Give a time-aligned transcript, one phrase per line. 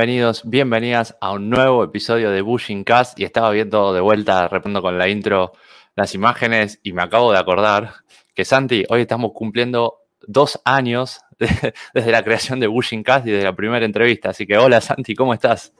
[0.00, 4.80] Bienvenidos, bienvenidas a un nuevo episodio de Bushing Cast y estaba viendo de vuelta, repito
[4.80, 5.52] con la intro,
[5.94, 7.96] las imágenes y me acabo de acordar
[8.34, 13.44] que Santi, hoy estamos cumpliendo dos años desde la creación de Bushing Cast y de
[13.44, 14.30] la primera entrevista.
[14.30, 15.74] Así que hola Santi, ¿cómo estás?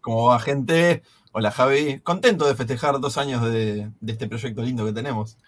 [0.00, 1.04] ¿Cómo va gente?
[1.30, 5.38] Hola Javi, contento de festejar dos años de, este proyecto lindo que tenemos.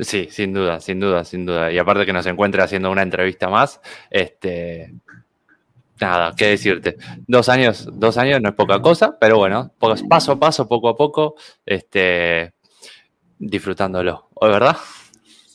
[0.00, 1.70] Sí, sin duda, sin duda, sin duda.
[1.70, 3.80] Y aparte que nos encuentre haciendo una entrevista más,
[4.10, 4.92] este,
[6.00, 6.96] nada, qué decirte.
[7.26, 9.72] Dos años, dos años no es poca cosa, pero bueno,
[10.08, 12.54] paso a paso, poco a poco, este,
[13.38, 14.76] disfrutándolo, ¿verdad?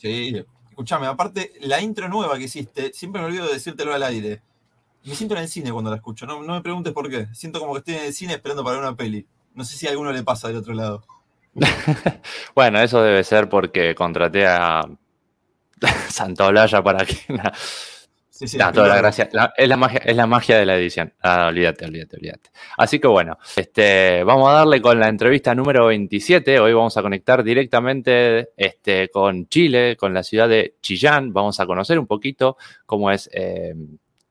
[0.00, 4.42] Sí, escúchame, aparte, la intro nueva que hiciste, siempre me olvido de decírtelo al aire.
[5.04, 7.26] Me siento en el cine cuando la escucho, no, no me preguntes por qué.
[7.32, 9.26] Siento como que estoy en el cine esperando para ver una peli.
[9.54, 11.04] No sé si a alguno le pasa del otro lado.
[12.54, 14.82] bueno, eso debe ser porque contraté a
[16.08, 17.16] Santaolalla para que...
[18.40, 19.28] Sí, sí, toda la gracia.
[19.54, 21.12] es, la magia, es la magia de la edición.
[21.20, 22.50] Ah, olvídate, olvídate, olvídate.
[22.78, 26.58] Así que bueno, este, vamos a darle con la entrevista número 27.
[26.58, 31.34] Hoy vamos a conectar directamente este, con Chile, con la ciudad de Chillán.
[31.34, 32.56] Vamos a conocer un poquito
[32.86, 33.74] cómo es, eh,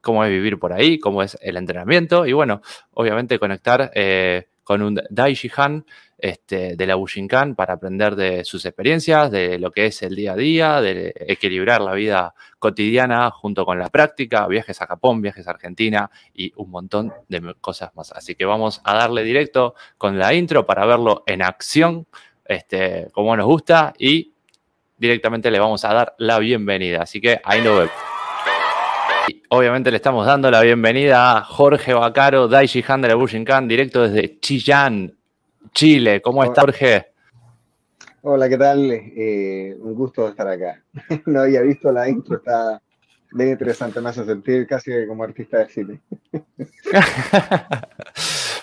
[0.02, 2.64] cómo es vivir por ahí, cómo es el entrenamiento y bueno,
[2.96, 5.86] obviamente conectar eh, con un Dai Han
[6.22, 10.34] este, de la Bushinkan para aprender de sus experiencias, de lo que es el día
[10.34, 15.48] a día, de equilibrar la vida cotidiana junto con la práctica, viajes a Japón, viajes
[15.48, 18.12] a Argentina y un montón de cosas más.
[18.12, 22.06] Así que vamos a darle directo con la intro para verlo en acción,
[22.46, 24.34] este, como nos gusta, y
[24.98, 27.04] directamente le vamos a dar la bienvenida.
[27.04, 27.94] Así que ahí lo vemos.
[29.50, 34.08] obviamente le estamos dando la bienvenida a Jorge Bacaro, Daichi Han de la Bushinkan, directo
[34.08, 35.19] desde Chillán,
[35.74, 36.22] Chile.
[36.22, 37.08] ¿Cómo está Jorge?
[38.22, 38.92] Hola, ¿qué tal?
[38.92, 40.84] Eh, un gusto estar acá.
[41.26, 42.82] no había visto la intro, está
[43.32, 46.02] bien interesante, me hace sentir casi como artista de cine.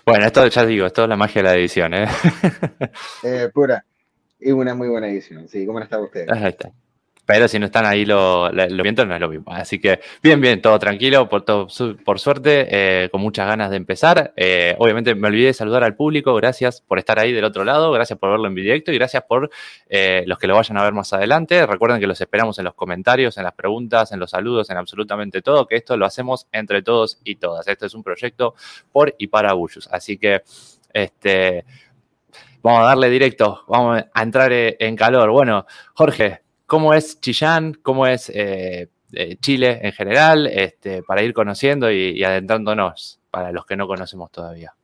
[0.04, 2.06] bueno, esto ya digo, esto es la magia de la edición, ¿eh?
[3.22, 3.84] eh pura.
[4.38, 5.64] Y una muy buena edición, sí.
[5.64, 6.28] ¿Cómo está usted?
[6.28, 6.70] Ahí está.
[7.26, 9.52] Pero si no están ahí los lo vientos, no es lo mismo.
[9.52, 11.66] Así que bien, bien, todo tranquilo, por, todo,
[12.04, 14.32] por suerte, eh, con muchas ganas de empezar.
[14.36, 17.90] Eh, obviamente me olvidé de saludar al público, gracias por estar ahí del otro lado,
[17.90, 19.50] gracias por verlo en directo y gracias por
[19.88, 21.66] eh, los que lo vayan a ver más adelante.
[21.66, 25.42] Recuerden que los esperamos en los comentarios, en las preguntas, en los saludos, en absolutamente
[25.42, 27.66] todo, que esto lo hacemos entre todos y todas.
[27.66, 28.54] Esto es un proyecto
[28.92, 29.88] por y para Bullus.
[29.90, 30.42] Así que,
[30.92, 31.64] este...
[32.62, 35.30] Vamos a darle directo, vamos a entrar en calor.
[35.30, 41.32] Bueno, Jorge, cómo es Chillán, cómo es eh, eh, Chile en general, este, para ir
[41.32, 44.74] conociendo y, adentrándonos para los que no conocemos todavía.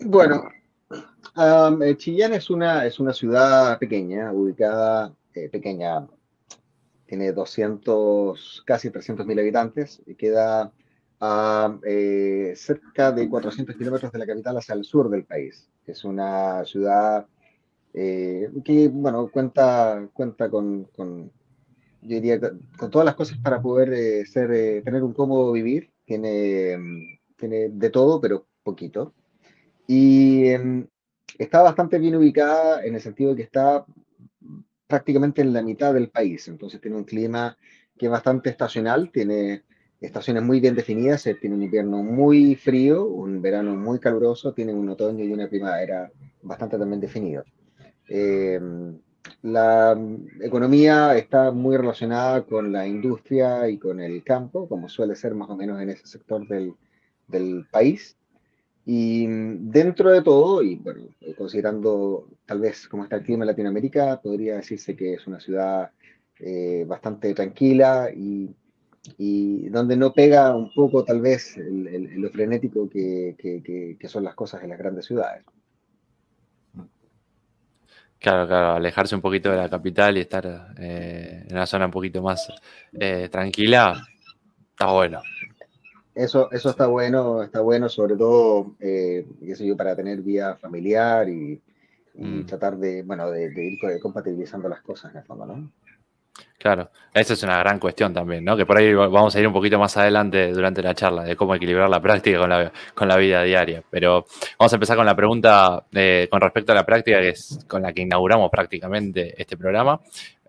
[0.00, 0.48] Bueno,
[1.36, 6.06] eh, Chillán es una, es una ciudad pequeña, ubicada, pequeña,
[7.06, 10.72] tiene 200, casi 300 mil habitantes y queda
[11.20, 11.78] a
[12.54, 15.68] cerca de 400 kilómetros de la capital hacia el sur del país.
[15.86, 17.26] Es una ciudad
[17.94, 21.30] eh, que, bueno, cuenta, cuenta con, con,
[22.02, 22.40] yo diría,
[22.76, 25.90] con todas las cosas para poder eh, ser, eh, tener un cómodo vivir.
[26.04, 29.14] Tiene, mm, tiene de todo, pero poquito.
[29.86, 30.86] Y em,
[31.38, 33.84] está bastante bien ubicada en el sentido de que está
[34.86, 36.48] prácticamente en la mitad del país.
[36.48, 37.56] Entonces tiene un clima
[37.98, 39.64] que es bastante estacional, tiene
[40.00, 44.88] estaciones muy bien definidas, tiene un invierno muy frío, un verano muy caluroso, tiene un
[44.88, 46.10] otoño y una primavera
[46.42, 47.46] bastante también definidos.
[48.08, 48.60] Eh,
[49.42, 49.96] la
[50.40, 55.50] economía está muy relacionada con la industria y con el campo, como suele ser más
[55.50, 56.74] o menos en ese sector del,
[57.28, 58.16] del país.
[58.84, 61.02] Y dentro de todo, y bueno,
[61.36, 65.90] considerando tal vez cómo está el clima en Latinoamérica, podría decirse que es una ciudad
[66.40, 68.48] eh, bastante tranquila y,
[69.18, 74.24] y, donde no pega un poco tal vez el, lo frenético que, que, que son
[74.24, 75.44] las cosas en las grandes ciudades.
[78.18, 81.92] Claro, claro, alejarse un poquito de la capital y estar eh, en una zona un
[81.92, 82.48] poquito más
[82.92, 84.04] eh, tranquila,
[84.70, 85.22] está bueno.
[86.14, 91.62] Eso, eso está bueno, está bueno, sobre todo, eh, yo, para tener vida familiar y,
[92.14, 92.44] mm.
[92.44, 95.70] tratar de, bueno, de, de, ir compatibilizando las cosas en el fondo, ¿no?
[96.58, 98.56] Claro, esa es una gran cuestión también, ¿no?
[98.56, 101.54] Que por ahí vamos a ir un poquito más adelante durante la charla de cómo
[101.54, 103.82] equilibrar la práctica con la, con la vida diaria.
[103.88, 104.26] Pero
[104.58, 107.82] vamos a empezar con la pregunta eh, con respecto a la práctica, que es con
[107.82, 110.00] la que inauguramos prácticamente este programa,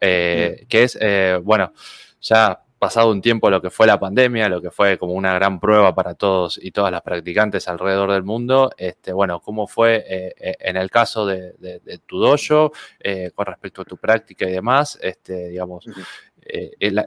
[0.01, 1.73] eh, que es, eh, bueno,
[2.21, 5.59] ya pasado un tiempo lo que fue la pandemia, lo que fue como una gran
[5.59, 10.33] prueba para todos y todas las practicantes alrededor del mundo, este, bueno, ¿cómo fue eh,
[10.39, 14.97] eh, en el caso de, tu dojo eh, con respecto a tu práctica y demás?
[15.01, 15.85] Este, digamos,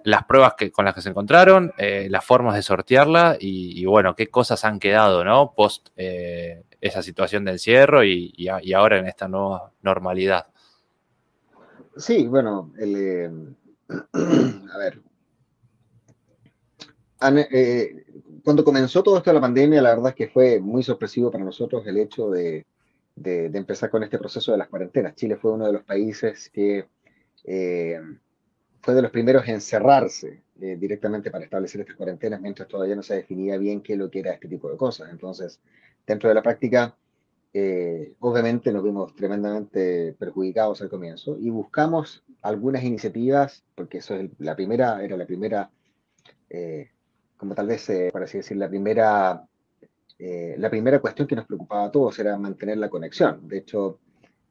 [0.04, 4.28] las pruebas que, con las que se encontraron, las formas de sortearla y, bueno, qué
[4.28, 5.54] cosas han quedado, ¿no?
[5.56, 10.46] Post esa situación de encierro y, y, ahora en esta nueva normalidad.
[11.96, 12.72] Sí, bueno,
[14.12, 15.00] a ver,
[17.50, 18.04] eh,
[18.44, 21.44] cuando comenzó todo esto de la pandemia, la verdad es que fue muy sorpresivo para
[21.44, 22.66] nosotros el hecho de,
[23.16, 25.14] empezar con este proceso de las cuarentenas.
[25.14, 26.86] Chile fue uno de los países que
[27.44, 28.00] eh,
[28.80, 33.02] fue de los primeros en cerrarse eh, directamente para establecer estas cuarentenas, mientras todavía no
[33.02, 35.10] se definía bien qué lo que era este tipo de cosas.
[35.10, 35.60] Entonces,
[36.06, 36.96] dentro de la práctica,
[38.20, 44.56] obviamente nos vimos tremendamente perjudicados al comienzo y buscamos algunas iniciativas, porque eso es la
[44.56, 45.70] primera, era la primera
[47.42, 49.44] como tal vez, eh, por así decir, la primera,
[50.16, 53.48] eh, la primera cuestión que nos preocupaba a todos era mantener la conexión.
[53.48, 53.98] De hecho,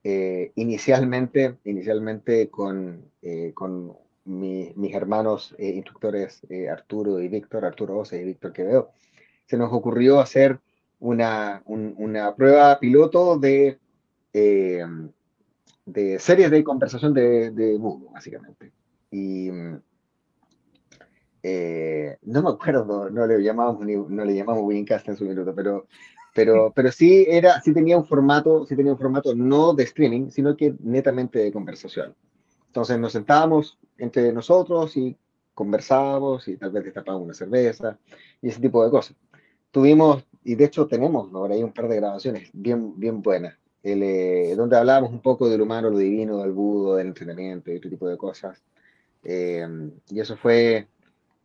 [0.03, 3.05] eh, inicialmente, inicialmente con,
[3.53, 3.93] con
[4.25, 8.91] mis hermanos instructores Arturo y Víctor, Arturo Ose y Víctor Quevedo,
[9.45, 10.59] se nos ocurrió hacer
[10.99, 13.79] una, una prueba piloto de,
[14.33, 17.79] de series de conversación de, de
[18.11, 18.73] básicamente.
[19.11, 19.49] Y
[21.43, 25.88] eh, no me acuerdo, no le llamamos no le llamamos Wincast en su minuto, pero,
[26.33, 30.29] pero, pero sí era, sí tenía un formato, sí tenía un formato no de streaming,
[30.29, 32.15] sino que netamente de conversación.
[32.67, 35.17] Entonces nos sentábamos entre nosotros y
[35.53, 37.97] conversábamos y tal vez destapábamos una cerveza
[38.41, 39.15] y ese tipo de cosas.
[39.71, 44.53] Tuvimos, y de hecho tenemos ahora hay un par de grabaciones bien, bien buenas, eh,
[44.55, 48.07] donde hablábamos un poco del humano, lo divino, del budo, del entrenamiento y este tipo
[48.07, 48.61] de cosas.
[49.23, 49.67] Eh,
[50.09, 50.87] y eso fue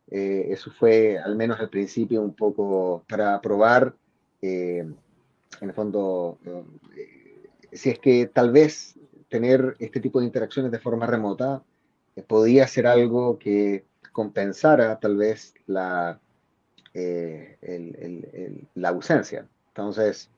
[0.09, 3.93] eh, eso fue, al menos al principio, un poco para probar,
[4.41, 4.85] eh,
[5.61, 8.97] en el fondo, eh, si es que tal vez
[9.29, 11.63] tener este tipo de interacciones de forma remota
[12.27, 16.19] podía ser algo que compensara tal vez la,
[18.73, 19.47] la ausencia.
[19.67, 20.31] Entonces,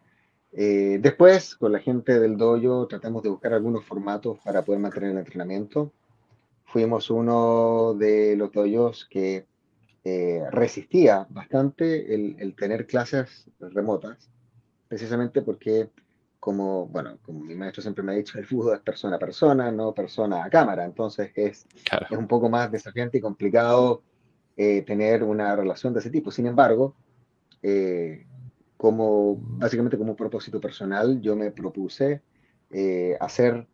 [0.51, 5.19] después, con la gente del dojo, tratamos de buscar algunos formatos para poder mantener el
[5.19, 5.93] entrenamiento.
[6.65, 9.45] Fuimos uno de los dojos que
[10.03, 14.29] eh, resistía bastante el, tener clases remotas,
[14.87, 15.89] precisamente porque,
[16.39, 19.71] como, bueno, como mi maestro siempre me ha dicho, el fútbol es persona a persona,
[19.71, 21.67] no persona a cámara, entonces es,
[22.09, 24.01] es un poco más desafiante y complicado
[24.55, 26.31] eh, tener una relación de ese tipo.
[26.31, 26.95] Sin embargo,
[27.61, 28.25] eh,
[28.77, 32.21] como, básicamente como un propósito personal, yo me propuse
[33.19, 33.67] hacer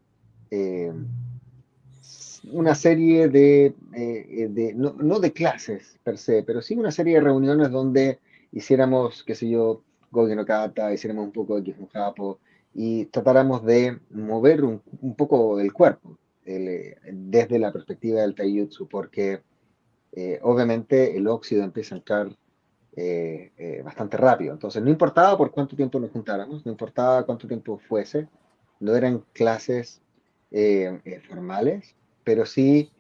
[2.51, 7.15] una serie de, eh, de no, no, de clases per se, pero sí una serie
[7.15, 8.19] de reuniones donde
[8.51, 12.39] hiciéramos, qué sé yo, Gogi no Kata, hiciéramos un poco de Kifujapo
[12.73, 18.87] y tratáramos de mover un, un poco el cuerpo el, desde la perspectiva del Taijutsu,
[18.87, 19.41] porque
[20.11, 22.37] eh, obviamente el óxido empieza a entrar
[22.97, 24.53] eh, bastante rápido.
[24.53, 28.27] Entonces, no importaba por cuánto tiempo nos juntáramos, no importaba cuánto tiempo fuese,
[28.79, 30.01] no eran clases
[31.27, 31.95] formales,
[32.25, 32.91] pero sí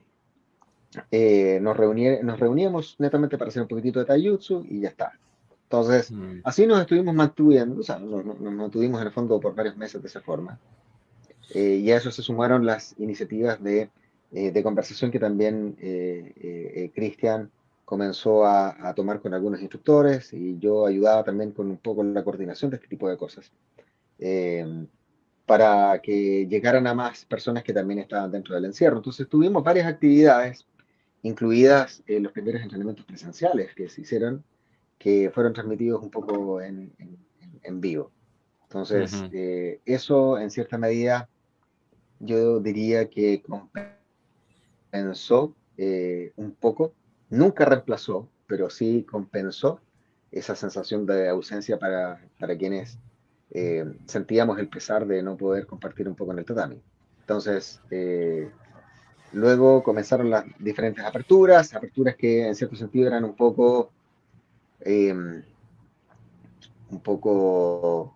[1.11, 5.11] eh, nos, nos reuníamos netamente para hacer un poquitito de taijutsu y ya está.
[5.63, 6.41] Entonces, mm.
[6.45, 10.07] así nos estuvimos manteniendo, o sea, nos, mantuvimos en el fondo por varios meses de
[10.07, 10.57] esa forma.
[11.53, 13.89] Eh, y a eso se sumaron las iniciativas de,
[14.31, 15.75] eh, de conversación que también
[16.93, 17.51] Cristian
[17.83, 22.23] comenzó a, a, tomar con algunos instructores y yo ayudaba también con un poco la
[22.23, 23.51] coordinación de este tipo de cosas
[25.45, 28.97] para que llegaran a más personas que también estaban dentro del encierro.
[28.97, 30.65] Entonces tuvimos varias actividades,
[31.21, 34.43] incluidas eh, los primeros entrenamientos presenciales que se hicieron,
[34.97, 36.91] que fueron transmitidos un poco en,
[37.61, 38.11] en, vivo.
[38.63, 41.29] Entonces, eh, eso en cierta medida
[42.19, 43.41] yo diría que
[44.91, 46.93] compensó eh, un poco,
[47.29, 49.79] nunca reemplazó, pero sí compensó
[50.31, 52.97] esa sensación de ausencia para, para quienes
[53.51, 56.81] eh, sentíamos el pesar de no poder compartir un poco en el tatami.
[57.21, 58.49] Entonces, eh,
[59.33, 63.91] luego comenzaron las diferentes aperturas, aperturas que en cierto sentido eran un poco,
[64.81, 65.43] em,
[66.91, 68.13] un poco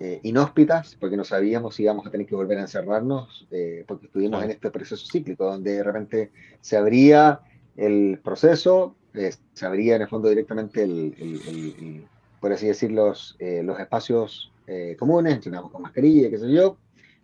[0.00, 3.48] eh, inhóspitas, porque no sabíamos si íbamos a tener que volver a encerrarnos,
[3.86, 6.30] porque estuvimos en este proceso cíclico, donde de repente
[6.60, 7.40] se abría
[7.76, 12.06] el proceso, se abría en el fondo directamente el
[12.40, 16.76] por así decir, los, eh, los espacios eh, comunes, entrenamos con mascarilla, qué sé yo,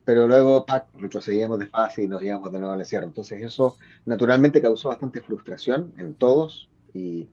[0.04, 0.86] pero luego ¡pac!
[0.98, 3.06] retrocedíamos despacio y nos íbamos de nuevo al encierro.
[3.06, 7.28] Entonces eso naturalmente causó bastante frustración en todos y,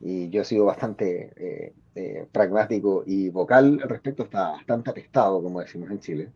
[0.00, 5.60] y yo he sido bastante eh, pragmático y vocal al respecto, está bastante apestado, como
[5.60, 6.30] decimos en Chile.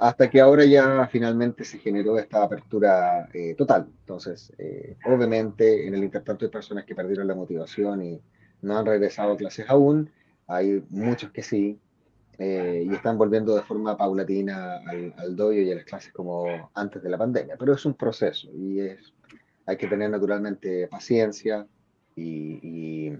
[0.00, 3.86] hasta que ahora ya finalmente se generó esta apertura eh, total.
[4.00, 8.20] Entonces, eh, obviamente, en el intertanto hay personas que perdieron la motivación y
[8.62, 10.10] no han regresado a clases aún.
[10.46, 11.78] Hay muchos que sí,
[12.38, 16.70] eh, y están volviendo de forma paulatina al, al doyo y a las clases como
[16.74, 17.56] antes de la pandemia.
[17.58, 19.12] Pero es un proceso y es,
[19.66, 21.66] hay que tener naturalmente paciencia
[22.16, 23.12] y,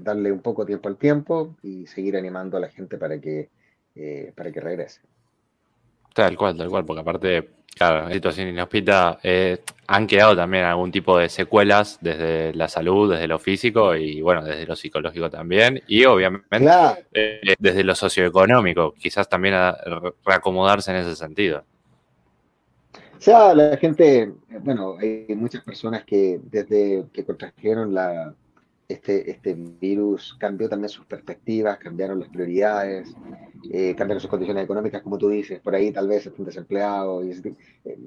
[0.00, 3.48] darle un poco tiempo al tiempo y seguir animando a la gente para que,
[4.36, 5.00] para que regrese.
[6.14, 10.92] Tal cual, tal cual, porque aparte, claro, la situación inhóspita eh, han quedado también algún
[10.92, 15.82] tipo de secuelas desde la salud, desde lo físico y bueno, desde lo psicológico también
[15.88, 16.46] y obviamente
[17.12, 19.76] eh, desde lo socioeconómico, quizás también a
[20.24, 21.64] reacomodarse en ese sentido.
[23.18, 28.34] O sea, la gente, bueno, hay muchas personas que desde que contrajeron la,
[28.94, 33.14] este, este virus cambió también sus perspectivas, cambiaron las prioridades,
[33.70, 37.30] eh, cambiaron sus condiciones económicas, como tú dices, por ahí tal vez estén desempleados, y
[37.84, 37.98] eh,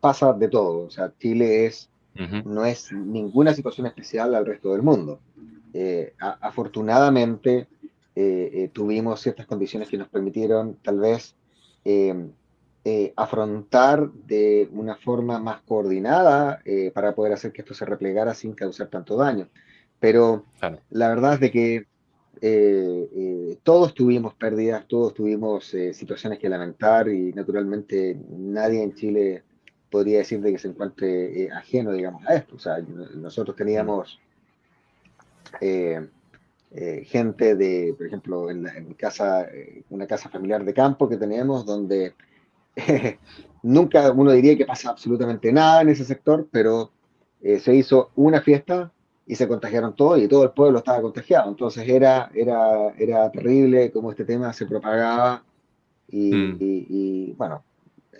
[0.00, 1.90] pasa de todo, o sea, Chile es,
[2.44, 5.20] no es ninguna situación especial al resto del mundo.
[5.74, 7.68] Eh, afortunadamente
[8.72, 11.34] tuvimos ciertas condiciones que nos permitieron tal vez
[13.14, 16.62] afrontar de una forma más coordinada
[16.94, 19.48] para poder hacer que esto se replegara sin causar tanto daño.
[20.00, 20.44] Pero
[20.90, 21.86] la verdad es de que
[22.40, 28.94] eh, eh, todos tuvimos pérdidas, todos tuvimos eh, situaciones que lamentar y naturalmente nadie en
[28.94, 29.42] Chile
[29.90, 32.56] podría decir de que se encuentre ajeno, digamos, a esto.
[32.56, 32.78] O sea,
[33.14, 34.20] nosotros teníamos
[37.04, 39.48] gente de, por ejemplo, en, en casa,
[39.88, 42.14] una casa familiar de campo que tenemos donde
[43.62, 46.90] nunca uno diría que pasa absolutamente nada en ese sector, pero
[47.40, 48.92] se hizo una fiesta
[49.26, 51.48] y se contagiaron todos y todo el pueblo estaba contagiado.
[51.48, 55.42] Entonces era, era, era terrible cómo este tema se propagaba
[56.08, 57.36] y, mm.
[57.36, 57.64] bueno,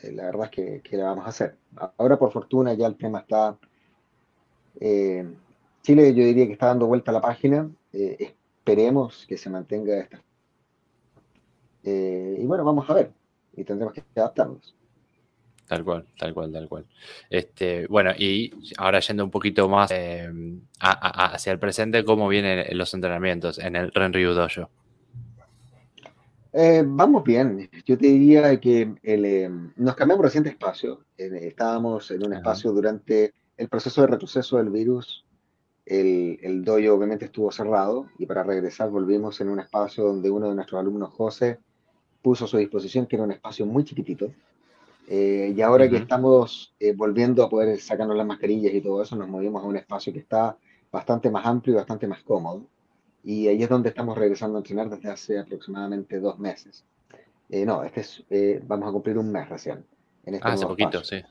[0.03, 1.57] eh, la verdad es que, ¿qué le vamos a hacer?
[1.97, 3.57] Ahora por fortuna ya el tema está...
[4.81, 5.27] Eh,
[5.83, 9.97] Chile yo diría que está dando vuelta a la página, eh, esperemos que se mantenga
[9.99, 10.21] esta.
[11.85, 13.13] y bueno, vamos a ver
[13.57, 14.75] y tendremos que adaptarnos.
[15.67, 16.85] Tal cual, tal cual, tal cual.
[17.29, 20.31] Este, bueno, y ahora yendo un poquito más eh,
[20.79, 24.71] hacia el presente, ¿cómo vienen los entrenamientos en el Renryu Dojo?
[26.53, 27.69] Eh, vamos bien.
[27.85, 31.01] Yo te diría que eh, nos cambiamos reciente espacio.
[31.17, 35.25] estábamos en un espacio durante el proceso de retroceso del virus.
[35.85, 40.49] El, el dojo obviamente estuvo cerrado y para regresar volvimos en un espacio donde uno
[40.49, 41.59] de nuestros alumnos, José,
[42.23, 44.33] puso a su disposición, que era un espacio muy chiquitito
[45.09, 49.15] eh, y ahora que estamos eh, volviendo a poder sacarnos las mascarillas y todo eso,
[49.15, 50.57] nos movimos a un espacio que está
[50.91, 52.67] bastante más amplio y bastante más cómodo.
[53.23, 56.85] Y ahí es donde estamos regresando a entrenar desde hace aproximadamente dos meses.
[57.49, 58.25] Eh, no, este es,
[58.67, 59.85] vamos a cumplir un mes recién.
[60.25, 61.23] En este ah, hace poquito, sí.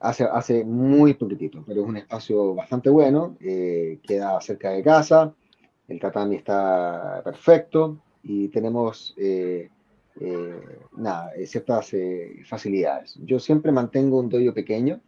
[0.00, 5.32] Hace, hace muy poquitito, pero es un espacio bastante bueno, queda cerca de casa,
[5.88, 9.14] el tatami está perfecto y tenemos
[10.20, 13.18] eh, nada, eh, ciertas eh, facilidades.
[13.24, 15.00] Yo siempre mantengo un dojo pequeño.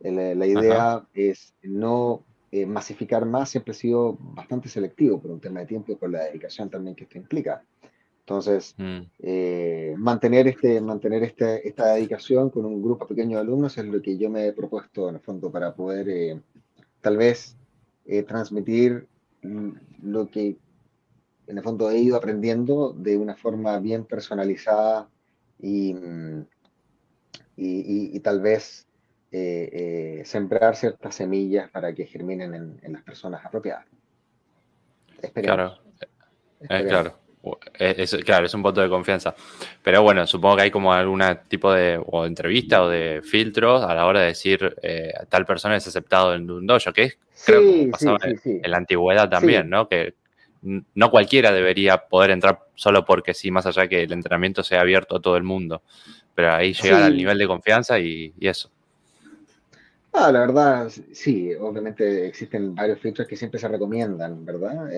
[0.00, 2.24] La, idea es no
[2.66, 3.48] masificar más.
[3.48, 6.94] Siempre he sido bastante selectivo por un tema de tiempo y por la dedicación también
[6.94, 7.64] que esto implica.
[8.20, 9.96] Entonces, mm.
[9.96, 14.18] mantener, este, mantener este, esta dedicación con un grupo pequeño de alumnos es lo que
[14.18, 16.42] yo me he propuesto en el fondo para poder
[17.00, 17.56] tal vez
[18.26, 19.06] transmitir
[20.02, 20.58] lo que
[21.46, 25.08] en el fondo he ido aprendiendo de una forma bien personalizada
[25.60, 25.94] y,
[27.56, 28.86] y, tal vez
[29.30, 33.86] eh, eh, sembrar ciertas semillas para que germinen en, las personas apropiadas.
[35.34, 35.78] Claro,
[36.68, 37.18] eh, claro.
[37.78, 39.34] Es, claro, es un voto de confianza.
[39.82, 44.06] Pero bueno, supongo que hay como algún tipo de entrevista o de filtros a la
[44.06, 44.74] hora de decir
[45.28, 49.28] tal persona es aceptado en un dojo, que es, creo que pasaba en, la antigüedad
[49.28, 49.88] también, ¿no?
[49.88, 50.14] Que
[50.94, 55.16] no cualquiera debería poder entrar solo porque sí, más allá que el entrenamiento sea abierto
[55.16, 55.82] a todo el mundo.
[56.34, 58.70] Pero ahí llega al nivel de confianza y, eso.
[60.12, 64.90] Ah, la verdad, sí, obviamente existen varios filtros que siempre se recomiendan, ¿verdad?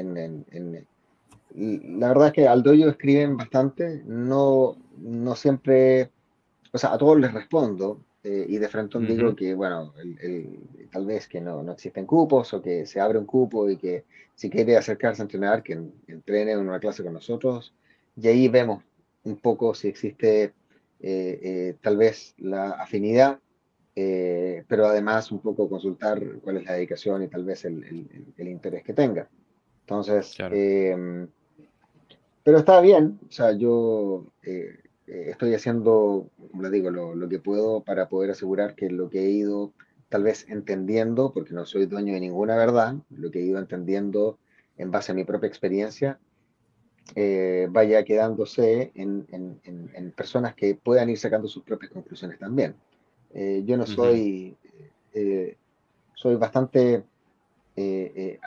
[1.55, 6.11] la verdad es que al doyo escriben bastante, no, no siempre,
[6.71, 9.95] o sea, a todos les respondo, eh, y de frente digo que, bueno,
[10.91, 14.05] tal vez que no, no existen cupos o que se abre un cupo y que
[14.37, 17.75] si quiere acercarse a entrenar, que entrene en una clase con nosotros.
[18.17, 18.85] Y ahí vemos
[19.25, 20.53] un poco si existe eh,
[21.01, 23.41] eh, tal vez la afinidad,
[23.95, 27.83] eh, pero además un poco consultar cuál es la dedicación y tal vez el,
[28.37, 29.27] el, interés que tenga.
[29.81, 31.27] Entonces, em,
[32.45, 34.27] pero está bien, o sea, yo
[35.07, 39.31] estoy haciendo, como les digo, lo, que puedo para poder asegurar que lo que he
[39.31, 39.73] ido
[40.09, 44.39] tal vez entendiendo, porque no soy dueño de ninguna verdad, lo que he ido entendiendo
[44.79, 46.19] en base a mi propia experiencia,
[47.15, 49.27] eh, vaya quedándose en,
[50.17, 52.75] personas que puedan ir sacando sus propias conclusiones también.
[53.35, 54.57] Eh, yo no soy,
[56.15, 57.05] soy bastante
[57.79, 58.39] eh, eh,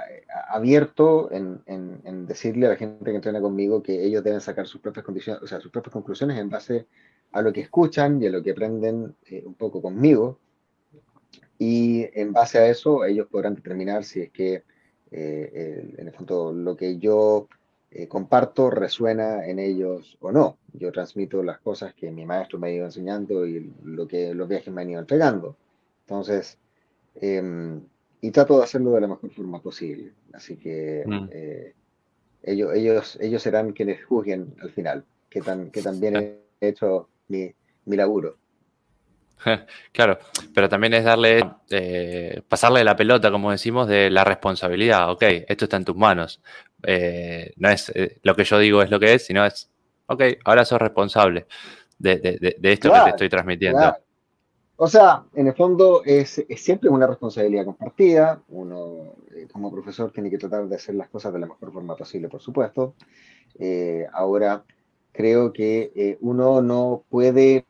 [0.50, 5.06] abierto en, decirle a la gente que entrena conmigo que ellos deben sacar sus propias
[5.06, 6.88] condiciones, o sea, sus propias conclusiones en base
[7.32, 10.40] a lo que escuchan y a lo que aprenden eh, un poco conmigo.
[11.60, 14.64] Y en base a eso, ellos podrán determinar si es que,
[15.12, 17.48] en el fondo, lo que yo
[18.08, 20.58] comparto resuena en ellos o no.
[20.74, 24.48] Yo transmito las cosas que mi maestro me ha ido enseñando y lo que los
[24.48, 25.58] viajes me han ido entregando.
[26.06, 26.58] Entonces,
[27.16, 27.82] em,
[28.22, 30.12] y trato de hacerlo de la mejor forma posible.
[30.34, 31.30] Así que mm.
[31.32, 31.74] eh,
[32.44, 37.54] ellos, ellos, ellos serán quienes juzguen al final, que, tan, que también he hecho mi,
[37.86, 38.38] mi laburo.
[39.92, 40.20] Claro,
[40.54, 45.12] pero también es darle, eh, pasarle la pelota, como decimos, de la responsabilidad.
[45.12, 46.42] Ok, esto está en tus manos.
[46.84, 47.92] Eh, no es
[48.24, 49.70] lo que yo digo es lo que es, sino es,
[50.08, 51.48] ok, ahora sos responsable
[51.98, 52.18] de,
[52.58, 53.96] de, esto que te estoy transmitiendo.
[54.82, 58.42] O sea, en el fondo es, siempre una responsabilidad compartida.
[58.48, 61.98] Uno, eh, como profesor, tiene que tratar de hacer las cosas de la mejor forma
[61.98, 62.96] posible, por supuesto.
[63.60, 64.64] Eh, ahora,
[65.12, 67.66] creo que eh, uno no puede,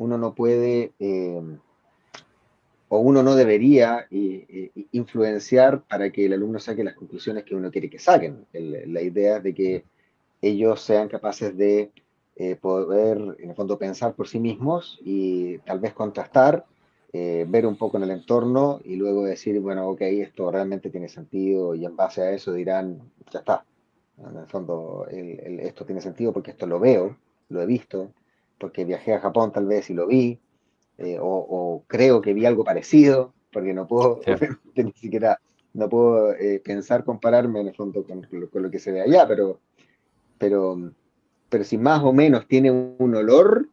[0.00, 0.92] uno no puede,
[2.88, 4.06] o uno no debería
[4.92, 8.46] influenciar para que el alumno saque las conclusiones que uno quiere que saquen.
[8.52, 9.84] la idea de que
[10.42, 11.92] ellos sean capaces de
[12.42, 16.64] eh, poder, en el fondo, pensar por sí mismos y tal vez contrastar,
[17.12, 21.10] eh, ver un poco en el entorno y luego decir, bueno, ok, esto realmente tiene
[21.10, 22.98] sentido y en base a eso dirán,
[23.30, 23.64] ya está.
[24.16, 27.14] En el fondo, esto tiene sentido porque esto lo veo,
[27.50, 28.10] lo he visto,
[28.60, 30.38] porque viajé a Japón tal vez y lo vi,
[30.98, 34.20] eh, o, creo que vi algo parecido, porque no puedo,
[34.76, 35.40] ni siquiera,
[35.72, 39.60] no puedo pensar compararme en el fondo con, con, lo que se ve allá, pero,
[40.38, 40.92] pero
[41.50, 43.68] pero si más o menos tiene un olor,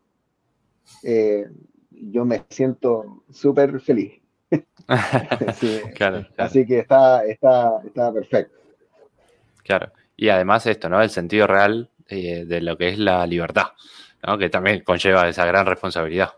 [1.04, 1.45] eh,
[1.91, 4.19] yo me siento súper feliz.
[4.88, 8.58] Así que está, está, está perfecto.
[9.63, 9.91] Claro.
[10.15, 11.02] Y además esto, ¿no?
[11.02, 13.67] El sentido real eh, de lo que es la libertad,
[14.25, 14.38] ¿no?
[14.38, 16.32] Que también conlleva esa gran responsabilidad.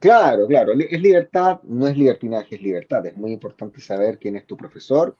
[0.00, 0.72] Claro, claro.
[0.72, 3.06] Es libertad, no es libertinaje, es libertad.
[3.06, 5.16] Es muy importante saber quién es tu profesor.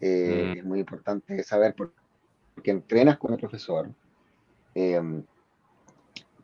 [0.00, 0.58] Eh, mm.
[0.58, 1.92] Es muy importante saber por
[2.62, 3.90] qué entrenas con el profesor.
[4.74, 5.22] Em,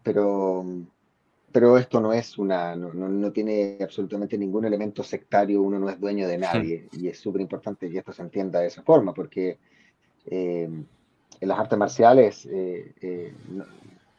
[0.02, 0.64] pero,
[1.52, 6.28] pero esto no es una, no, tiene absolutamente ningún elemento sectario, uno no es dueño
[6.28, 9.58] de nadie, y es súper importante que esto se entienda de esa forma, porque
[10.26, 10.84] em,
[11.40, 13.34] en las artes marciales, eh, eh,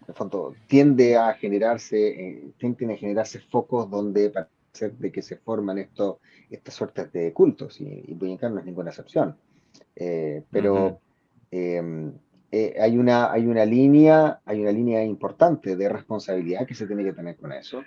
[0.07, 5.21] en el fondo, tiende a generarse, eh, tienden a generarse focos donde parece de que
[5.21, 9.35] se forman esto, estas suertes de cultos, y, y no es ninguna excepción.
[10.49, 10.99] pero
[11.51, 17.03] eh, hay, una, hay, una línea, hay una línea importante de responsabilidad que se tiene
[17.03, 17.83] que tener con eso.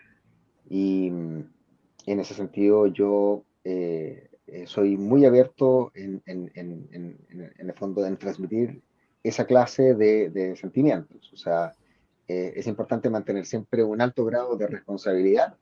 [0.69, 7.73] Y en ese sentido yo eh, eh, soy muy abierto en, en, en, en, el
[7.73, 8.83] fondo en transmitir
[9.23, 11.33] esa clase de, de sentimientos.
[11.33, 11.73] O sea,
[12.31, 15.57] es importante mantener siempre un alto grado de responsabilidad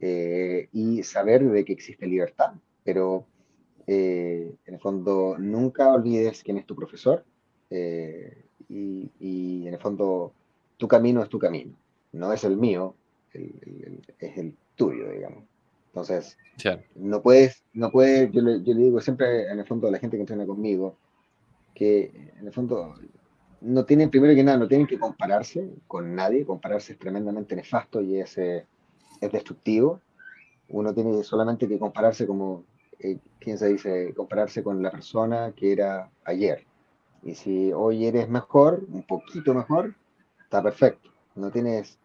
[0.00, 2.52] y saber de que existe libertad.
[2.84, 3.26] Pero
[3.86, 7.24] en el fondo nunca olvides quién es tu profesor
[7.70, 10.32] eh, y, en el fondo
[10.76, 11.74] tu camino es tu camino,
[12.12, 12.94] no es el mío,
[13.32, 15.44] es el tuyo, digamos.
[15.88, 16.36] Entonces,
[16.94, 20.22] no puedes, no puedes yo, le, digo siempre en el fondo a la gente que
[20.22, 20.96] entrena conmigo,
[21.74, 22.94] que en el fondo
[23.66, 28.00] no tienen, primero que nada, no tienen que compararse con nadie, compararse es tremendamente nefasto
[28.00, 28.64] y es, eh,
[29.20, 30.00] es destructivo.
[30.68, 32.64] Uno tiene solamente que compararse como,
[33.00, 34.14] eh, ¿quién se dice?
[34.14, 36.64] Compararse con la persona que era ayer.
[37.24, 39.94] Y si hoy eres mejor, un poquito mejor,
[40.40, 41.10] está perfecto.
[41.34, 41.98] No tienes...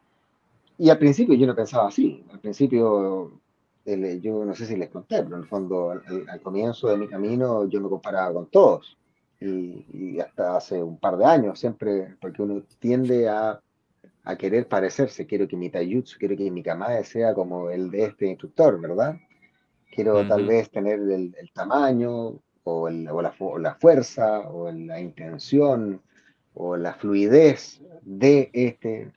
[0.79, 2.25] Y al principio yo no pensaba así.
[2.31, 3.39] Al principio,
[3.85, 7.65] yo no sé si les conté, pero en el fondo, al, comienzo de mi camino,
[7.65, 8.97] yo me comparaba con todos.
[9.41, 13.59] Y, hasta hace un par de años, siempre, porque uno tiende a,
[14.23, 15.25] a querer parecerse.
[15.25, 19.15] Quiero que mi taijutsu, quiero que mi kamae sea como el de este instructor, ¿verdad?
[19.91, 26.01] Quiero tal vez tener el, el tamaño, o, la, fuerza, o la intención,
[26.53, 29.11] o la fluidez de este,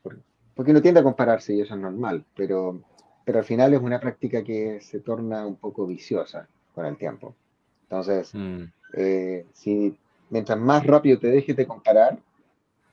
[0.55, 2.81] porque no tiende a compararse y eso es normal, pero,
[3.25, 7.35] pero al final es una práctica que se torna un poco viciosa con el tiempo.
[7.83, 8.63] Entonces, mm.
[8.95, 9.99] eh, si
[10.31, 12.19] mientras más rápido te dejes de comparar,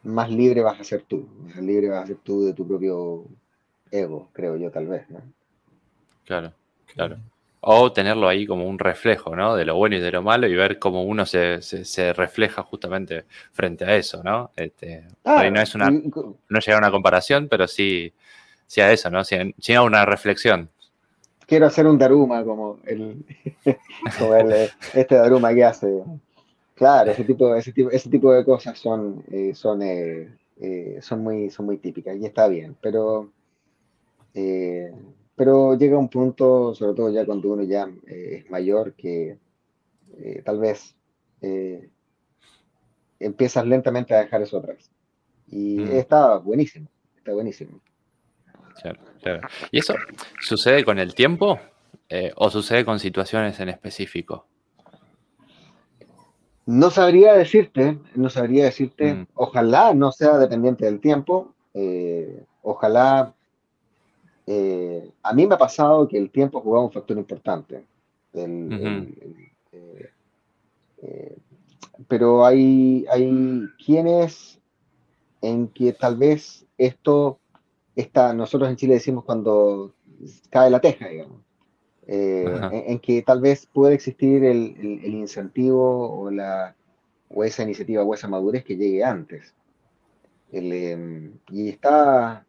[0.03, 3.25] más libre vas a ser tú, más libre vas a ser tú de tu propio
[3.91, 5.21] ego, creo yo, tal vez, ¿no?
[6.25, 6.53] Claro,
[6.93, 7.17] claro.
[7.59, 9.55] O tenerlo ahí como un reflejo, ¿no?
[9.55, 13.25] De lo bueno y de lo malo y ver cómo uno se, se, refleja justamente
[13.51, 14.49] frente a eso, ¿no?
[14.55, 18.11] Este, no es una, no llega a una comparación, pero sí,
[18.65, 19.23] sí a eso, ¿no?
[19.23, 20.69] Sí, a una reflexión.
[21.45, 23.23] Quiero hacer un Daruma como el,
[24.17, 26.03] como el este Daruma que hace.
[26.81, 31.21] Claro, ese tipo, ese tipo, ese tipo de cosas son, eh, son, eh, eh, son,
[31.21, 33.29] muy, son muy típicas y está bien, pero
[35.41, 39.39] pero llega un punto, sobre todo ya cuando uno ya eh, es mayor, que
[40.19, 40.95] eh, tal vez
[41.41, 41.89] eh,
[43.19, 44.91] empiezas lentamente a dejar eso atrás.
[45.47, 45.91] Y mm.
[45.93, 47.79] está buenísimo, está buenísimo.
[48.81, 49.47] Claro, claro.
[49.71, 49.95] ¿Y eso
[50.39, 51.59] sucede con el tiempo
[52.35, 54.45] o sucede con situaciones en específico?
[56.65, 59.27] No sabría decirte, no sabría decirte, mm.
[59.33, 61.53] ojalá no sea dependiente del tiempo,
[62.61, 63.33] ojalá
[64.47, 67.85] eh, a mí me ha pasado que el tiempo jugado un factor importante.
[68.33, 69.15] Eh,
[71.03, 71.37] eh,
[72.07, 74.59] pero hay, hay quienes
[75.41, 77.39] en que tal vez esto
[77.95, 79.93] está, nosotros en Chile decimos cuando
[80.49, 81.41] cae la teja, digamos,
[82.13, 86.75] en, que tal vez puede existir el, el, incentivo o, la,
[87.29, 89.55] o esa iniciativa o esa madurez que llegue antes.
[90.51, 92.45] y está,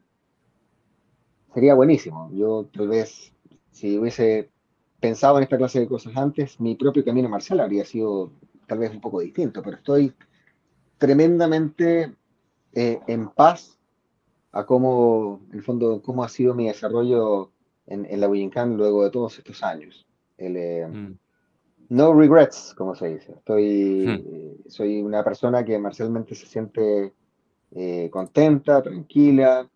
[1.55, 2.29] sería buenísimo.
[2.33, 3.33] Yo tal vez,
[3.71, 4.51] si hubiese
[4.99, 8.33] pensado en esta clase de cosas antes, mi propio camino marcial habría sido
[8.67, 10.13] tal vez un poco distinto, pero estoy
[10.99, 12.15] tremendamente
[12.73, 13.79] eh, en paz
[14.51, 17.52] a cómo, en el fondo, cómo ha sido mi desarrollo
[17.87, 20.07] en, la Bujinkan luego de todos estos años.
[20.39, 21.19] Eh, mm.
[21.91, 23.33] No regrets, como se dice.
[23.33, 27.13] Estoy, eh, soy una persona que marcialmente se siente
[28.11, 29.67] contenta, tranquila,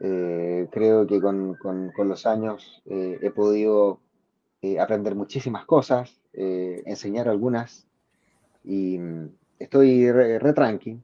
[0.00, 1.56] eh, creo que con,
[1.96, 4.00] los años eh, he podido
[4.62, 7.86] eh, aprender muchísimas cosas, enseñar algunas
[8.64, 10.98] y mm, estoy re, tranqui,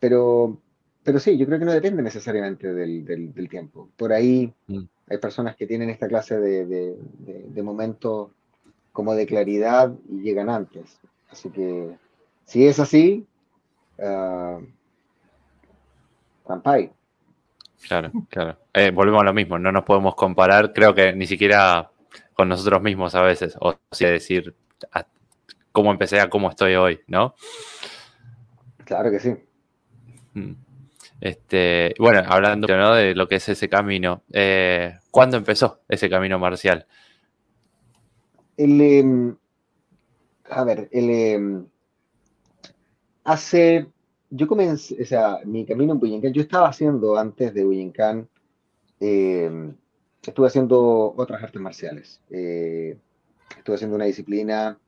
[0.00, 0.60] pero,
[1.04, 3.90] pero sí, yo creo que no depende necesariamente del, tiempo.
[3.96, 4.84] Por ahí mm.
[5.08, 8.30] Hay personas que tienen esta clase de, momentos
[8.92, 10.98] como de claridad y llegan antes.
[11.30, 11.96] Así que
[12.44, 13.26] si es así,
[13.98, 14.60] uh,
[17.86, 18.56] Claro, claro.
[18.72, 21.90] Eh, volvemos a lo mismo, no nos podemos comparar, creo que ni siquiera
[22.34, 24.54] con nosotros mismos a veces, o sea, decir
[25.72, 27.34] cómo empecé a cómo estoy hoy, ¿no?
[28.84, 29.36] Claro que sí.
[30.34, 30.52] Mm.
[31.20, 36.86] Este, bueno, hablando de lo que es ese camino, eh, ¿cuándo empezó ese camino marcial?
[38.56, 39.36] El, em,
[40.50, 41.66] a ver, el, em,
[43.24, 43.86] hace
[44.30, 48.28] yo comencé, o sea, mi camino en Bujinkan, yo estaba haciendo antes de Bujinkan,
[49.00, 49.72] eh,
[50.22, 52.20] estuve haciendo otras artes marciales.
[52.30, 52.98] Eh,
[53.56, 54.78] estuve haciendo una disciplina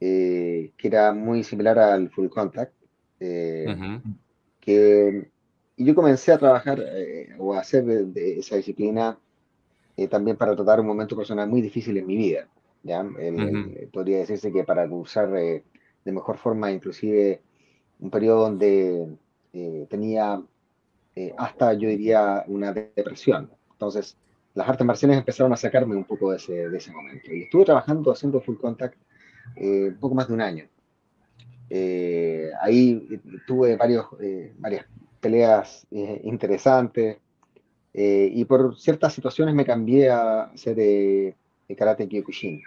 [0.00, 2.72] eh, que era muy similar al full contact.
[3.18, 5.30] que,
[5.76, 6.82] y yo comencé a trabajar
[7.38, 9.18] o a hacer de, esa disciplina
[10.10, 12.48] también para tratar un momento personal muy difícil en mi vida.
[12.82, 13.04] ¿ya?
[13.92, 15.62] podría decirse que para cursar de
[16.04, 17.40] mejor forma, inclusive
[17.98, 19.16] un periodo donde
[19.52, 20.42] eh, tenía
[21.14, 23.50] eh, hasta, yo diría, una depresión.
[23.72, 24.16] Entonces,
[24.54, 27.32] las artes marciales empezaron a sacarme un poco de ese, de ese momento.
[27.32, 28.96] Y estuve trabajando haciendo full contact
[29.56, 30.64] eh, un poco más de un año.
[32.62, 34.06] ahí tuve varios,
[34.58, 34.86] varias
[35.26, 35.86] peleas
[36.22, 37.18] interesantes
[37.92, 41.34] y por ciertas situaciones me cambié a hacer
[41.76, 42.62] karate kyokushin.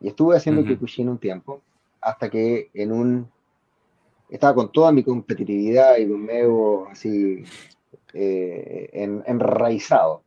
[0.00, 1.60] Y estuve haciendo uh kyokushin un tiempo
[2.00, 3.28] hasta que en un
[4.28, 7.44] estaba con toda mi competitividad y mi ego así
[8.12, 8.90] eh,
[9.26, 10.22] enraizado.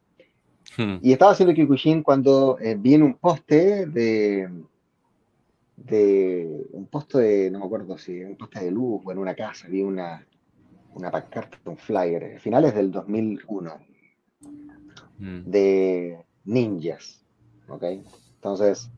[0.77, 0.97] Hmm.
[1.01, 4.49] Y estaba haciendo Kyokushin cuando eh, vi en un poste de,
[5.77, 9.33] de un poste de, no me acuerdo si, un poste de luz o en una
[9.33, 10.26] casa, vi una,
[10.97, 13.77] una pancarta, un flyer, finales del 2001,
[15.19, 15.39] hmm.
[15.45, 17.23] de ninjas,
[17.67, 17.83] ¿ok?
[18.35, 18.89] Entonces,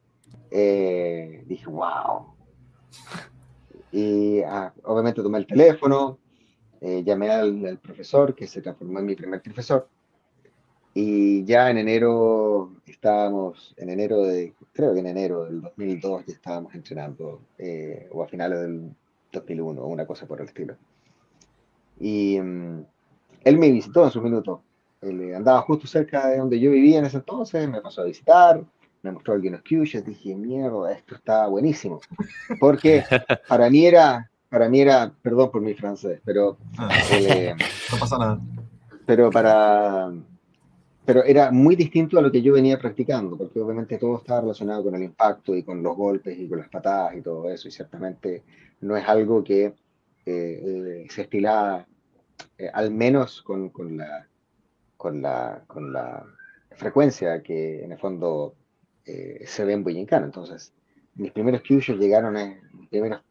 [0.51, 2.33] eh, dije, wow,
[3.91, 6.19] y ah, obviamente tomé el teléfono,
[6.81, 9.87] eh, llamé al, profesor, que se transformó en mi primer profesor.
[10.93, 16.33] Y ya en enero estábamos, en enero de, creo que en enero del 2002 ya
[16.33, 18.95] estábamos entrenando, eh, o a finales del
[19.31, 20.75] 2001, o una cosa por el estilo.
[21.99, 22.85] Y mm,
[23.43, 24.63] él me visitó en su minuto.
[25.01, 28.63] Él andaba justo cerca de donde yo vivía en ese entonces, me pasó a visitar,
[29.01, 32.01] me mostró algunos cues, dije, mierda, esto está buenísimo.
[32.59, 33.03] Porque
[33.47, 36.57] para mí era, para mí era, perdón por mi francés, pero...
[36.77, 36.89] Ah,
[37.91, 38.41] no pasa nada.
[39.05, 40.11] Pero para...
[41.05, 44.83] Pero era muy distinto a lo que yo venía practicando, porque obviamente todo estaba relacionado
[44.83, 47.71] con el impacto y con los golpes y con las patadas y todo eso, y
[47.71, 48.43] ciertamente
[48.81, 49.73] no es algo que
[50.31, 51.87] eh, se estila,
[52.57, 54.27] eh, al menos con, la,
[54.97, 56.25] con, la, con la
[56.71, 58.55] frecuencia que en el fondo
[59.05, 60.23] eh, se ve en Bujinkan.
[60.23, 60.73] Entonces,
[61.15, 62.35] mis primeros Kyushu llegaron,
[62.73, 63.21] mis primeros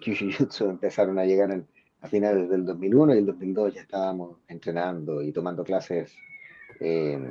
[0.00, 1.64] Kyushu Jutsu empezaron a llegar
[2.00, 6.14] a finales del 2001 y el 2002 ya estábamos entrenando y tomando clases.
[6.80, 7.30] me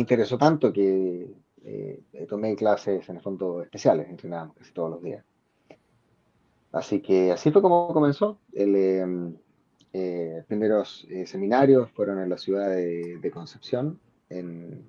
[0.00, 1.34] interesó tanto que
[2.28, 5.24] tomé clases en el fondo especiales, entrenábamos casi todos los días.
[6.72, 8.38] Así que así fue como comenzó.
[8.52, 9.34] El, em,
[9.92, 14.86] eh, primeros eh, seminarios fueron en la ciudad de, Concepción, en,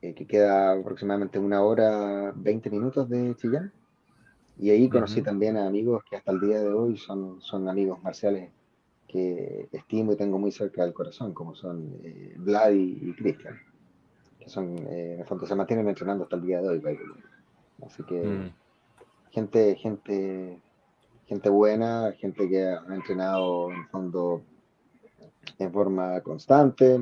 [0.00, 3.72] eh, que queda aproximadamente una hora, 20 minutos de Chillán.
[4.58, 8.02] Y ahí conocí también a amigos que hasta el día de hoy son, son amigos
[8.02, 8.50] marciales
[9.06, 11.92] que estimo y tengo muy cerca del corazón, como son
[12.38, 13.58] Vlad y, Cristian,
[14.40, 16.82] que son, en el fondo se mantienen entrenando hasta el día de hoy.
[17.84, 18.50] Así que mm.
[19.30, 20.58] gente, gente
[21.26, 24.42] gente buena, gente que ha entrenado en fondo
[25.58, 27.00] en forma constante.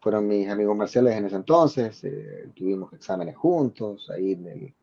[0.00, 4.74] Fueron mis amigos marciales en ese entonces, eh, tuvimos exámenes juntos, ahí en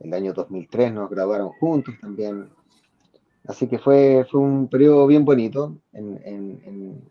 [0.00, 2.48] el, año 2003 nos graduaron juntos también.
[3.46, 7.02] Así que fue, fue un periodo bien bonito en, en,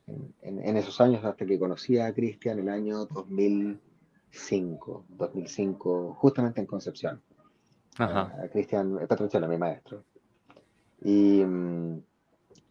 [0.41, 7.21] en, esos años hasta que conocí a Cristian el año 2005, 2005, justamente en Concepción.
[7.97, 8.34] Ajá.
[8.43, 10.03] A Cristian Petrucciano, mi maestro.
[11.04, 12.02] Y mm,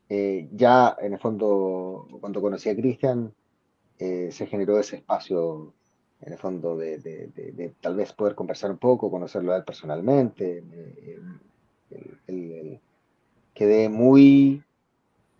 [0.08, 3.32] eh, ya en el fondo, cuando conocí a Cristian,
[3.98, 5.72] eh, se generó ese espacio,
[6.20, 10.62] en el fondo, de, tal vez poder conversar un poco, conocerlo a él personalmente.
[12.26, 12.80] Eh,
[13.54, 14.62] quedé muy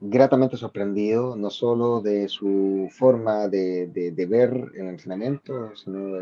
[0.01, 6.15] gratamente sorprendido, no solo de su forma de, ver el entrenamiento, sino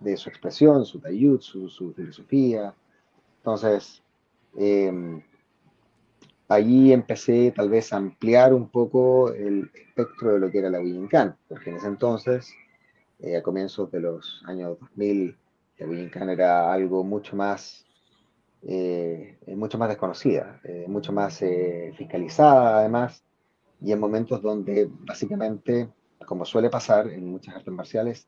[0.00, 2.74] de, su expresión, su taiyutsu, su filosofía.
[3.38, 4.02] Entonces,
[6.48, 10.80] allí empecé tal vez a ampliar un poco el espectro de lo que era la
[10.80, 12.52] Willingham, porque en ese entonces,
[13.20, 15.36] eh, a comienzos de los años 2000,
[15.78, 17.86] la Willingham era algo mucho más,
[18.62, 21.38] eh, mucho más desconocida, eh, mucho más
[21.96, 23.22] fiscalizada además,
[23.80, 25.88] y en momentos donde básicamente,
[26.26, 28.26] como suele pasar en muchas artes marciales,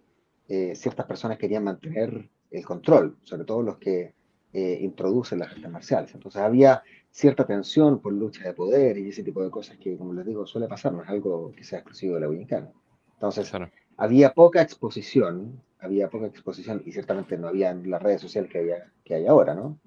[0.75, 4.15] ciertas personas querían mantener el control, sobre todo los que
[4.53, 6.15] introducen las artes marciales.
[6.15, 10.13] Entonces había cierta tensión por lucha de poder y ese tipo de cosas que, como
[10.13, 12.71] les digo, suele pasar, no es algo que sea exclusivo de la Wincana.
[13.15, 13.53] Entonces,
[13.97, 18.91] había poca exposición, había poca exposición y ciertamente no había las redes sociales que, había,
[19.05, 19.79] que hay ahora, ¿no?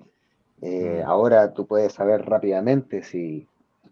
[0.62, 1.10] Eh, mm.
[1.10, 3.48] Ahora tú puedes saber rápidamente si,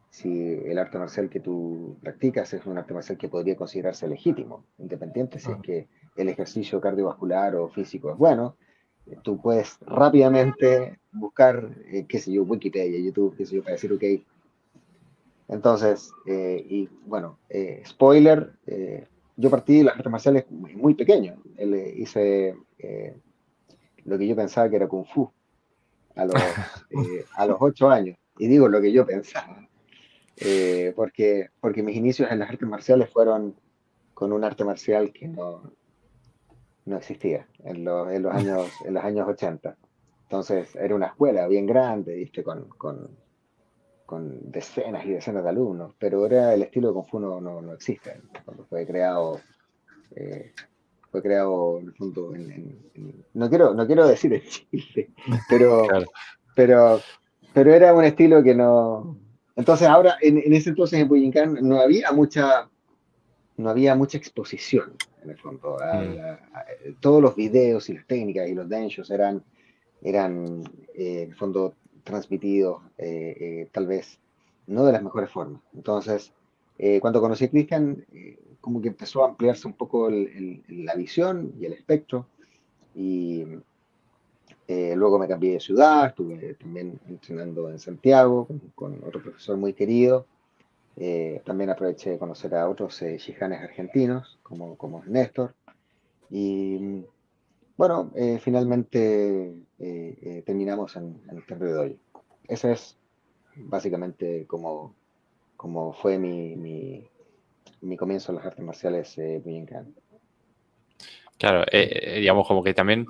[0.10, 4.64] si el arte marcial que tú practicas es un arte marcial que podría considerarse legítimo,
[4.78, 5.62] independiente si es ah.
[5.62, 8.58] que el ejercicio cardiovascular o físico es bueno,
[9.24, 13.92] tú puedes rápidamente buscar, eh, qué sé yo, Wikipedia, YouTube, qué sé yo, para decir,
[13.94, 14.04] ok.
[15.50, 18.54] Entonces, eh, y bueno, eh, spoiler,
[19.36, 21.36] yo partí de las artes marciales muy, muy pequeño.
[21.96, 22.56] hice
[24.06, 25.30] lo que yo pensaba que era Kung Fu
[26.16, 26.36] a los,
[27.36, 28.18] a los ocho años.
[28.38, 29.68] Y digo lo que yo pensaba.
[30.96, 33.56] porque, porque mis inicios en las artes marciales fueron
[34.14, 35.74] con un arte marcial que no,
[36.86, 39.76] no existía en los, en los, años, en los años 80.
[40.24, 42.44] Entonces era una escuela bien grande, ¿viste?
[42.44, 43.10] Con, con,
[44.06, 47.74] con decenas y decenas de alumnos, pero era el estilo de Kung Fu no, no,
[47.74, 48.22] existe.
[48.46, 49.40] Cuando fue creado,
[50.16, 50.54] eh,
[51.12, 52.34] fue creado en el fondo,
[53.34, 55.10] no, quiero, no quiero decir en Chile,
[55.50, 55.88] pero,
[56.56, 57.00] pero,
[57.54, 59.18] pero era un estilo que no...
[59.58, 62.70] Entonces ahora, en, en ese entonces en Bujinkan no había mucha
[63.62, 65.78] no había mucha exposición, en el fondo.
[65.78, 66.94] Mm.
[67.00, 69.44] todos los videos y las técnicas y los denshos eran,
[70.02, 70.64] eran
[70.96, 74.20] eh, en el fondo, transmitidos eh, eh, tal vez
[74.68, 75.62] no de las mejores formas.
[75.74, 76.34] Entonces,
[77.00, 78.04] cuando conocí a Christian,
[78.60, 82.26] como que empezó a ampliarse un poco la visión y el espectro.
[82.96, 83.46] Y
[84.68, 90.26] luego me cambié de ciudad, estuve también entrenando en Santiago con otro profesor muy querido.
[90.98, 95.56] Eh, también aproveché de conocer a otros eh, argentinos, como, como Néstor.
[96.30, 97.04] Y
[97.82, 102.00] bueno, eh, finalmente eh, terminamos en, el Templo de Doy.
[102.48, 102.98] Ese es
[103.56, 104.94] básicamente como,
[105.58, 107.08] como fue mi, mi,
[107.82, 109.42] mi, comienzo en las artes marciales eh,
[111.42, 113.08] Claro, eh, digamos como que también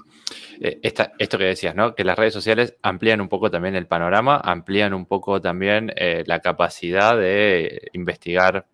[0.62, 1.96] esto que decías, ¿no?
[1.96, 5.92] Que las redes sociales amplían un poco también el panorama, amplían un poco también
[6.26, 8.66] la capacidad de investigar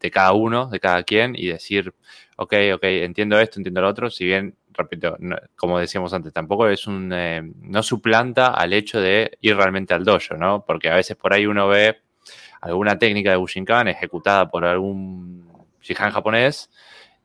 [0.00, 1.92] de cada uno, de cada quien y decir,
[2.36, 5.16] ok, ok, entiendo esto, entiendo lo otro, si bien, repito,
[5.56, 10.04] como decíamos antes, tampoco es un, eh, no suplanta al hecho de ir realmente al
[10.04, 10.64] dojo, ¿no?
[10.64, 11.98] Porque a veces por ahí uno ve
[12.60, 15.46] alguna técnica de Bushinkan ejecutada por algún
[15.80, 16.70] Shihan japonés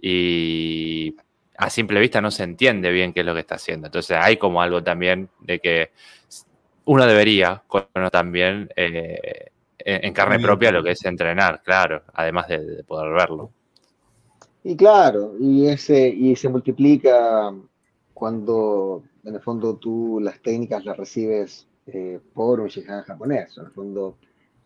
[0.01, 1.15] y
[1.57, 3.87] a simple vista no se entiende bien qué es lo que está haciendo.
[3.87, 5.91] Entonces hay como algo también de que
[6.85, 7.63] uno debería
[8.11, 13.51] también eh, en carne propia lo que es entrenar, claro, además de poder verlo.
[14.63, 17.53] Y claro, y, ese, y se multiplica
[18.13, 23.57] cuando en el fondo tú las técnicas las recibes eh, por un Shihan japonés.
[23.57, 24.17] En el fondo,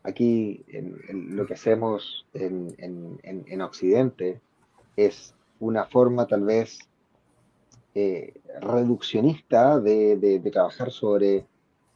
[0.04, 0.64] aquí
[1.10, 4.42] lo que hacemos en, Occidente
[4.96, 6.80] es una forma tal vez
[7.94, 11.46] eh, reduccionista de, trabajar sobre,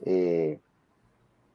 [0.05, 0.59] eh,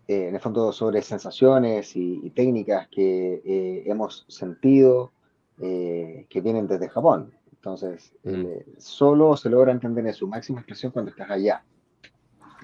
[0.07, 5.13] en el fondo, sobre sensaciones y técnicas que hemos sentido
[5.61, 7.33] eh, que vienen desde Japón.
[7.53, 8.31] Entonces, mm.
[8.35, 11.63] eh, solo se logra entender en su máxima expresión cuando estás allá.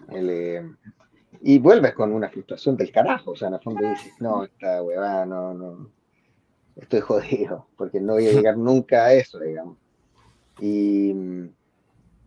[0.09, 0.69] Eh,
[1.41, 4.83] y vuelves con una frustración del carajo, o sea, en el fondo dices, no, esta
[4.83, 5.91] huevada, no, no,
[6.77, 9.77] estoy jodido, porque no voy a llegar nunca a eso, digamos.
[10.61, 11.15] Y,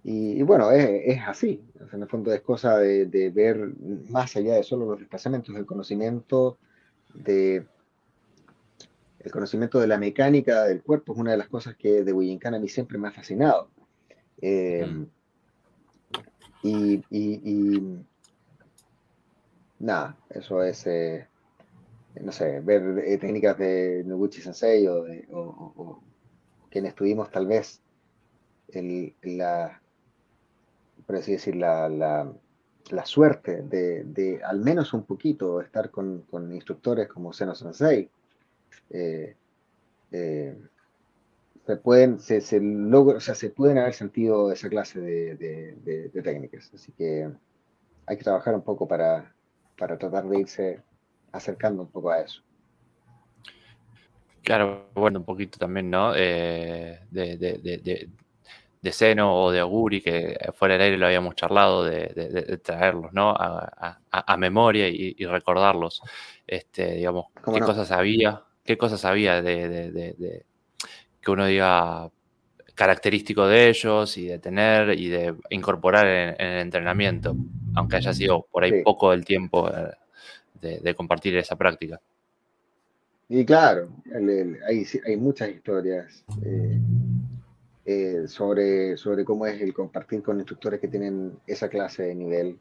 [0.03, 3.73] y, bueno, es, así, en el fondo es cosa de, de, ver
[4.10, 6.58] más allá de solo los desplazamientos del conocimiento,
[7.13, 7.65] de
[9.23, 12.53] el conocimiento de la mecánica del cuerpo es una de las cosas que de William
[12.53, 13.69] a mí siempre me ha fascinado.
[14.41, 15.06] Eh,
[16.62, 17.01] y,
[19.79, 21.27] nada, eso es, eh,
[22.21, 25.28] no sé, ver eh, técnicas de Noguchi Sensei o, de,
[26.69, 27.82] quienes tuvimos tal vez
[29.21, 29.82] la,
[31.06, 37.08] por así decir, la, la, suerte de, al menos un poquito estar con, con instructores
[37.08, 38.10] como Seno Sensei,
[38.89, 39.36] eh,
[40.12, 40.58] eh,
[41.65, 46.71] se pueden, se, se o sea, se pueden haber sentido esa clase de, técnicas.
[46.73, 47.30] Así que
[48.06, 49.34] hay que trabajar un poco para,
[49.78, 50.82] para tratar de irse
[51.33, 52.41] acercando un poco a eso.
[54.41, 56.13] Claro, bueno, un poquito también, ¿no?
[56.15, 58.09] Eh, de, de,
[58.81, 63.33] de, Seno o de Aguri, que fuera del aire lo habíamos charlado, de, traerlos, ¿no?
[63.35, 66.01] A, memoria y, recordarlos.
[66.45, 70.45] Este, digamos, qué cosas había, qué cosas había de,
[71.21, 72.11] que uno diga
[72.75, 77.33] característico de ellos y de tener y de incorporar en, el entrenamiento,
[77.75, 79.69] aunque haya sido por ahí poco el tiempo
[80.63, 81.99] eh, de, compartir esa práctica.
[83.30, 83.89] Y claro,
[84.67, 86.80] hay, hay, muchas historias eh,
[87.86, 92.60] eh, sobre, sobre cómo es el compartir con instructores que tienen esa clase de nivel.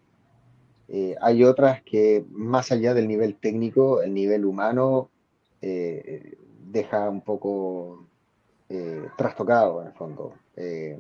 [1.21, 5.11] hay otras que más allá del nivel técnico, el nivel humano
[5.63, 6.37] eh,
[6.67, 8.07] deja un poco
[8.69, 10.35] eh, trastocado en el fondo.
[10.57, 10.99] Eh,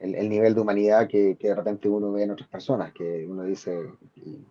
[0.00, 3.90] el, nivel de humanidad que, de repente uno ve en otras personas, que uno dice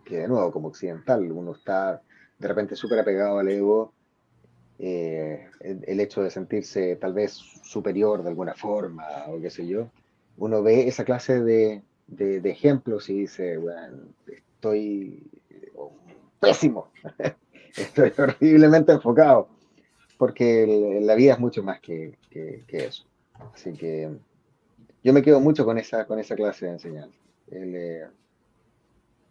[0.05, 2.01] que de nuevo como occidental, uno está
[2.37, 3.93] de repente súper apegado al ego,
[4.79, 9.89] el, hecho de sentirse tal vez superior de alguna forma o qué sé yo,
[10.37, 15.29] uno ve esa clase de, de ejemplos y dice, bueno, estoy
[16.41, 16.91] pésimo.
[17.77, 19.47] estoy horriblemente enfocado,
[20.17, 22.17] porque la vida es mucho más que,
[22.67, 23.05] eso.
[23.53, 24.09] Así que
[25.03, 27.17] yo me quedo mucho con esa, con esa clase de enseñanza.
[27.51, 28.05] Eh,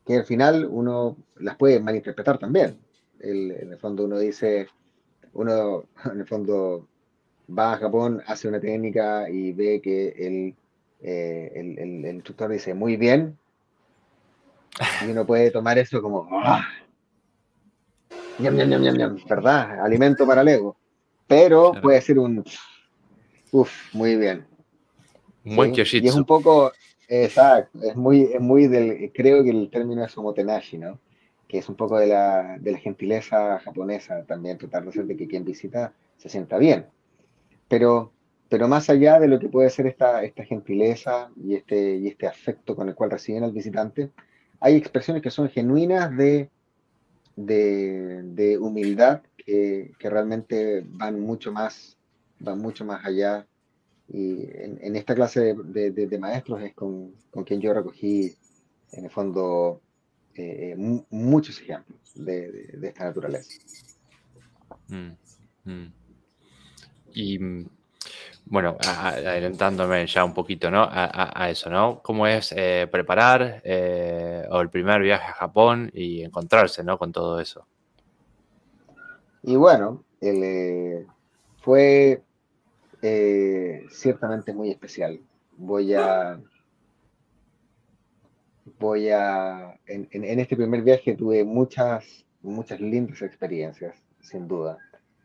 [0.06, 2.78] que al final uno las puede malinterpretar también.
[3.20, 4.68] en el fondo uno dice,
[5.32, 6.86] uno en el fondo
[7.56, 10.54] va a Japón, hace una técnica y ve que el,
[11.02, 13.36] eh, el, instructor dice muy bien,
[15.04, 16.66] y uno puede tomar eso como, ah,
[19.28, 19.80] ¿verdad?
[19.84, 20.76] Alimento para el ego.
[21.26, 22.44] Pero puede ser un,
[23.52, 24.46] Uf, muy bien.
[25.44, 26.00] Muy ¿Sí?
[26.02, 26.72] Y es un poco,
[27.08, 30.98] exacto, es muy, es muy del, creo que el término es omotenashi, ¿no?
[31.48, 35.16] Que es un poco de la, de la gentileza japonesa también, tratar de hacer de
[35.16, 36.86] que quien visita se sienta bien.
[37.68, 38.12] Pero,
[38.48, 42.26] pero más allá de lo que puede ser esta, esta gentileza y este, y este
[42.26, 44.10] afecto con el cual reciben al visitante,
[44.60, 46.50] hay expresiones que son genuinas de
[47.46, 51.96] de, humildad que, realmente van mucho más,
[52.38, 53.46] van mucho más allá.
[54.12, 57.12] Y en, esta clase de, maestros es con,
[57.46, 58.34] quien yo recogí,
[58.92, 59.80] en el fondo,
[60.34, 60.74] eh,
[61.10, 63.52] muchos ejemplos de, esta naturaleza.
[64.88, 65.10] Mm,
[65.64, 65.92] mm.
[67.14, 67.38] Y
[68.46, 70.88] bueno, adelantándome ya un poquito, ¿no?
[70.90, 72.00] A, eso, ¿no?
[72.02, 76.98] ¿Cómo es eh, preparar eh, o el primer viaje a Japón y encontrarse, ¿no?
[76.98, 77.64] Con todo eso.
[79.44, 81.06] Y bueno, eh,
[81.62, 82.22] fue
[83.90, 85.20] ciertamente muy especial.
[85.56, 86.40] Voy a,
[88.78, 94.78] voy a, en, en, este primer viaje tuve muchas, muchas lindas experiencias, sin duda.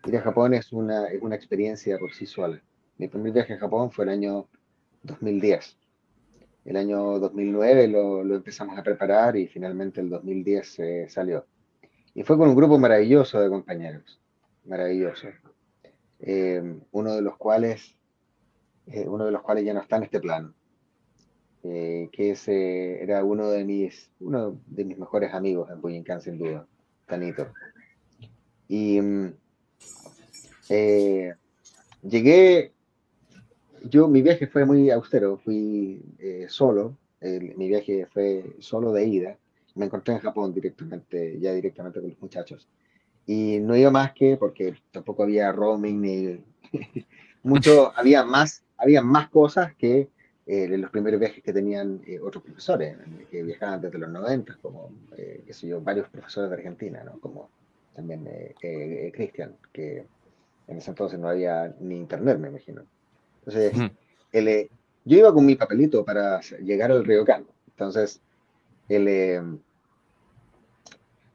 [0.05, 2.61] Ir a Japón es una, es una experiencia por sí sola
[2.97, 4.47] mi primer viaje a Japón fue el año
[5.03, 5.77] 2010.
[6.65, 11.45] El año 2009 lo, lo empezamos a preparar y finalmente el 2010 eh, salió.
[12.13, 14.19] Y fue con un grupo maravilloso de compañeros,
[14.65, 15.27] maravilloso.
[16.19, 17.95] Eh, uno de los cuales,
[18.87, 20.53] eh, uno de los cuales ya no está en este plano,
[21.63, 26.67] que ese era uno de mis, uno de mis mejores amigos en Bujinkan, sin duda,
[27.07, 27.47] Tanito.
[28.67, 29.33] Y mm,
[32.03, 32.75] llegué
[33.89, 39.37] yo, mi viaje fue muy austero, fui eh, solo, mi viaje fue solo de ida,
[39.75, 42.67] me encontré en Japón directamente, ya directamente con los muchachos.
[43.25, 46.43] Y no iba más que porque tampoco había roaming ni
[47.43, 50.09] mucho, había más, había más cosas que
[50.45, 52.95] eh, los primeros viajes que tenían eh, otros profesores,
[53.31, 57.19] que viajaban desde los 90, como, qué sé yo, varios profesores de Argentina, ¿no?
[57.19, 57.49] como
[57.95, 58.27] también
[59.13, 60.05] Cristian, que
[60.67, 62.83] en ese entonces no había ni internet, me imagino.
[63.45, 63.91] Entonces,
[64.31, 64.69] eh,
[65.03, 67.45] yo iba con mi papelito para llegar al río Cano.
[67.67, 68.21] Entonces,
[68.89, 69.41] el, eh,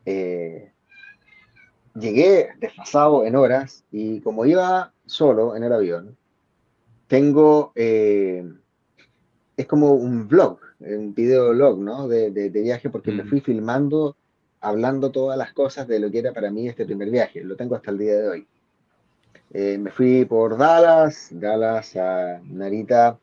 [0.07, 0.73] eh,
[1.95, 6.17] llegué desfasado en horas y como iba solo en el avión,
[7.09, 8.47] tengo, es
[9.67, 12.09] como un vlog, un video vlog, ¿no?
[12.09, 14.17] De, de, viaje porque me fui filmando,
[14.61, 17.43] hablando todas las cosas de lo que era para mí este primer viaje.
[17.43, 18.47] Lo tengo hasta el día de hoy.
[19.53, 23.19] Eh, me fui por Dallas, Dallas a Narita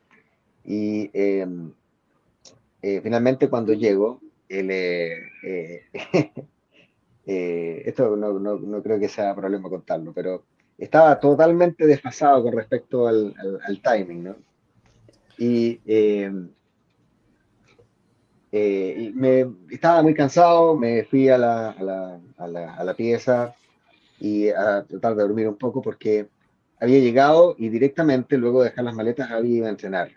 [0.65, 1.71] y em,
[2.81, 4.19] eh, finalmente cuando llego,
[7.27, 10.45] eh, esto no, creo que sea problema contarlo, pero
[10.77, 13.35] estaba totalmente desfasado con respecto al,
[13.83, 14.35] timing, ¿no?
[15.37, 16.49] Y, em,
[19.13, 21.69] me, estaba muy cansado, me fui a la,
[22.37, 23.55] a la pieza,
[24.19, 26.29] y a tratar de dormir un poco porque
[26.79, 30.11] había llegado y directamente luego de dejar las maletas había ido a entrenar.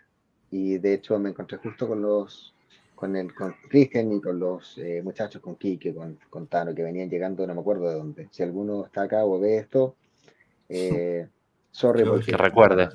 [0.51, 2.55] Y de hecho me encontré justo con los
[3.01, 6.83] con el con Cristian y con los eh, muchachos, con Kike, con, con Tano, que
[6.83, 8.29] venían llegando, no me acuerdo de dónde.
[8.31, 9.97] Si alguno está acá o ve esto,
[10.69, 11.27] eh,
[11.71, 12.05] sorry.
[12.21, 12.91] que recuerde.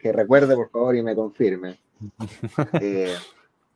[0.00, 1.78] que recuerde, por favor, y me confirme.
[2.80, 3.14] Eh,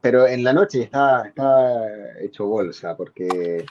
[0.00, 1.86] pero en la noche estaba, estaba
[2.20, 3.64] hecho bolsa, porque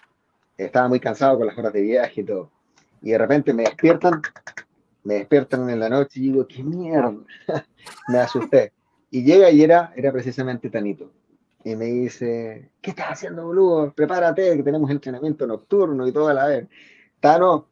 [0.58, 2.52] estaba muy cansado con las horas de viaje y todo.
[3.02, 4.22] Y de repente me despiertan,
[5.04, 7.16] me despiertan en la noche y digo, qué mierda,
[8.08, 8.72] me asusté.
[9.12, 11.12] Y llega y era, era precisamente Tanito.
[11.64, 13.94] Y me dice, ¿qué estás haciendo, boludo?
[13.94, 16.68] Prepárate, que tenemos entrenamiento nocturno y todo a la vez.
[17.20, 17.68] Tano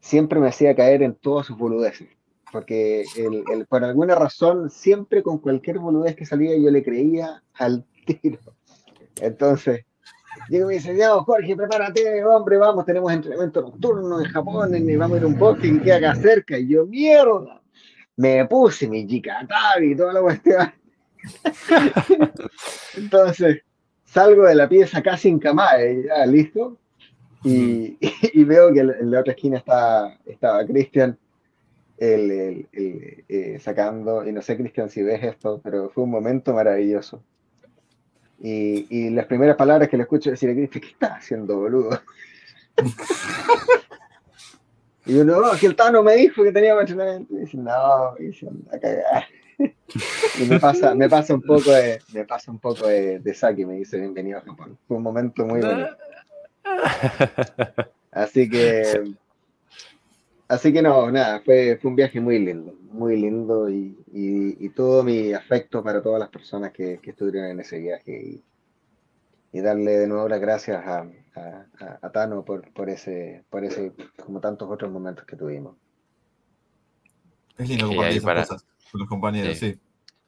[0.00, 2.08] siempre me hacía caer en todas sus boludeces.
[2.52, 7.84] Porque el, por alguna razón, siempre con cualquier boludez que salía, yo le creía al
[8.06, 8.38] tiro.
[9.20, 9.84] Entonces,
[10.48, 15.18] Digo, me dice, Jorge, prepárate, hombre, vamos, tenemos entrenamiento nocturno en Japón, y vamos a
[15.18, 16.58] ir a un bosque que queda acá cerca.
[16.58, 17.60] Y yo, mierda,
[18.16, 20.72] me puse mi jikatabi y toda la cuestión.
[22.96, 23.62] Entonces,
[24.04, 26.76] salgo de la pieza casi en camae, ya, listo.
[27.44, 27.96] Y,
[28.32, 31.16] y, veo que en la otra esquina está, estaba Cristian
[32.00, 37.22] eh, sacando, y no sé, Cristian, si ves esto, pero fue un momento maravilloso.
[38.40, 42.00] Y, las primeras palabras que le escucho decir a Cristian, ¿qué está haciendo, boludo?
[45.06, 47.34] y yo, no, que el Tano me dijo que tenía entrenamiento.
[47.34, 49.24] Y dice, no, y dice, a cagar.
[49.58, 53.66] Y me pasa, me pasa un poco de, me pasa un poco de, de saque,
[53.66, 54.78] me dice, bienvenido a Japón.
[54.86, 55.96] Fue un momento muy bonito.
[58.10, 59.14] Así que,
[60.48, 65.02] así que no, nada, fue, fue un viaje muy lindo, muy lindo y, y, todo
[65.02, 68.44] mi afecto para todas las personas que, que estuvieron en ese viaje y,
[69.52, 71.06] y, darle de nuevo las gracias a,
[72.02, 73.92] a, Tano por, por, ese, por ese,
[74.24, 75.76] como tantos otros momentos que tuvimos.
[77.58, 79.78] Es lindo compartir esas cosas con los compañeros, sí.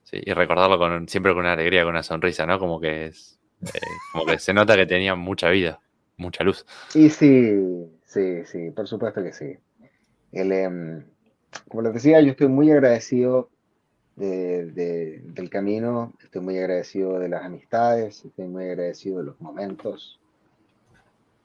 [0.02, 0.20] sí.
[0.24, 2.58] y recordarlo con, siempre con una alegría, con una sonrisa, ¿no?
[2.58, 3.80] Como que es, eh,
[4.12, 5.80] como que se nota que tenía mucha vida,
[6.16, 6.64] mucha luz.
[6.94, 7.54] Y sí,
[8.04, 9.56] sí, sí, por supuesto que sí.
[10.32, 11.04] El, em,
[11.68, 13.50] como les decía, yo estoy muy agradecido
[14.16, 20.20] del camino, estoy muy agradecido de las amistades, estoy muy agradecido de los momentos.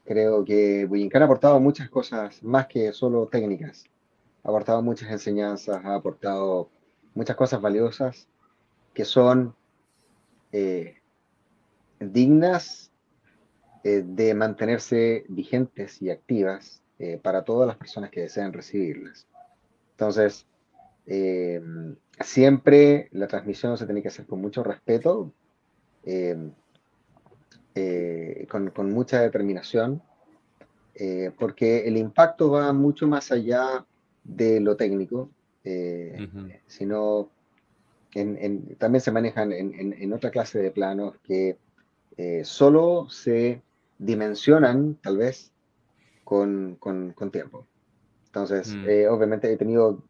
[0.03, 3.85] Creo que Bujinkan ha aportado muchas cosas más que solo técnicas.
[4.43, 6.69] Ha aportado muchas enseñanzas, ha aportado
[7.15, 8.27] muchas cosas valiosas
[8.93, 9.55] que son
[10.51, 10.97] eh,
[11.99, 12.91] dignas
[13.83, 19.27] eh, de mantenerse vigentes y activas eh, para todas las personas que desean recibirlas.
[19.91, 20.45] Entonces,
[22.19, 25.31] siempre la transmisión se tiene que hacer con mucho respeto,
[28.49, 30.01] con, con, mucha determinación,
[31.37, 33.85] porque el impacto va mucho más allá
[34.23, 35.29] de lo técnico,
[36.67, 37.29] sino
[38.77, 41.57] también se manejan en, otra clase de planos que
[42.17, 43.61] eh, solo se
[43.97, 45.51] dimensionan, tal vez,
[46.23, 46.77] con,
[47.31, 47.67] tiempo.
[48.27, 48.89] Entonces, mm.
[48.89, 50.03] eh, obviamente he tenido,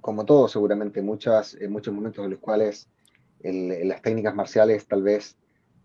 [0.00, 2.88] como todo, seguramente, muchas, muchos momentos en los cuales
[3.42, 5.36] las técnicas marciales tal vez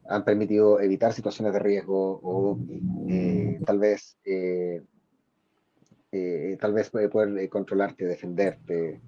[0.07, 2.57] han permitido evitar situaciones de riesgo o
[3.09, 4.17] eh, tal vez
[6.11, 8.99] tal vez poder controlarte, defenderte,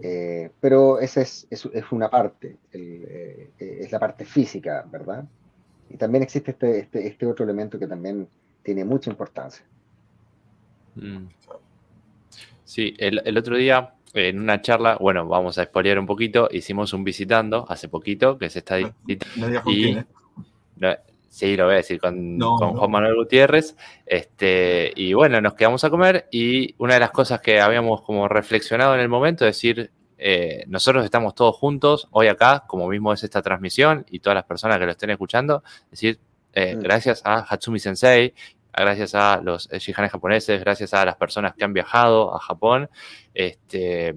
[0.00, 5.24] eh, pero esa es, es, una parte, eh, es la parte física, ¿verdad?
[5.88, 8.26] Y también existe este, este, este, otro elemento que también
[8.62, 9.64] tiene mucha importancia.
[10.96, 11.26] Mm.
[12.64, 16.92] Sí, el, el, otro día en una charla, bueno, vamos a spoilear un poquito, hicimos
[16.92, 18.80] un visitando hace poquito, que se está...
[18.80, 18.92] No,
[19.66, 19.98] y,
[21.34, 23.74] Sí, lo voy a decir con, Juan Manuel Gutiérrez.
[24.06, 28.28] Este, y bueno, nos quedamos a comer y una de las cosas que habíamos como
[28.28, 33.12] reflexionado en el momento es decir, eh, nosotros estamos todos juntos hoy acá, como mismo
[33.12, 36.20] es esta transmisión y todas las personas que lo estén escuchando, es decir,
[36.52, 36.80] eh, mm.
[36.80, 38.32] gracias a Hatsumi Sensei,
[38.72, 42.88] gracias a los shihanes japoneses, gracias a las personas que han viajado a Japón,
[43.34, 44.14] este,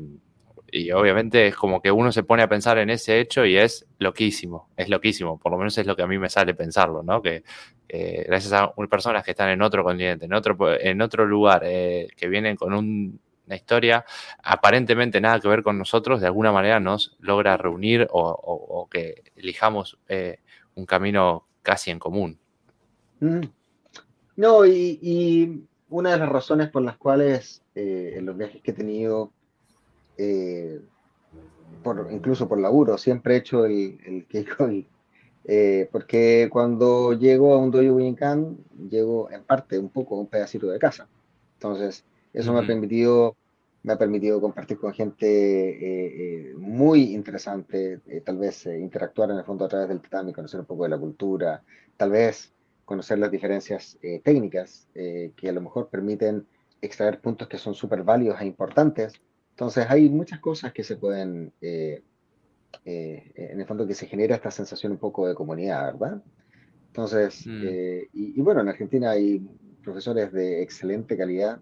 [0.78, 3.86] y obviamente es como que uno se pone a pensar en ese hecho y es
[4.00, 7.22] loquísimo, es loquísimo, por lo menos es lo que a mí me sale pensarlo, ¿no?
[7.22, 7.44] Que
[7.90, 12.28] gracias a personas que están en otro continente, en otro, en otro lugar, eh, que
[12.28, 14.06] vienen con una historia
[14.44, 19.98] aparentemente nada que ver con nosotros, de alguna manera nos logra reunir o, que elijamos
[20.08, 20.40] eh,
[20.76, 22.40] un camino casi en común.
[23.20, 23.42] Mm.
[24.36, 28.74] No, y, una de las razones por las cuales eh, en los viajes que he
[28.74, 29.32] tenido
[30.18, 30.82] eh,
[31.84, 34.26] por, incluso por laburo, siempre he hecho el, el
[35.46, 38.00] eh, porque cuando llego a un dojo
[38.90, 41.08] llego en parte un poco un pedacito de casa.
[41.54, 42.04] Entonces,
[42.34, 43.36] eso me ha permitido
[43.84, 49.64] me ha permitido compartir con gente eh, muy interesante, tal vez interactuar en el fondo
[49.64, 51.64] a través del tatami, conocer un poco de la cultura,
[51.96, 52.52] tal vez
[52.84, 56.46] conocer las diferencias técnicas que a lo mejor permiten
[56.82, 59.14] extraer puntos que son súper válidos e importantes
[59.58, 62.04] entonces hay muchas cosas que se pueden, eh,
[62.86, 66.22] eh, en el fondo que se genera esta sensación un poco de comunidad, ¿verdad?
[66.86, 67.64] Entonces, mm.
[67.66, 69.40] eh, y, bueno, en Argentina hay
[69.84, 71.60] profesores de excelente calidad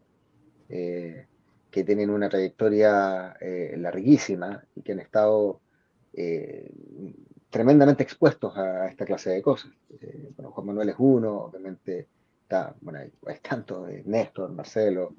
[0.68, 3.38] que tienen una trayectoria
[3.78, 5.62] larguísima y que han estado
[7.50, 9.72] tremendamente expuestos a esta clase de cosas.
[10.36, 12.10] bueno, Juan Manuel es uno, obviamente
[12.42, 15.16] está, bueno, hay, hay tantos, Néstor, Marcelo,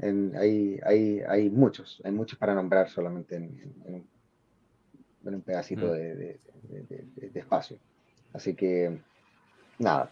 [0.00, 4.04] hay, hay, hay, muchos, hay muchos para nombrar solamente en,
[5.22, 5.92] un pedacito mm.
[5.92, 6.40] de,
[7.34, 7.78] espacio.
[8.32, 8.98] Así que,
[9.78, 10.10] nada.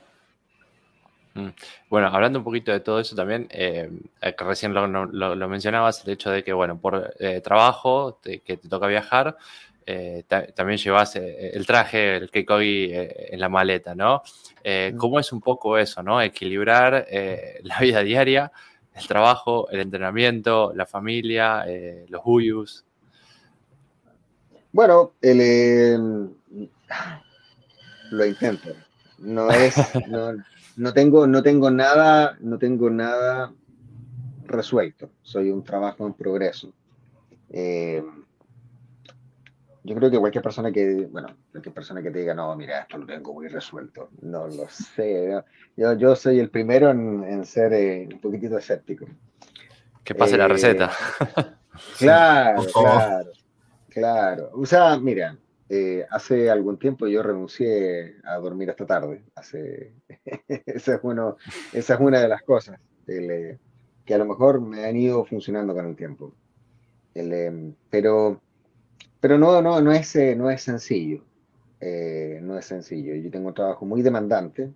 [1.34, 1.48] Mm.
[1.88, 6.30] Bueno, hablando un poquito de todo eso también, eh, que recién lo, mencionabas, el hecho
[6.30, 9.36] de que, bueno, por eh, trabajo, que te toca viajar,
[9.84, 10.22] eh,
[10.54, 14.22] también llevas el traje, el keikogi en la maleta, ¿no?
[14.64, 14.96] Mm.
[14.96, 16.22] ¿Cómo es un poco eso, ¿no?
[16.22, 17.06] Equilibrar
[17.62, 18.52] la vida diaria
[18.94, 22.84] el trabajo, el entrenamiento, la familia, eh, los huyus?
[24.72, 26.30] Bueno, el,
[28.10, 28.70] lo intento.
[29.18, 29.76] No es,
[30.76, 33.52] no, tengo, no tengo nada, no tengo nada
[34.44, 35.10] resuelto.
[35.22, 36.72] Soy un trabajo en progreso.
[37.50, 38.02] Eh,
[39.84, 42.98] yo creo que cualquier persona que, bueno, cualquier persona que te diga, no, mira, esto
[42.98, 45.40] lo tengo muy resuelto, no lo sé.
[45.76, 49.06] Yo, yo soy el primero en, ser eh, un poquitito escéptico.
[50.02, 50.90] Que pase la receta.
[51.98, 53.30] Claro, claro,
[53.88, 54.50] claro.
[54.52, 55.38] O sea, mira,
[55.70, 59.24] eh, hace algún tiempo yo renuncié a dormir esta tarde.
[59.34, 59.94] Hace,
[60.66, 61.38] esa, es uno,
[61.72, 62.78] esa es una de las cosas
[63.08, 63.58] eh,
[64.04, 66.34] que a lo mejor me han ido funcionando con el tiempo.
[67.88, 68.38] pero
[69.22, 71.24] pero no, no, no, es, eh, no es sencillo.
[71.84, 73.12] Eh, no es sencillo.
[73.16, 74.72] Yo tengo un trabajo muy demandante.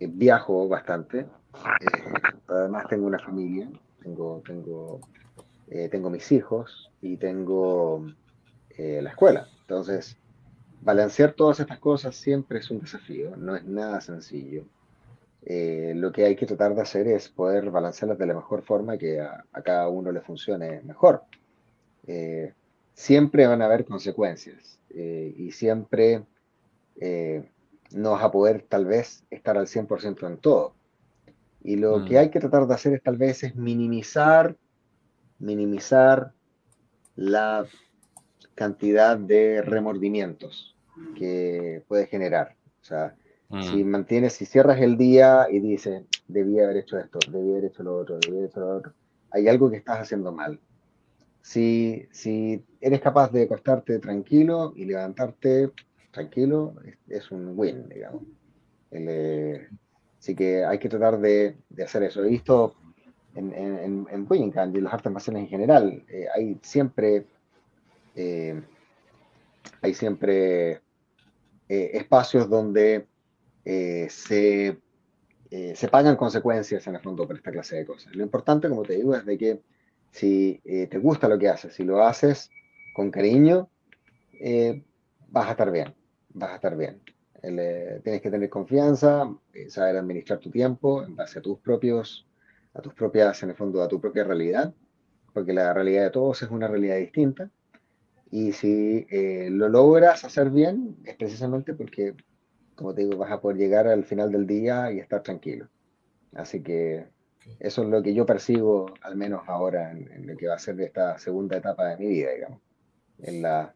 [0.00, 1.26] Eh, viajo bastante.
[2.48, 3.68] además tengo una familia.
[4.02, 5.00] Tengo, tengo,
[5.90, 8.06] tengo mis hijos y tengo
[8.78, 9.48] la escuela.
[9.60, 10.16] Entonces,
[10.80, 13.36] balancear todas estas cosas siempre es un desafío.
[13.36, 14.64] No es nada sencillo.
[15.42, 19.20] lo que hay que tratar de hacer es poder balancearlas de la mejor forma que
[19.20, 21.22] a cada uno le funcione mejor
[22.98, 26.24] siempre van a haber consecuencias eh, y siempre
[27.00, 27.48] eh,
[27.92, 30.74] no vas a poder tal vez estar al 100% en todo.
[31.62, 32.18] Y lo que mm.
[32.18, 34.56] hay que tratar de hacer es tal vez es minimizar,
[35.38, 36.32] minimizar
[37.14, 37.66] la
[38.56, 40.76] cantidad de remordimientos
[41.14, 42.56] que puede generar.
[42.82, 43.14] O sea,
[43.60, 43.86] si mm.
[43.86, 47.96] mantienes, si cierras el día y dices, debía haber hecho esto, debía haber hecho lo
[47.96, 48.92] otro, debía haber hecho lo otro,
[49.30, 50.58] hay algo que estás haciendo mal.
[51.42, 55.70] Si, si eres capaz de acostarte tranquilo y levantarte
[56.10, 56.74] tranquilo,
[57.08, 58.22] es, un win, digamos.
[58.90, 59.68] Eh,
[60.18, 62.24] así que hay que tratar de, de hacer eso.
[62.24, 62.74] He visto
[63.34, 67.26] en, en, en y en las artes marciales en general, eh, hay siempre,
[68.16, 68.60] eh,
[69.80, 70.80] hay siempre
[71.68, 73.06] espacios donde
[73.62, 74.78] se,
[75.50, 78.14] se pagan consecuencias en el fondo por esta clase de cosas.
[78.16, 79.60] Lo importante, como te digo, es de que
[80.10, 82.50] si te gusta lo que haces, si lo haces
[82.94, 83.68] con cariño,
[85.30, 85.94] vas a estar bien
[86.38, 87.00] vas a estar bien.
[87.42, 92.26] Eh, tienes que tener confianza, eh, saber administrar tu tiempo en base a tus propios,
[92.74, 94.74] a tus propias, en el fondo, a tu propia realidad,
[95.32, 97.50] porque la realidad de todos es una realidad distinta.
[98.30, 102.14] Y si eh, lo logras hacer bien, es precisamente porque,
[102.74, 105.68] como te digo, vas a poder llegar al final del día y estar tranquilo.
[106.34, 107.06] Así que
[107.58, 110.80] eso es lo que yo percibo, al menos ahora, en, lo que va a ser
[110.80, 112.60] esta segunda etapa de mi vida, digamos.
[113.20, 113.74] En la,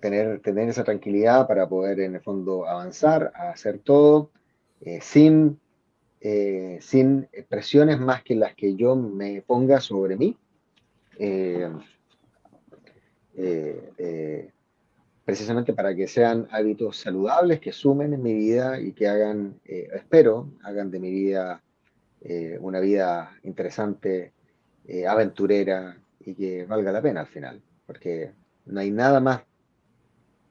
[0.00, 4.30] tener, tener esa tranquilidad para poder en el fondo avanzar, a hacer todo
[4.80, 5.58] eh, sin,
[6.20, 10.36] eh, sin presiones más que las que yo me ponga sobre mí.
[11.18, 11.70] Eh,
[15.24, 20.50] precisamente para que sean hábitos saludables, que sumen en mi vida y que hagan, espero,
[20.62, 21.62] hagan de mi vida
[22.60, 24.32] una vida interesante,
[25.08, 28.32] aventurera y que valga la pena al final, porque
[28.66, 29.42] no hay nada más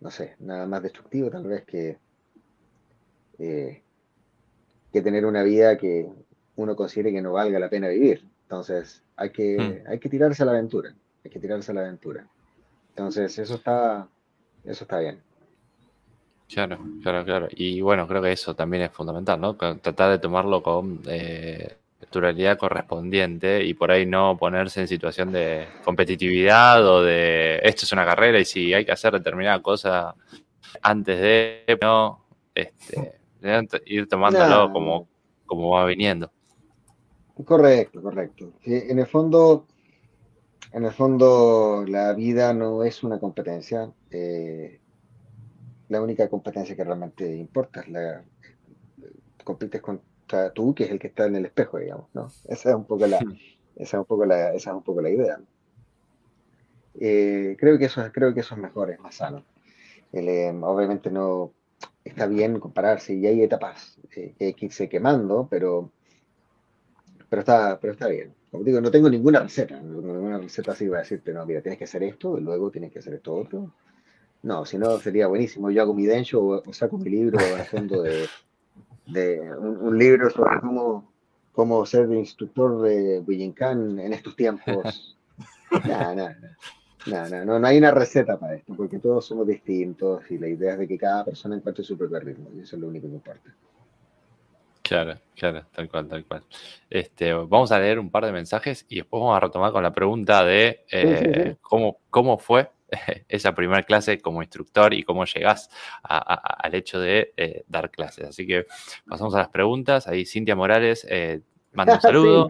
[0.06, 1.98] no sé, nada más destructivo tal vez que,
[3.40, 3.82] eh,
[4.92, 6.08] que tener una vida que
[6.58, 8.24] uno considere que no valga la pena vivir.
[8.44, 9.90] Entonces, hay que, hmm.
[9.90, 12.28] hay que tirarse a la aventura, hay que tirarse a la aventura.
[12.90, 14.08] Entonces, eso está,
[14.64, 15.22] eso está bien.
[16.48, 17.48] Claro, claro, claro.
[17.52, 19.56] Y bueno, creo que eso también es fundamental, ¿no?
[19.56, 25.68] Tratar de tomarlo con eh, naturalidad correspondiente y por ahí no ponerse en situación de
[25.84, 30.16] competitividad o de esto es una carrera y si hay que hacer determinada cosa
[30.82, 33.20] antes de no este,
[33.86, 35.08] ir tomándolo como,
[35.46, 36.32] como va viniendo.
[37.44, 38.54] Correcto, correcto.
[38.64, 39.66] En el fondo,
[40.72, 43.92] en el fondo, la vida no es una competencia.
[44.10, 44.80] Eh,
[45.90, 48.24] la única competencia que realmente importa es la
[49.44, 52.28] compites con sea, tú, que es el que está en el espejo, digamos, ¿no?
[52.48, 53.20] Esa es un poco la,
[53.76, 55.40] esa es un poco la, esa es un poco la idea.
[57.00, 59.44] Eh, creo, que eso, creo que eso es mejor, es más sano.
[60.14, 61.52] Eh, obviamente no
[62.04, 65.92] está bien compararse y hay etapas eh, que hay que irse quemando, pero,
[67.30, 68.34] pero, está, pero está bien.
[68.50, 71.78] Como digo, no tengo ninguna receta, ninguna receta así va a decirte, no, mira, tienes
[71.78, 73.74] que hacer esto y luego tienes que hacer esto otro.
[74.46, 75.72] No, si no sería buenísimo.
[75.72, 78.28] Yo hago mi dencho o, saco mi libro al fondo de,
[79.08, 81.12] de un, libro sobre cómo,
[81.52, 85.18] cómo ser instructor de Willingham en estos tiempos.
[87.08, 90.74] no, no, no, hay una receta para esto, porque todos somos distintos y la idea
[90.74, 93.16] es de que cada persona encuentre su propio ritmo, y eso es lo único que
[93.16, 93.52] importa.
[94.84, 96.44] Claro, claro, tal cual, tal cual.
[96.88, 99.92] Este, vamos a leer un par de mensajes y después vamos a retomar con la
[99.92, 102.70] pregunta de eh, Cómo, cómo fue
[103.30, 105.70] esa primera clase como instructor y cómo llegás
[106.04, 108.30] al hecho de eh, dar clases.
[108.30, 108.66] Así que
[109.08, 110.08] pasamos a las preguntas.
[110.08, 111.42] Ahí Cintia Morales eh,
[111.74, 112.48] manda un saludo.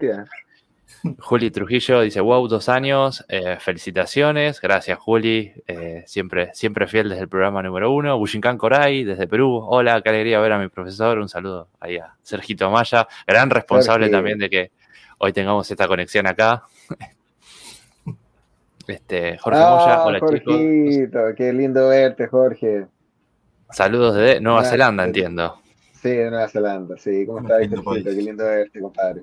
[1.18, 5.52] Juli Trujillo dice, wow, dos años, eh, felicitaciones, gracias Juli,
[6.04, 8.18] siempre, siempre fiel desde el programa número uno.
[8.18, 12.14] Bushinkan Coray, desde Perú, hola, qué alegría ver a mi profesor, un saludo ahí a
[12.22, 14.72] Sergito Amaya, gran responsable también de que
[15.18, 16.64] hoy tengamos esta conexión acá.
[18.86, 21.34] Este, Jorge ah, hola chicos.
[21.36, 22.86] Qué lindo verte, Jorge.
[23.70, 25.60] Saludos de Nueva Zelanda, entiendo.
[25.92, 27.26] Sí, de Nueva Zelanda, sí.
[27.26, 27.60] ¿Cómo estás,
[28.04, 29.22] Qué lindo verte, compadre.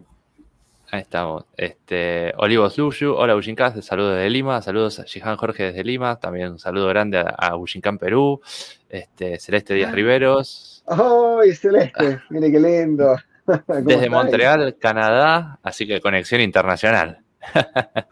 [0.91, 1.45] Ahí estamos.
[1.57, 6.51] Este, Olivos Luyu, hola Bushinkan, saludos desde Lima, saludos a Jihan Jorge desde Lima, también
[6.51, 8.41] un saludo grande a, a Perú,
[8.89, 9.95] este, Celeste Díaz ah.
[9.95, 10.84] Riveros.
[10.86, 12.20] ¡Ay, Celeste!
[12.30, 13.16] Mire qué lindo.
[13.84, 17.24] Desde Montreal, Canadá, así que conexión internacional.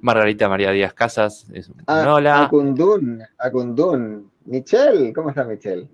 [0.00, 1.46] Margarita María Díaz Casas.
[1.86, 2.44] Ah, hola.
[2.44, 4.30] Acundún, Acundún.
[4.44, 5.88] Michelle, ¿cómo está Michelle?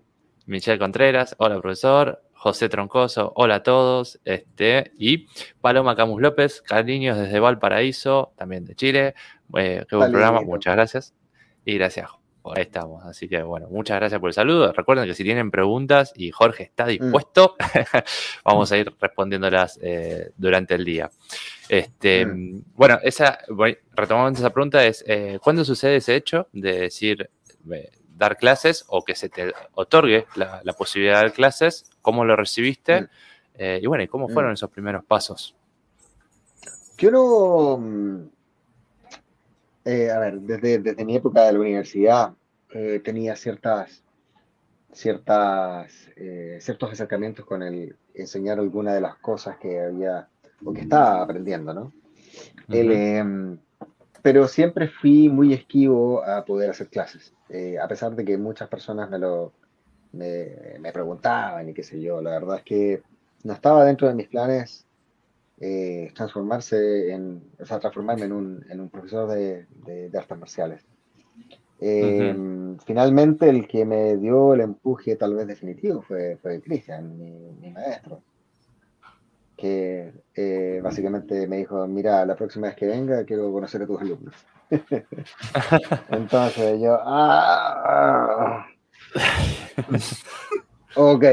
[0.47, 2.21] Michelle Contreras, hola profesor.
[2.45, 4.21] José Troncoso, hola a todos.
[4.27, 5.29] Este, y
[5.63, 9.15] Paloma Camus López, cariños desde Valparaíso, también de Chile.
[9.57, 11.15] Eh, qué buen programa, muchas gracias.
[11.65, 12.11] Y gracias,
[12.53, 13.05] Ahí estamos.
[13.05, 14.73] Así que bueno, muchas gracias por el saludo.
[14.73, 16.89] Recuerden que si tienen preguntas y Jorge está mm.
[16.89, 17.57] dispuesto,
[18.45, 21.11] vamos a ir respondiéndolas eh, durante el día.
[21.69, 22.65] Este, mm.
[22.75, 23.39] Bueno, esa,
[23.95, 27.31] retomando esa pregunta, es eh, ¿cuándo sucede ese hecho de decir
[27.73, 31.91] eh, dar clases o que se te otorgue la, posibilidad de dar clases?
[32.03, 33.03] ¿Cómo lo recibiste?
[33.03, 33.09] Mm.
[33.83, 35.57] y bueno, ¿y cómo fueron esos primeros pasos?
[37.11, 38.31] No,
[39.85, 42.35] eh, a ver, desde, desde, mi época de la universidad
[42.73, 44.03] eh, tenía ciertas,
[44.93, 50.29] ciertas, eh, ciertos acercamientos con el enseñar alguna de las cosas que había
[50.65, 51.93] o que estaba aprendiendo, ¿no?
[52.69, 53.59] Em,
[54.23, 57.35] pero siempre fui muy esquivo a poder hacer clases,
[57.81, 59.53] a pesar de que muchas personas me lo
[60.13, 62.23] me, me preguntaban y qué sé yo.
[62.23, 63.03] La verdad es que
[63.43, 64.87] no estaba dentro de mis planes
[65.67, 70.85] eh, transformarse en, o sea, transformarme en un, en un profesor de, de, artes marciales.
[71.81, 72.37] Eh,
[72.85, 78.21] finalmente, el que me dio el empuje tal vez definitivo fue, fue Cristian, mi, maestro,
[79.57, 84.03] que eh, básicamente me dijo, mira, la próxima vez que venga quiero conocer a tus
[84.03, 84.35] alumnos.
[86.11, 88.67] Entonces yo, ah,
[90.95, 91.25] ok.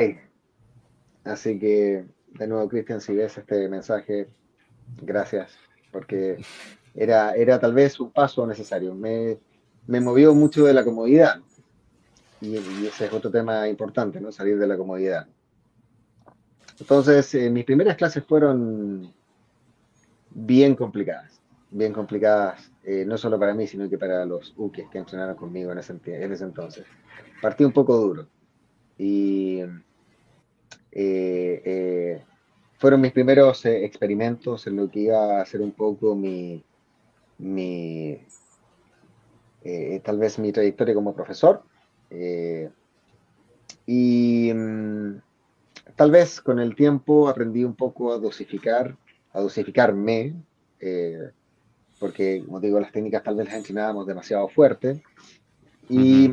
[1.25, 2.05] Así que
[2.37, 4.27] de nuevo, Cristian, si ves este mensaje,
[5.01, 5.51] gracias,
[5.91, 6.37] porque
[6.95, 8.95] era, era tal vez un paso necesario.
[8.95, 9.37] Me,
[9.87, 11.41] me movió mucho de la comodidad.
[12.39, 14.31] Y, ese es otro tema importante, ¿no?
[14.31, 15.27] Salir de la comodidad.
[16.79, 19.13] Entonces, eh, mis primeras clases fueron
[20.31, 24.97] bien complicadas, bien complicadas, eh, no solo para mí, sino que para los UKIs que
[24.97, 26.85] entrenaron conmigo en ese, en ese entonces.
[27.41, 28.27] Partí un poco duro.
[28.97, 29.61] Y
[30.91, 32.23] eh, eh,
[32.77, 36.63] fueron mis primeros eh, experimentos en lo que iba a ser un poco mi,
[37.37, 38.19] mi
[40.03, 41.63] tal vez mi trayectoria como profesor.
[43.85, 45.21] y mm,
[45.95, 48.97] tal vez con el tiempo aprendí un poco a dosificar,
[49.33, 50.33] a dosificarme,
[51.99, 55.03] porque como digo, las técnicas tal vez las entrenábamos demasiado fuerte.
[55.89, 56.31] Y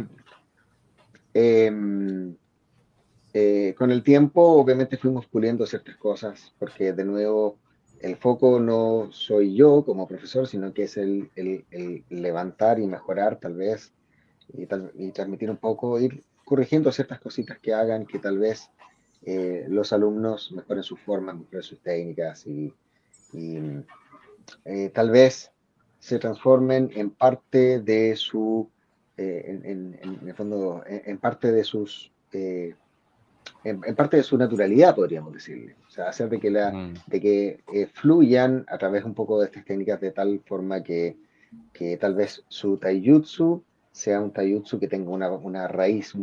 [3.41, 7.57] eh, con el tiempo, obviamente, fuimos puliendo ciertas cosas, porque de nuevo,
[8.01, 11.31] el foco no soy yo como profesor, sino que es el,
[12.09, 13.93] levantar y mejorar, tal vez,
[14.53, 14.67] y,
[15.13, 18.71] transmitir un poco, ir corrigiendo ciertas cositas que hagan que tal vez
[19.23, 22.75] eh, los alumnos mejoren su forma, mejoren sus técnicas y,
[24.65, 25.53] eh, tal vez
[26.01, 28.69] se transformen en parte de su,
[29.17, 32.11] en, el fondo, en, parte de sus
[33.65, 35.77] en, parte de su naturalidad, podríamos decirle.
[35.87, 36.95] O sea, hacer de que, la, mm.
[37.07, 41.17] de que eh, fluyan a través un poco de estas técnicas de tal forma que,
[41.73, 46.15] que tal vez su taijutsu sea un taijutsu que tenga una, una raíz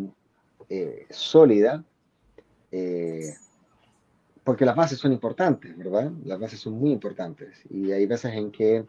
[0.69, 1.83] eh, sólida,
[2.71, 3.33] eh,
[4.43, 6.11] porque las bases son importantes, ¿verdad?
[6.23, 8.85] Las bases son muy importantes y hay veces en que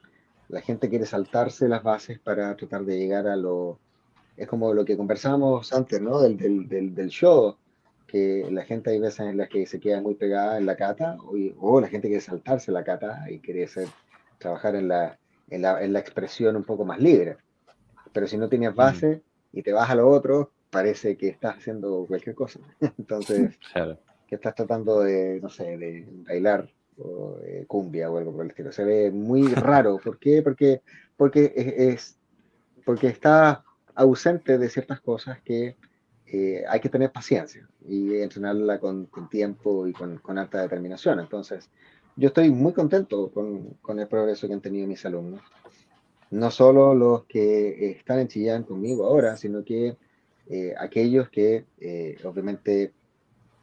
[0.49, 3.79] la gente quiere saltarse las bases para tratar de llegar a lo...
[4.37, 6.21] Es como lo que conversábamos antes, ¿no?
[6.21, 7.57] Del, del, del, del show
[8.07, 11.17] que la gente hay veces en las que se queda muy pegada en la cata,
[11.59, 13.89] o, la gente quiere saltarse la cata y quiere ser,
[14.39, 15.19] trabajar en la,
[15.51, 17.37] en, la, en la expresión un poco más libre.
[18.13, 22.05] Pero si no tienes base y te vas a lo otro, parece que estás haciendo
[22.07, 22.61] cualquier cosa.
[22.99, 23.59] Entonces,
[24.27, 28.73] que estás tratando de, no sé, de bailar o cumbia o algo por el estilo.
[28.73, 29.99] Se ve muy raro.
[30.03, 30.43] ¿Por qué?
[30.43, 30.83] Porque,
[31.17, 32.19] porque, es,
[32.85, 35.77] porque está ausente de ciertas cosas que
[36.29, 41.21] eh, hay que tener paciencia y entrenarla con, tiempo y con, alta determinación.
[41.21, 41.71] Entonces,
[42.17, 45.41] yo estoy muy contento con, el progreso que han tenido mis alumnos.
[46.31, 49.97] No solo los que están en Chillán conmigo ahora, sino que
[50.49, 52.93] eh, aquellos que eh, obviamente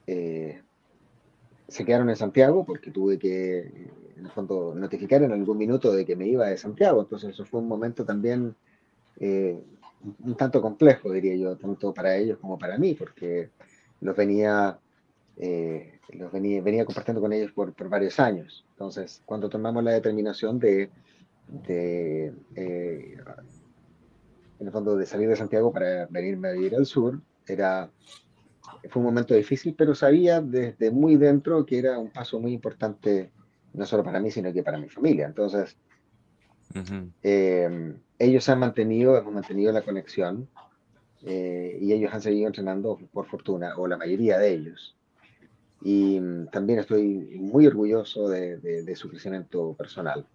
[0.05, 3.59] se quedaron en Santiago porque tuve que,
[4.17, 7.01] en el fondo, notificar en algún minuto de que me iba de Santiago.
[7.01, 8.55] Entonces, eso fue un momento también
[10.23, 13.49] un tanto complejo, diría yo, tanto para ellos como para mí, porque
[14.01, 14.77] los venía,
[15.37, 18.65] eh, los venía, venía compartiendo con ellos por, por, varios años.
[18.71, 20.89] Entonces, cuando tomamos la determinación de,
[21.47, 23.17] de eh,
[24.59, 27.89] en el fondo, de salir de Santiago para venirme a vivir al sur, era,
[28.89, 33.31] fue un momento difícil, pero sabía desde muy dentro que era un paso muy importante,
[33.73, 35.25] no solo para mí, sino que para mi familia.
[35.25, 35.77] Entonces,
[38.19, 40.47] ellos han mantenido, hemos mantenido la conexión
[41.25, 44.95] eh, y ellos han seguido entrenando por fortuna, o la mayoría de ellos.
[45.81, 50.25] Y mm, también estoy muy orgulloso de, su crecimiento personal.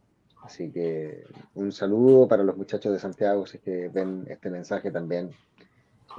[0.42, 1.24] Así que
[1.54, 5.30] un saludo para los muchachos de Santiago, si es que ven este mensaje también.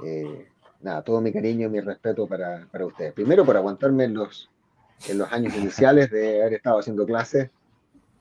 [0.04, 0.46] Eh,
[0.82, 3.12] nada, todo mi cariño y mi respeto para, para, ustedes.
[3.12, 4.50] Primero por aguantarme en los,
[5.08, 7.50] en los años iniciales de haber estado haciendo clases,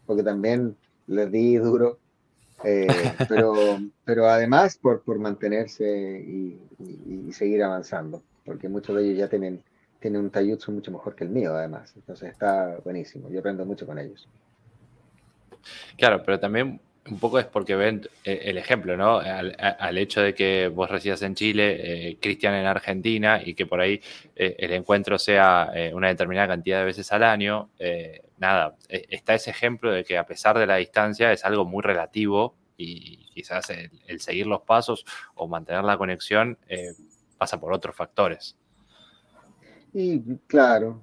[0.08, 0.76] porque también
[1.10, 1.99] les di duro,
[2.64, 2.88] eh,
[3.30, 3.53] pero,
[4.05, 5.86] pero además por, por mantenerse
[6.26, 9.64] y, y, seguir avanzando, porque muchos de ellos ya tienen,
[9.99, 11.93] tienen un taijutsu mucho mejor que el mío, además.
[11.95, 14.28] Entonces está buenísimo, yo aprendo mucho con ellos.
[15.97, 16.80] Claro, pero también
[17.10, 19.18] un poco es porque ven eh, el ejemplo, ¿no?
[19.20, 23.80] Al, hecho de que vos residas en Chile, eh, Cristian en Argentina y que por
[23.80, 24.01] ahí
[24.36, 27.70] eh, el encuentro sea una determinada cantidad de veces al año,
[28.38, 32.55] nada, está ese ejemplo de que a pesar de la distancia es algo muy relativo
[32.78, 35.05] y quizás el, seguir los pasos
[35.36, 36.57] o mantener la conexión
[37.38, 38.55] pasa por otros factores.
[39.93, 41.01] Y claro,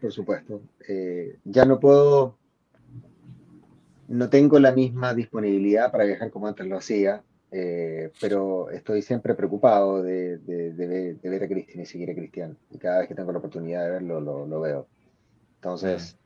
[0.00, 0.62] por supuesto,
[1.44, 2.36] ya no puedo
[4.08, 9.34] no tengo la misma disponibilidad para viajar como antes lo hacía, eh, pero estoy siempre
[9.34, 10.38] preocupado de,
[11.22, 12.56] ver, a Cristian y seguir a Cristian.
[12.70, 14.86] Y cada vez que tengo la oportunidad de verlo, lo, veo.
[15.56, 16.16] Entonces,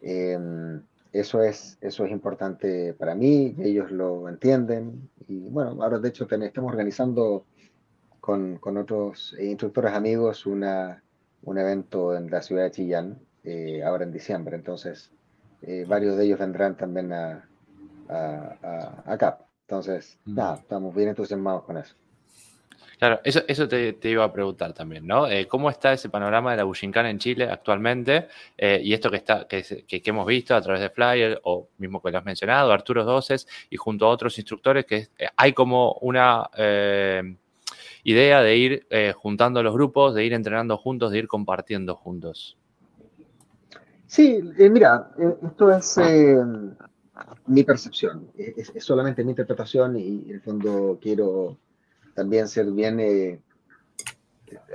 [0.00, 0.82] em,
[1.12, 5.08] eso, es, eso es importante para mí, ellos lo entienden.
[5.28, 7.46] Y bueno, ahora de hecho estamos organizando
[8.20, 11.02] con, otros instructores amigos una,
[11.42, 14.56] un evento en la ciudad de Chillán, eh, ahora en diciembre.
[14.56, 15.12] Entonces,
[15.66, 17.48] eh, varios de ellos vendrán también a,
[19.06, 19.38] acá.
[19.62, 20.34] Entonces, mm.
[20.34, 21.94] nada, estamos bien entusiasmados con eso.
[22.98, 25.28] Claro, eso, eso te, iba a preguntar también, ¿no?
[25.28, 28.28] Eh, ¿Cómo está ese panorama de la Bushinkan en Chile actualmente?
[28.56, 32.10] Eh, y esto que, está, que, hemos visto a través de Flyer, o mismo que
[32.10, 36.48] lo has mencionado, Arturo Doces, y junto a otros instructores, que hay como una
[38.04, 38.86] idea de ir
[39.16, 42.56] juntando los grupos, de ir entrenando juntos, de ir compartiendo juntos.
[44.14, 46.36] Sí, eh, mira, eh, esto es eh,
[47.48, 51.58] mi percepción, es, solamente mi interpretación y en el fondo quiero
[52.14, 53.42] también ser bien,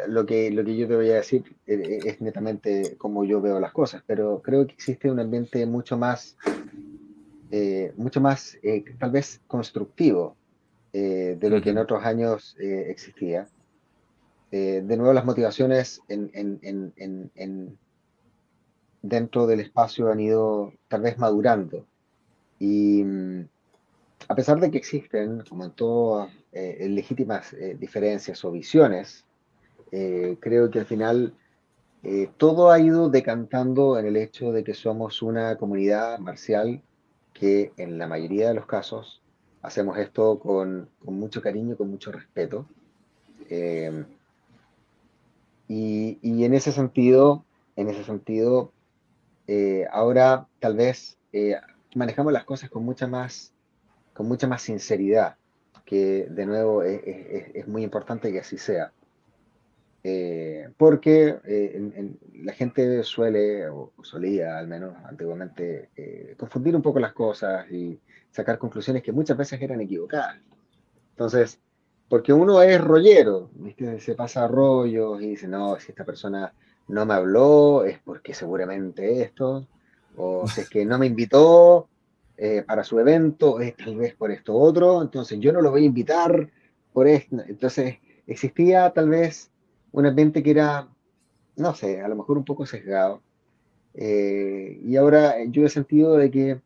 [0.10, 3.72] lo, que, lo que yo te voy a decir es netamente como yo veo las
[3.72, 6.36] cosas, pero creo que existe un ambiente mucho más,
[7.96, 8.58] mucho más
[9.00, 10.36] tal vez constructivo
[10.92, 13.48] de lo que en otros años existía.
[14.52, 17.80] de nuevo, las motivaciones en, en
[19.02, 21.86] dentro del espacio han ido tal vez madurando.
[22.60, 23.48] Y mm,
[24.28, 29.26] a pesar de que existen, como en todas eh, legítimas eh, diferencias o visiones,
[29.92, 31.34] eh, creo que al final
[32.38, 36.82] todo ha ido decantando en el hecho de que somos una comunidad marcial
[37.34, 39.22] que en la mayoría de los casos
[39.62, 42.66] hacemos esto con, con mucho cariño, con mucho respeto.
[45.68, 47.44] Y, y, en ese sentido,
[47.76, 48.72] en ese sentido,
[49.52, 51.56] eh, ahora tal vez eh,
[51.96, 53.52] manejamos las cosas con mucha más,
[54.14, 55.38] con mucha más sinceridad,
[55.86, 58.92] que de nuevo es, muy importante que así sea.
[60.04, 61.40] Eh, porque
[62.44, 65.90] la gente suele, o solía al menos antiguamente,
[66.38, 70.38] confundir un poco las cosas y sacar conclusiones que muchas veces eran equivocadas.
[71.10, 71.60] Entonces,
[72.08, 73.50] porque uno es rollero,
[73.98, 76.54] se pasa rollos y dice, no, si esta persona
[76.90, 79.66] no me habló, es porque seguramente esto,
[80.18, 81.88] o si es que no me invitó
[82.36, 85.84] eh, para su evento, es tal vez por esto otro, entonces yo no lo voy
[85.84, 86.50] a invitar
[86.92, 87.38] por esto.
[87.48, 89.52] Entonces existía tal vez
[89.92, 90.88] un ambiente que era,
[91.56, 93.22] no sé, a lo mejor un poco sesgado.
[93.94, 96.62] Eh, y ahora yo he sentido de que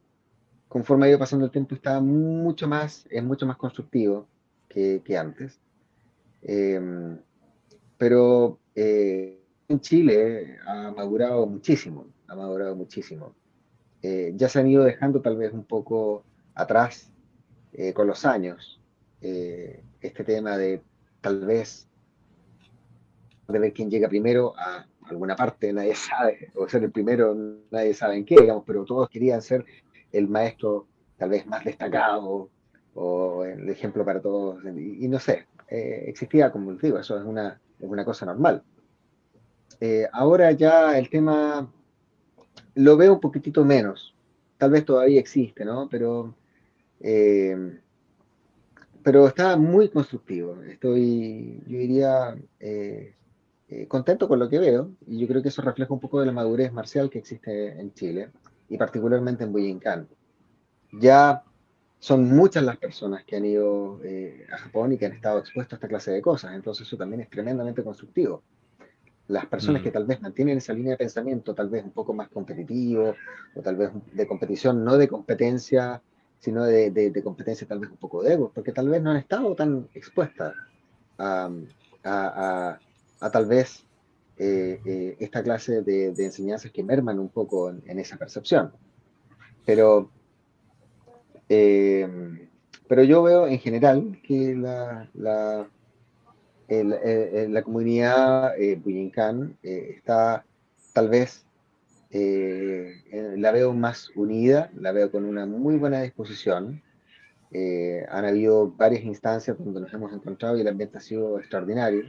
[0.70, 4.26] conforme ha ido pasando el tiempo está mucho más, es mucho más constructivo
[4.70, 5.60] que, antes.
[6.42, 7.20] Em,
[7.98, 9.43] pero eh,
[9.80, 13.34] Chile ha madurado muchísimo, ha madurado muchísimo.
[14.02, 16.24] Eh, ya se han ido dejando tal vez un poco
[16.56, 17.10] atrás
[17.72, 18.82] eh, con los años
[19.22, 20.82] eh, este tema de
[21.22, 21.88] tal vez
[23.48, 27.34] de ver quién llega primero a alguna parte, nadie sabe, o ser el primero,
[27.72, 29.66] nadie sabe en qué, digamos, pero todos querían ser
[30.12, 32.50] el maestro tal vez más destacado
[32.96, 37.90] o el ejemplo para todos, y, no sé, existía, como digo, eso es una, es
[37.90, 38.64] una cosa normal.
[39.80, 41.72] Eh, ahora ya el tema
[42.76, 44.16] lo veo un poquitito menos.
[44.58, 45.90] Tal vez todavía existe, ¿no?
[45.90, 46.36] Pero,
[47.00, 47.80] eh,
[49.04, 50.62] pero está muy constructivo.
[50.64, 53.16] Estoy, yo diría, eh,
[53.88, 56.32] contento con lo que veo y yo creo que eso refleja un poco de la
[56.32, 58.32] madurez marcial que existe en Chile
[58.70, 60.08] y particularmente en Bujinkan.
[60.94, 61.44] Ya
[62.00, 64.00] son muchas las personas que han ido
[64.52, 67.22] a Japón y que han estado expuestos a esta clase de cosas, entonces eso también
[67.22, 68.44] es tremendamente constructivo
[69.28, 69.94] las personas que mm.
[69.94, 73.16] tal vez mantienen esa línea de pensamiento, tal vez un poco más competitivo,
[73.56, 76.02] o tal vez de competición, no de competencia
[76.44, 79.56] sino de, competencia tal vez un poco de ego, porque tal vez no han estado
[79.56, 80.54] tan expuestas
[81.18, 81.50] a,
[83.32, 83.86] tal vez
[84.38, 88.74] eh, eh, esta clase de, enseñanzas que merman un poco en, esa percepción.
[89.66, 90.10] Pero,
[91.48, 92.10] eh,
[92.90, 95.70] pero yo veo en general que la, la,
[96.70, 98.80] la comunidad eh,
[99.62, 100.46] está
[100.94, 101.46] tal vez
[102.12, 106.82] la veo más unida, la veo con una muy buena disposición.
[108.10, 112.04] han habido varias instancias donde nos hemos encontrado y el ambiente ha sido extraordinario.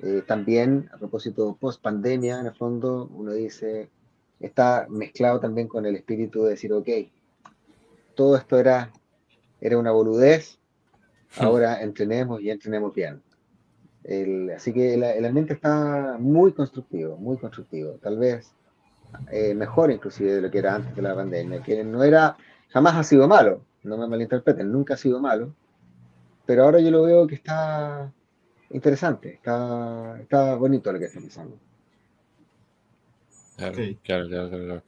[0.00, 3.90] Eh, también, a propósito, post pandemia, en el fondo, uno dice,
[4.40, 6.88] está mezclado también con el espíritu de decir, ok,
[8.14, 8.92] todo esto era,
[9.60, 10.58] era una boludez,
[11.38, 13.22] ahora entrenemos y entrenemos bien.
[14.54, 17.92] Así que el, ambiente está muy constructivo, muy constructivo.
[18.02, 18.52] Tal vez
[19.32, 22.36] eh, mejor inclusive de lo que era antes de la pandemia, que no era,
[22.68, 25.54] jamás ha sido malo, no me malinterpreten, nunca ha sido malo,
[26.46, 28.12] pero ahora yo lo veo que está
[28.70, 31.56] interesante, está, está bonito lo que está pasando.
[33.56, 34.82] Claro, claro, claro, claro.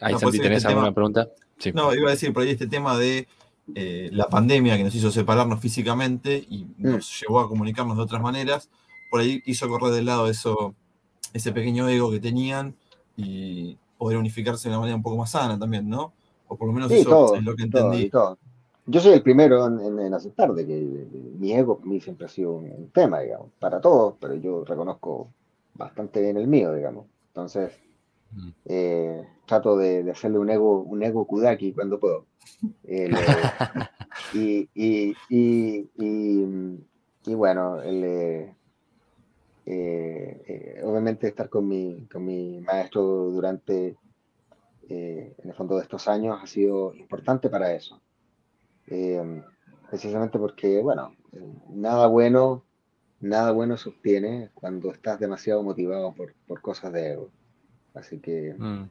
[0.00, 1.28] Ahí, no, Santi, ¿tenés este alguna pregunta?
[1.74, 3.28] No, iba a decir por ahí este tema de
[3.74, 6.92] eh, la pandemia que nos hizo separarnos físicamente y mm.
[6.92, 8.70] nos llevó a comunicarnos de otras maneras,
[9.10, 10.74] por ahí hizo correr de lado eso,
[11.32, 12.76] ese pequeño ego que tenían
[13.16, 16.12] y poder unificarse de una manera un poco más sana también, ¿no?
[16.48, 18.10] O por lo menos eso es lo que entendí.
[18.88, 21.06] Yo soy el primero en, aceptar de que
[21.38, 25.28] mi ego para mí siempre ha sido un, tema, digamos, para todos, pero yo reconozco
[25.74, 27.06] bastante bien el mío, digamos.
[27.28, 27.72] Entonces.
[28.64, 32.26] Eh, trato de, hacerle un ego, un ego kudaki cuando puedo.
[32.84, 33.10] Eh,
[34.34, 35.88] y, y, y,
[37.24, 38.54] y, bueno, eh,
[40.84, 43.96] obviamente estar con mi, con mi maestro durante,
[44.88, 48.00] en el fondo de estos años, ha sido importante para eso.
[48.88, 49.42] Eh,
[49.88, 51.16] precisamente porque, bueno,
[51.70, 52.64] nada bueno,
[53.20, 57.30] nada bueno se obtiene cuando estás demasiado motivado por, por cosas de ego.
[57.96, 58.54] Así que...
[58.56, 58.88] Mm.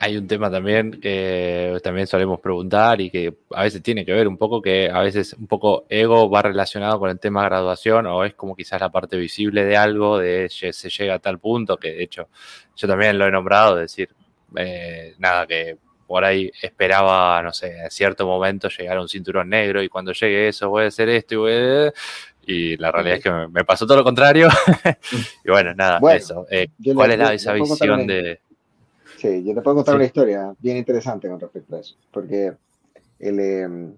[0.00, 4.26] Hay un tema también que también solemos preguntar y que a veces tiene que ver
[4.26, 8.24] un poco que a veces un poco ego va relacionado con el tema graduación o
[8.24, 11.92] es como quizás la parte visible de algo, de se llega a tal punto que
[11.92, 12.28] de hecho
[12.74, 14.08] yo también lo he nombrado, decir,
[14.56, 15.76] eh, nada, que
[16.08, 20.12] por ahí esperaba, no sé, en cierto momento llegar a un cinturón negro y cuando
[20.12, 21.92] llegue eso voy a hacer esto y voy a...
[22.50, 24.48] Y la realidad es que me, pasó todo lo contrario.
[25.44, 26.46] y bueno, nada, eso.
[26.50, 28.40] Eh, ¿Cuál es la, esa visión de...?
[29.18, 31.94] Sí, yo te puedo contar una historia bien interesante con respecto a eso.
[32.10, 32.54] Porque
[33.18, 33.92] el, em,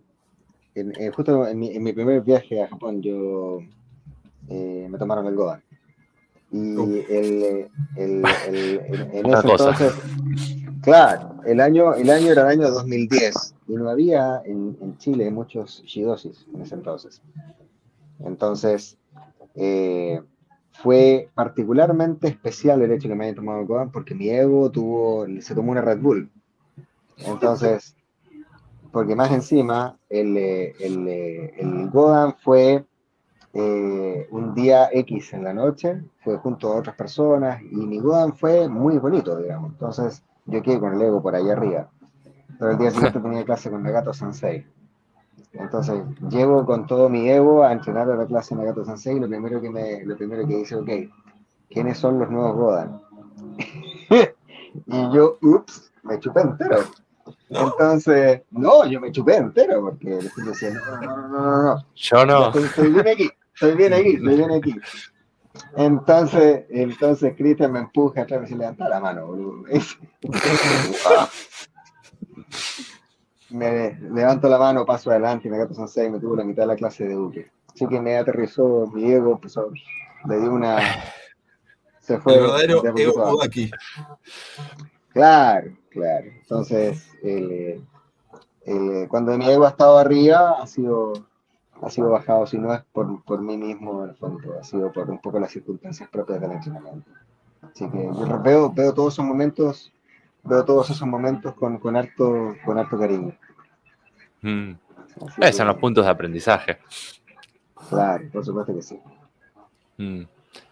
[0.75, 3.61] en, justo en mi, primer viaje a Japón yo
[4.49, 5.63] eh, me tomaron el Godan.
[6.51, 9.95] Y el, el, en ese entonces,
[10.83, 15.85] claro, el año, el año era el año 2010 y no había en, Chile muchos
[15.87, 17.23] shidosis en ese entonces.
[18.25, 18.99] Entonces,
[19.55, 20.23] eh,
[20.73, 25.27] fue particularmente especial el hecho que me hayan tomado el Godan porque mi ego tuvo,
[25.41, 26.31] se tomó una Red Bull.
[27.19, 27.95] Entonces,
[28.93, 32.85] porque más encima, el, el, el Godan fue
[33.53, 38.37] eh, un día X en la noche, fue junto a otras personas y mi Godan
[38.37, 39.73] fue muy bonito, digamos.
[39.73, 41.91] Entonces, yo quedé con el ego por ahí arriba.
[42.59, 44.67] Pero el día siguiente tenía clase con Nagato Sensei.
[45.53, 49.29] Entonces, llego con todo mi ego a entrenar a la clase Nagato Sensei y lo
[49.29, 50.89] primero que, me, lo primero que dice, ok,
[51.69, 53.01] ¿quiénes son los nuevos Godan?
[54.87, 56.85] y yo, ups, me chupé entero.
[57.49, 62.25] Entonces, no, yo me chupé entero porque le decía, no, no, no, no, no, Yo
[62.25, 62.53] no.
[62.53, 64.75] Estoy, bien aquí, estoy bien aquí, estoy bien aquí.
[65.77, 69.65] Entonces, entonces Cristian me empuja atrás y se levanta la mano, boludo.
[73.51, 76.63] me levanto la mano, paso adelante y me gato Sensei y me tuvo la mitad
[76.63, 77.51] de la clase de Duque.
[77.73, 79.71] Así que me aterrizó mi ego, empezó,
[80.29, 80.79] le di una.
[82.01, 82.35] Se fue.
[82.35, 83.71] El verdadero ego aquí.
[85.13, 86.27] Claro, claro.
[86.41, 87.85] Entonces, el,
[88.65, 91.13] el, cuando mi ego ha estado arriba, ha sido
[91.83, 94.93] ha sido bajado, si no es por, por mí mismo, en el fondo, ha sido
[94.93, 97.11] por un poco las circunstancias propias del entrenamiento.
[97.63, 99.93] Así que yo veo, veo todos esos momentos,
[100.43, 103.33] veo todos esos momentos con, con harto, con harto cariño.
[104.43, 104.73] Mm.
[105.39, 106.79] Esos son los puntos de aprendizaje.
[107.89, 108.99] Claro, por supuesto que sí.
[109.99, 110.23] Mm.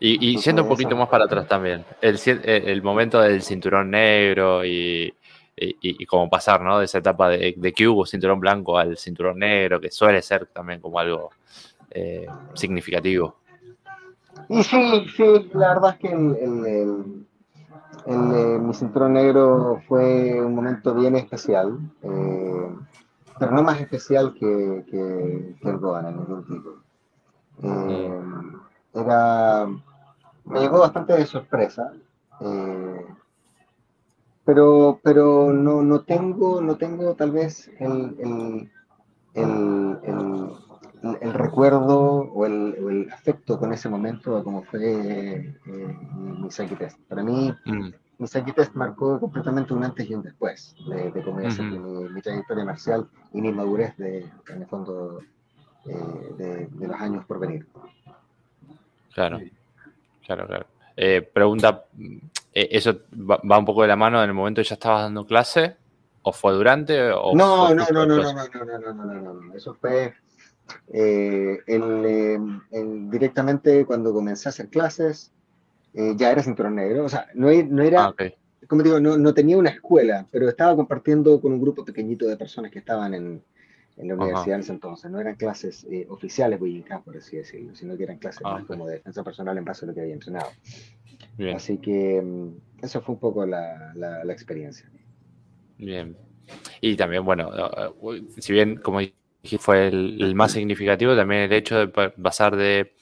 [0.01, 4.65] Y, y yendo un poquito más para atrás también, el, el momento del cinturón negro
[4.65, 5.13] y,
[5.61, 6.79] y, como pasar, ¿no?
[6.79, 10.47] De esa etapa de, de, que hubo cinturón blanco al cinturón negro, que suele ser
[10.47, 11.31] también como algo
[11.91, 13.37] eh, significativo.
[14.49, 17.18] Y sí, sí, la verdad es que el, el,
[18.17, 25.79] mi cinturón negro fue un momento bien especial, pero no más especial que, que, el
[25.79, 26.71] Goan en ningún tipo.
[28.95, 29.67] era,
[30.45, 31.93] me llegó bastante de sorpresa,
[34.45, 38.73] pero, pero no, no, tengo, no tengo tal vez el, el,
[39.35, 40.53] el,
[41.03, 42.01] recuerdo
[42.33, 45.97] o, el, afecto con ese momento como fue eh,
[46.27, 46.99] mi Test.
[47.09, 47.89] Para mí, mm.
[48.19, 51.23] mi Test marcó completamente un antes y un después de, de
[52.11, 55.21] mi, trayectoria marcial y mi madurez de, en el fondo
[55.87, 57.67] eh, de, de, los años por venir.
[59.15, 59.41] Claro,
[60.27, 60.67] claro, claro.
[61.01, 61.85] Eh, pregunta,
[62.53, 65.25] eh, ¿eso va, un poco de la mano en el momento que ya estabas dando
[65.25, 65.77] clase?
[66.23, 67.13] ¿O fue durante?
[67.13, 70.15] O no, no, no, no, no, no, no, no, no, no, no, Eso fue
[70.93, 71.59] eh,
[73.11, 75.33] directamente cuando comencé a hacer clases,
[75.93, 77.05] ya era cinturón negro.
[77.05, 78.15] O sea, no, no era, ah,
[78.69, 82.37] como digo, no, no tenía una escuela, pero estaba compartiendo con un grupo pequeñito de
[82.37, 83.43] personas que estaban en,
[83.99, 85.11] en la universidad en ese entonces.
[85.11, 86.59] No eran clases eh, oficiales
[87.05, 89.89] por así decirlo, sino que eran clases ah, como de defensa personal en base a
[89.89, 90.51] lo que había entrenado.
[91.55, 94.89] Así que mm, eso fue un poco la, la, experiencia.
[95.79, 96.17] Bien.
[96.81, 97.51] Y también, bueno,
[98.39, 99.01] si bien, como
[99.59, 102.93] fue el, más significativo, también el hecho de pasar de,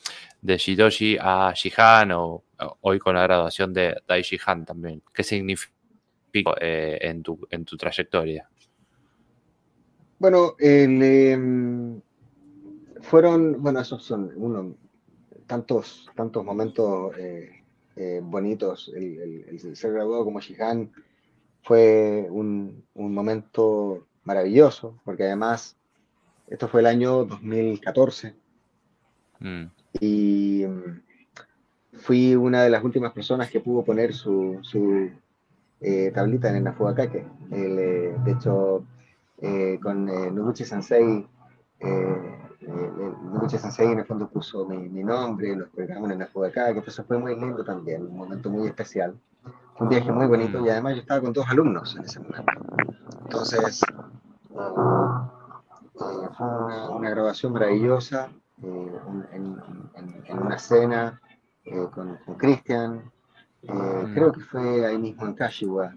[0.43, 2.45] de Shidoshi a Shihan o,
[2.83, 5.03] hoy con la graduación de Dai Shihan también.
[5.13, 5.73] ¿Qué significa
[6.61, 8.49] eh, en, tu, en tu trayectoria?
[10.19, 12.01] Bueno, em,
[13.03, 14.75] fueron, bueno, esos son uno,
[15.47, 17.63] tantos, tantos momentos eh,
[17.97, 18.91] eh, bonitos.
[18.95, 20.91] El, ser graduado como Shihan
[21.63, 25.76] fue un, momento maravilloso, porque además
[26.47, 28.35] esto fue el año 2014
[29.41, 29.65] mm.
[30.01, 31.03] y em,
[31.95, 35.11] fui una de las últimas personas que pudo poner su, su
[35.81, 37.27] eh, tablita en el Nafugakake.
[37.51, 38.85] de hecho,
[39.39, 41.29] eh, con eh, Noguchi Sensei.
[41.79, 46.31] Eh, eh Noguchi Sensei en el fondo puso mi, mi nombre, los programas en la
[46.47, 49.15] acá, que eso fue muy lindo también, un momento muy especial.
[49.79, 52.53] un viaje muy bonito y además yo estaba con dos alumnos en ese momento.
[53.25, 53.83] Entonces,
[55.97, 56.47] fue
[56.95, 58.31] una, grabación maravillosa
[58.63, 59.61] en,
[60.27, 61.21] en, una cena
[61.93, 63.11] con Cristian.
[64.15, 65.95] creo que fue ahí mismo en Kashiwa,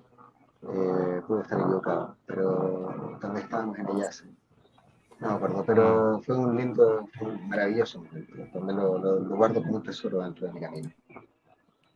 [0.62, 4.10] eh, puedo estar equivocado, pero también estábamos en ella
[5.20, 8.34] No me acuerdo, pero fue un lindo, fue un maravilloso momento.
[8.52, 10.90] También lo, lo, guardo como un tesoro dentro de mi camino.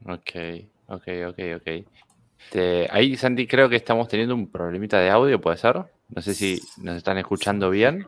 [0.06, 2.90] Ok, ok, ok, ok.
[2.90, 5.84] ahí, Sandy, creo que estamos teniendo un problemita de audio, ¿puede ser?
[6.16, 8.06] No sé si nos están escuchando bien.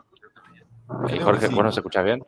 [1.09, 2.23] Eh, Jorge, ¿vos nos escuchás bien?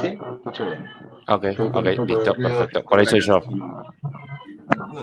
[0.00, 0.84] Sí, escucho bien.
[1.28, 2.82] Ok, ok, listo, perfecto.
[2.84, 3.40] Por ahí soy yo.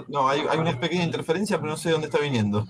[0.10, 2.68] No, hay, una pequeña interferencia, pero no sé dónde está viniendo.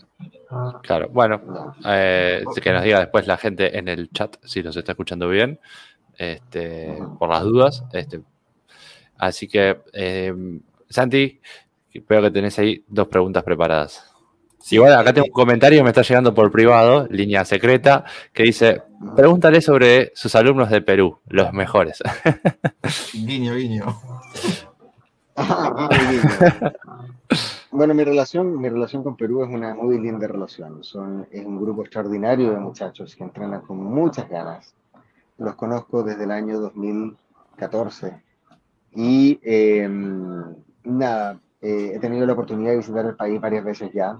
[0.84, 4.92] Claro, bueno, eh, que nos diga después la gente en el chat si nos está
[4.92, 5.60] escuchando bien,
[6.18, 7.84] este, por las dudas.
[7.92, 8.22] Este.
[9.18, 10.34] Así que, eh,
[10.90, 11.40] Santi,
[12.08, 14.13] veo que tenés ahí dos preguntas preparadas.
[14.72, 18.82] Igual acá tengo un comentario que me está llegando por privado, línea secreta, que dice,
[19.16, 22.02] pregúntale sobre sus alumnos de Perú, los mejores.
[23.14, 23.86] Guiño, guiño.
[27.72, 30.84] bueno, mi relación, mi relación con Perú es una muy linda relación.
[30.84, 34.74] Son, es un grupo extraordinario de muchachos que entrenan con muchas ganas.
[35.38, 38.22] Los conozco desde el año 2014.
[38.96, 44.20] Y em, nada, eh, he tenido la oportunidad de visitar el país varias veces ya.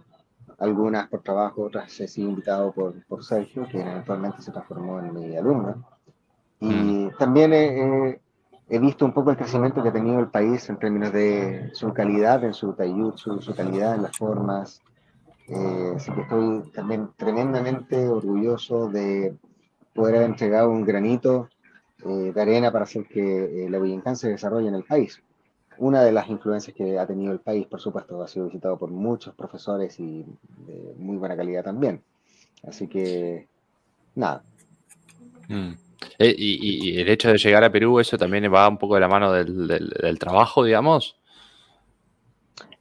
[0.60, 5.14] Algunas por trabajo, otras he sido invitado por, por Sergio, que eventualmente se transformó en
[5.14, 5.84] mi alumno.
[6.60, 7.12] Y mm.
[7.18, 8.22] también he,
[8.70, 11.94] he visto un poco el crecimiento que ha tenido el país en términos de su
[11.94, 14.82] calidad en su taiyutsu, su calidad en las formas.
[15.48, 19.36] Eh, así que estoy también tremendamente orgulloso de
[19.94, 21.50] poder haber entregado un granito
[22.06, 25.22] eh, de arena para hacer que eh, la Willingham se desarrolle en el país.
[25.78, 28.92] Una de las influencias que ha tenido el país, por supuesto, ha sido visitado por
[28.92, 30.26] muchos profesores y
[30.68, 32.02] de muy buena calidad también.
[32.68, 33.48] Así que,
[34.16, 34.44] nada.
[35.48, 35.74] Mm.
[36.20, 39.08] Eh, y, el hecho de llegar a Perú, eso también va un poco de la
[39.08, 41.18] mano del, trabajo, digamos.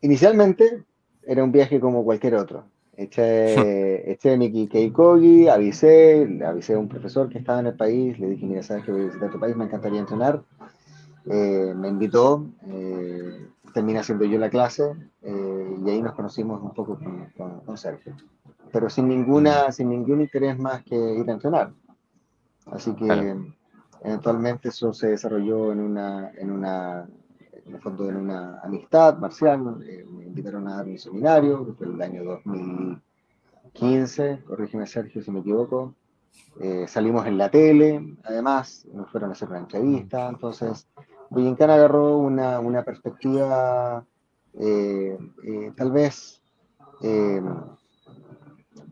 [0.01, 0.83] Inicialmente
[1.27, 2.65] era un viaje como cualquier otro.
[2.97, 3.55] Eché,
[4.13, 8.45] eché mi Keikogi, avisé, avisé a un profesor que estaba en el país, le dije,
[8.47, 10.43] mira, sabes que voy a visitar tu país, me encantaría entrenar.
[11.27, 14.93] Eh, me invitó, eh, terminé haciendo yo la clase
[15.23, 16.99] y ahí nos conocimos un poco
[17.37, 18.17] con, Sergio.
[18.73, 19.73] Pero sin, ninguna, mm.
[19.73, 21.73] sin ningún interés más que ir a entrenar.
[22.67, 23.37] Así que
[24.03, 27.09] eventualmente eso se desarrolló en una, en una,
[27.67, 31.87] en el fondo en una amistad marcial, eh, invitaron a dar un seminario, que fue
[31.87, 35.95] el año 2015, corrígeme Sergio si me equivoco.
[36.61, 40.87] Eh, salimos en la tele, además, nos fueron a hacer una entrevista, entonces
[41.33, 44.05] Boyincana agarró una, una perspectiva
[44.61, 46.43] eh, eh, tal vez,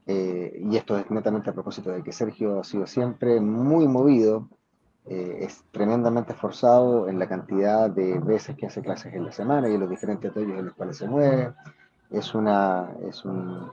[0.07, 4.49] y esto es netamente a propósito de que Sergio ha sido siempre muy movido,
[5.07, 9.75] es tremendamente esforzado en la cantidad de veces que hace clases en la semana y
[9.75, 11.53] en los diferentes apoyos en los cuales se mueve,
[12.11, 13.71] es una, es un,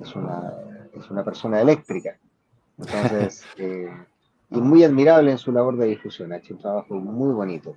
[0.00, 0.52] es una,
[0.94, 2.16] es una persona eléctrica,
[2.78, 3.92] entonces, eh,
[4.54, 7.76] y muy admirable en su labor de difusión, ha hecho un trabajo muy bonito.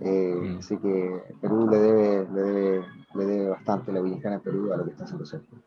[0.00, 0.58] Eh, mm.
[0.58, 2.84] Así que Perú le debe, le debe,
[3.14, 5.58] le debe bastante la Villincana en Perú a lo que está haciendo Sergio.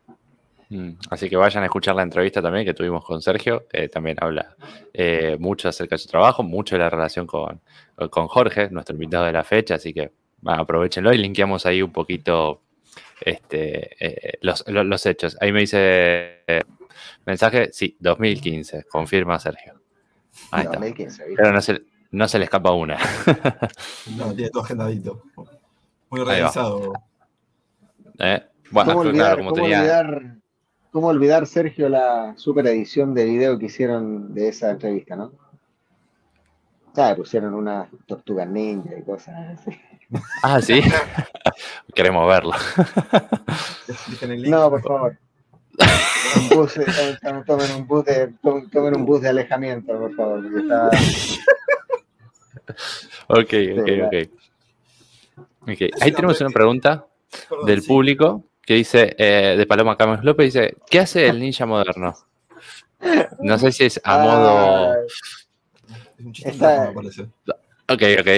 [0.70, 0.92] Mm.
[1.10, 3.64] Así que vayan a escuchar la entrevista también que tuvimos con Sergio.
[3.72, 4.56] Eh, también habla
[5.38, 7.60] mucho acerca de su trabajo, mucho de la relación con,
[8.10, 9.74] con Jorge, nuestro invitado de la fecha.
[9.74, 10.12] Así que
[10.46, 12.62] aprovechenlo y linkeamos ahí un poquito
[13.20, 15.36] este, los, los, hechos.
[15.40, 16.44] Ahí me dice
[17.26, 19.81] Mensaje, sí, 2015, confirma Sergio.
[20.50, 21.34] Ahí 2015, está.
[21.36, 22.98] Pero no se, no se le escapa una.
[24.16, 25.22] no, tiene todo agendadito.
[26.10, 26.92] Muy organizado.
[28.18, 30.36] Eh, bueno, ¿Cómo, olvidar, como ¿cómo, olvidar,
[30.90, 35.32] ¿Cómo olvidar, Sergio, la super edición de video que hicieron de esa entrevista, no?
[36.96, 39.78] Ah, pusieron una tortuga ninja y cosas así.
[40.42, 40.82] Ah, sí.
[41.94, 42.52] Queremos verlo.
[44.46, 45.18] no, por favor
[45.78, 46.74] un bus,
[47.46, 50.44] tomen, un bus de, tomen un bus de alejamiento, por favor.
[53.28, 54.14] ok, ok, ok.
[55.62, 55.90] okay.
[56.00, 57.06] Ahí tenemos una pregunta
[57.66, 62.14] del público que dice, eh, de Paloma Camus López, dice, ¿qué hace el ninja moderno?
[63.40, 64.94] No sé si es a modo...
[66.18, 67.22] Es un chiste me parece.
[67.88, 68.28] Ok, ok.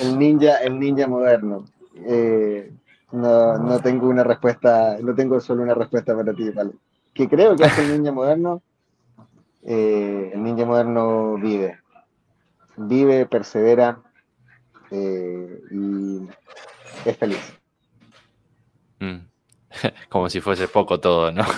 [0.00, 1.64] el ninja, el ninja moderno.
[2.06, 2.70] Eh,
[3.12, 6.72] no, no tengo una respuesta, no tengo solo una respuesta para ti, ¿vale?
[7.14, 8.62] Que creo que hace el ninja moderno,
[9.64, 11.78] eh, el ninja moderno vive.
[12.76, 14.00] Vive, persevera
[14.90, 16.28] eh, y
[17.04, 17.58] es feliz.
[19.00, 19.18] Mm.
[20.08, 21.44] Como si fuese poco todo, ¿no?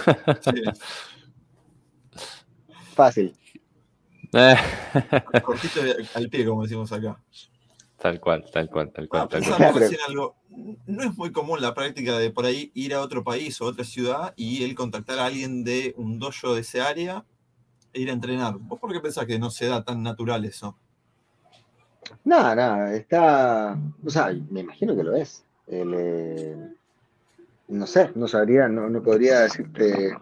[2.94, 3.36] Fácil.
[5.42, 5.80] Cortito
[6.14, 7.18] al pie, como decimos acá.
[8.00, 9.28] Tal cual, tal cual, tal cual.
[9.28, 9.96] tal cual.
[10.08, 10.34] algo.
[10.86, 13.84] No es muy común la práctica de por ahí ir a otro país o otra
[13.84, 17.26] ciudad y él contactar a alguien de un dojo de ese área
[17.92, 18.56] e ir a entrenar.
[18.58, 20.78] ¿Vos por qué pensás que no se da tan natural eso?
[22.24, 23.78] Nada, nada, está.
[24.02, 25.44] O sea, me imagino que lo es.
[25.66, 26.56] Eh,
[27.68, 30.16] no sé, no sabría, no, no podría decirte.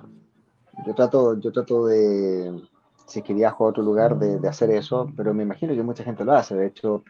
[0.84, 2.60] Yo trato, yo trato de,
[3.06, 5.82] si es que viajo a otro lugar, de, de hacer eso, pero me imagino que
[5.84, 6.56] mucha gente lo hace.
[6.56, 7.05] De hecho,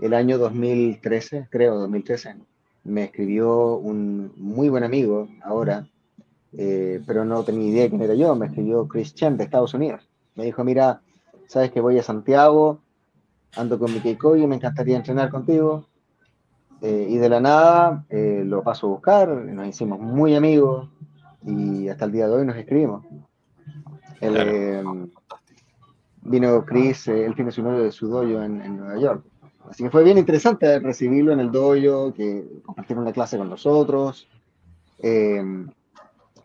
[0.00, 2.36] el año 2013, creo, 2013,
[2.84, 5.86] me escribió un muy buen amigo ahora,
[6.56, 10.08] eh, pero no tenía idea quién era yo, me escribió Chris Chen de Estados Unidos.
[10.34, 11.02] Me dijo, mira,
[11.46, 12.80] sabes que voy a Santiago,
[13.56, 15.86] ando con mi Keiko y me encantaría entrenar contigo.
[16.80, 20.88] Eh, y de la nada eh, lo paso a buscar, nos hicimos muy amigos
[21.44, 23.04] y hasta el día de hoy nos escribimos.
[26.22, 29.24] vino Chris, él tiene su novio de su dojo en Nueva York.
[29.70, 34.28] Así que fue bien interesante recibirlo en el dojo, que compartieron una clase con nosotros.
[34.98, 35.42] Eh,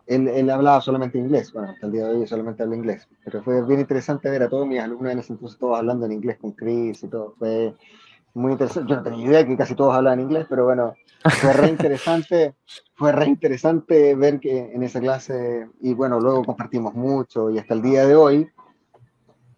[0.05, 3.65] él, hablaba solamente inglés, bueno, hasta el día de hoy solamente habla inglés, pero fue
[3.65, 6.51] bien interesante ver a todos mis alumnos en ese entonces todos hablando en inglés con
[6.51, 7.73] Chris y todo, fue
[8.33, 10.93] muy interesante, yo no tenía idea que casi todos hablaban inglés, pero bueno,
[11.23, 12.55] fue re interesante,
[12.95, 17.73] fue re interesante ver que en esa clase, y bueno, luego compartimos mucho, y hasta
[17.73, 18.49] el día de hoy,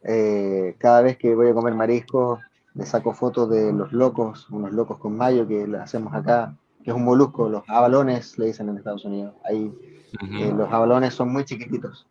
[0.04, 2.40] eh, cada vez que voy a comer mariscos,
[2.76, 6.92] le saco fotos de los locos, unos locos con mayo que le hacemos acá, que
[6.92, 9.34] es un molusco, los abalones le dicen en Estados Unidos.
[9.44, 9.74] Ahí
[10.22, 12.06] eh, los abalones son muy chiquititos.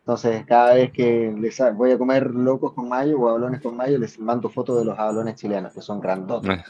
[0.00, 3.98] Entonces, cada vez que les voy a comer locos con mayo o abalones con mayo,
[3.98, 6.60] les mando fotos de los abalones chilenos, que son grandotes.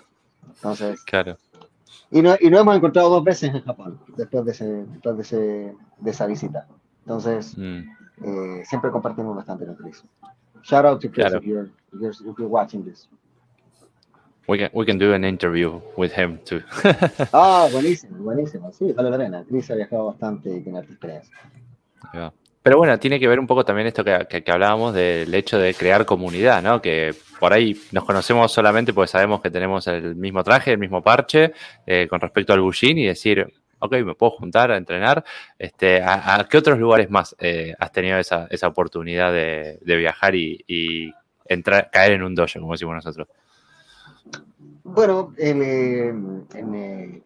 [0.47, 1.37] Entonces, claro.
[2.11, 5.23] Y no, y no hemos encontrado dos veces en Japón después de, ese, después de,
[5.23, 6.67] ese, de esa visita.
[7.01, 7.79] Entonces, mm.
[8.25, 10.05] eh, siempre compartimos bastante con Chris.
[10.63, 13.09] Shout out to Chris if, you're, if you're watching this.
[14.47, 16.63] We can, we can do an interview with him too.
[17.33, 18.73] ah, buenísimo, buenísimo.
[18.73, 19.45] Sí, vale la pena.
[19.49, 21.35] Chris ha viajado bastante y tiene experiencia.
[22.63, 25.75] Pero bueno, tiene que ver un poco también esto que, que, hablábamos del hecho de
[25.75, 26.81] crear comunidad, ¿no?
[26.81, 31.03] Que por ahí nos conocemos solamente porque sabemos que tenemos el mismo traje, el mismo
[31.03, 31.53] parche
[31.87, 33.47] eh, con respecto al Bushin y decir,
[33.81, 35.25] ok, me puedo juntar a entrenar.
[35.59, 40.35] Este, ¿a, qué otros lugares más eh, has tenido esa, esa oportunidad de, de viajar
[40.35, 41.13] y, y
[41.45, 43.29] entrar, caer en un dojo, como decimos nosotros?
[44.85, 47.23] Bueno, en, eh,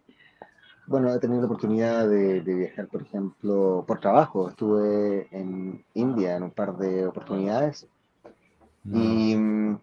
[0.87, 4.49] bueno, he tenido la oportunidad de, viajar, por ejemplo, por trabajo.
[4.49, 7.87] Estuve en India en un par de oportunidades.
[8.85, 8.95] Mm.
[8.95, 9.79] Y mm,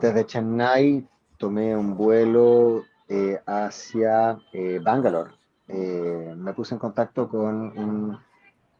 [0.00, 5.32] desde Chennai tomé un vuelo eh, hacia eh, Bangalore.
[5.68, 8.18] Eh, me puse en contacto con un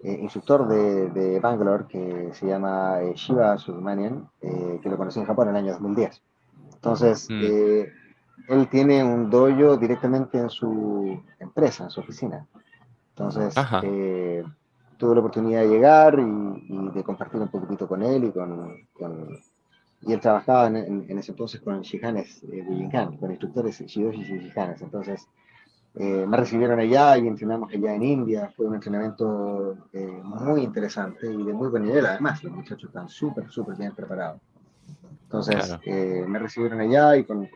[0.03, 5.57] instructor de, de, Bangalore que se llama Shiva Subramanian, que lo conocí en Japón en
[5.57, 6.23] el año 2010.
[6.87, 8.07] Entonces, mm
[8.49, 12.47] él tiene un dojo directamente en su empresa, en su oficina.
[13.11, 14.45] Entonces, eh,
[14.97, 18.77] tuve la oportunidad de llegar y, de compartir un poquitito con él y con...
[20.03, 22.89] y él trabajaba en, ese entonces con shihanes eh,
[23.19, 24.83] con instructores shidoshi y shihanes.
[24.83, 25.27] Entonces,
[25.95, 28.53] eh, me recibieron allá y entrenamos allá en India.
[28.55, 29.77] Fue un entrenamiento
[30.25, 32.45] muy interesante y de muy buen nivel, además.
[32.45, 34.41] Los muchachos están súper, súper bien preparados.
[35.39, 35.79] Entonces,
[36.29, 37.47] me recibieron allá y con,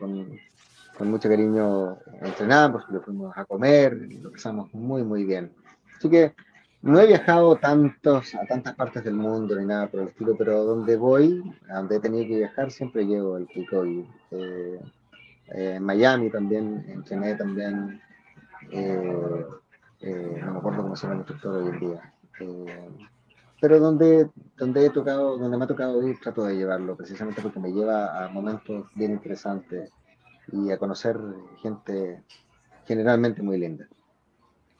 [0.97, 5.51] con mucho cariño entrenamos, lo fuimos a comer, lo pasamos muy, muy bien.
[5.97, 6.35] Así que
[6.83, 10.63] no he viajado tantos, a tantas partes del mundo ni nada por el estilo, pero
[10.63, 13.83] donde voy, a donde he tenido que viajar, siempre llevo el pico.
[13.83, 14.79] Eh,
[15.53, 18.01] eh, en Miami también, entrené también,
[18.71, 19.45] eh,
[20.01, 22.13] no me acuerdo cómo se llama el instructor hoy en día.
[23.61, 24.27] Pero donde,
[24.57, 28.25] donde he tocado, donde me ha tocado ir, trato de llevarlo, precisamente porque me lleva
[28.25, 29.91] a momentos bien interesantes
[30.51, 31.15] y a conocer
[31.61, 32.23] gente
[32.87, 33.87] generalmente muy linda.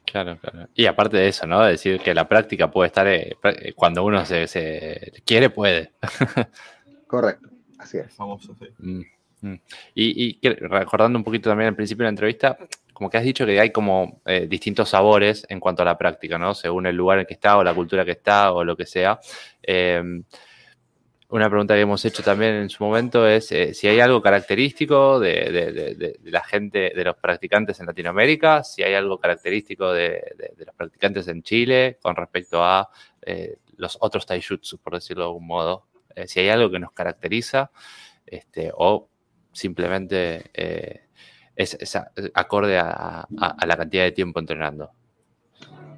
[0.04, 0.68] Claro, claro.
[0.74, 1.64] Y aparte de eso, ¿no?
[1.64, 5.92] Decir que la práctica puede estar, eh, eh, cuando uno se, quiere, puede.
[7.08, 8.12] Correcto, así es.
[8.16, 8.66] Famoso, sí.
[8.80, 9.02] Mm,
[9.42, 9.62] mm.
[9.94, 12.58] Y, recordando un poquito también al principio de la entrevista,
[13.02, 16.38] como que has dicho que hay como eh, distintos sabores en cuanto a la práctica,
[16.38, 16.54] ¿no?
[16.54, 19.20] Según el lugar en que está o la cultura que está o lo que sea.
[21.32, 25.18] Una pregunta que hemos hecho también en su momento es eh, si hay algo característico
[25.18, 30.22] de, la gente, de los practicantes en Latinoamérica, si hay algo característico de,
[30.58, 32.90] los practicantes en Chile con respecto a
[33.22, 35.88] eh, los otros taijutsu, por decirlo de algún modo.
[36.28, 37.72] Si hay algo que nos caracteriza
[38.28, 39.10] este, o
[39.52, 40.52] simplemente
[41.56, 41.78] es,
[42.34, 43.28] acorde a,
[43.66, 44.92] la cantidad de tiempo entrenando.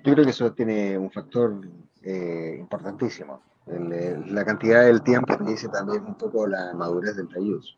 [0.03, 1.61] Yo creo que eso tiene un factor
[2.03, 7.75] importantísimo la cantidad del tiempo te dice también un poco la madurez del taijutsu.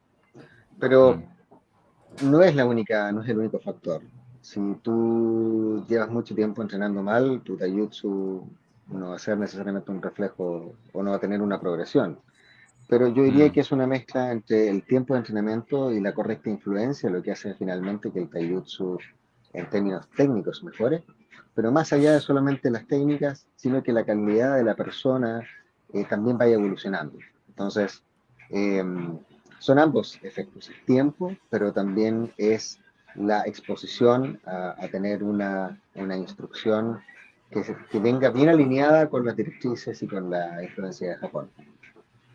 [0.80, 2.30] Pero mm.
[2.30, 4.02] no es la única, no es el único factor.
[4.42, 8.48] Si tú llevas mucho tiempo entrenando mal, tu taijutsu
[8.88, 12.20] no va a ser necesariamente un reflejo o no va a tener una progresión.
[12.88, 13.52] Pero yo diría mm.
[13.52, 17.32] que es una mezcla entre el tiempo de entrenamiento y la correcta influencia, lo que
[17.32, 18.98] hace finalmente que el taijutsu
[19.54, 21.04] en términos técnicos mejore.
[21.56, 25.42] Pero más allá de solamente las técnicas, sino que la calidad de la persona,
[25.94, 27.18] eh, también vaya evolucionando.
[27.48, 28.04] Entonces,
[28.50, 29.18] em,
[29.60, 32.80] son ambos efectos, el tiempo, pero también es
[33.16, 37.00] la exposición a, tener una, una instrucción
[37.50, 41.50] que, que, venga bien alineada con las directrices y con la influencia de Japón.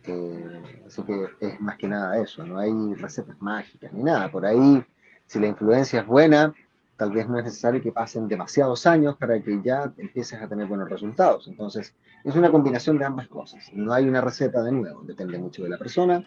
[0.05, 4.31] Eh, así que es más que nada eso, no hay recetas mágicas ni nada.
[4.31, 4.83] Por ahí,
[5.25, 6.53] si la influencia es buena,
[6.97, 10.67] tal vez no es necesario que pasen demasiados años para que ya empieces a tener
[10.67, 11.47] buenos resultados.
[11.47, 13.71] Entonces, es una combinación de ambas cosas.
[13.73, 16.23] No hay una receta de nuevo, depende mucho de la persona,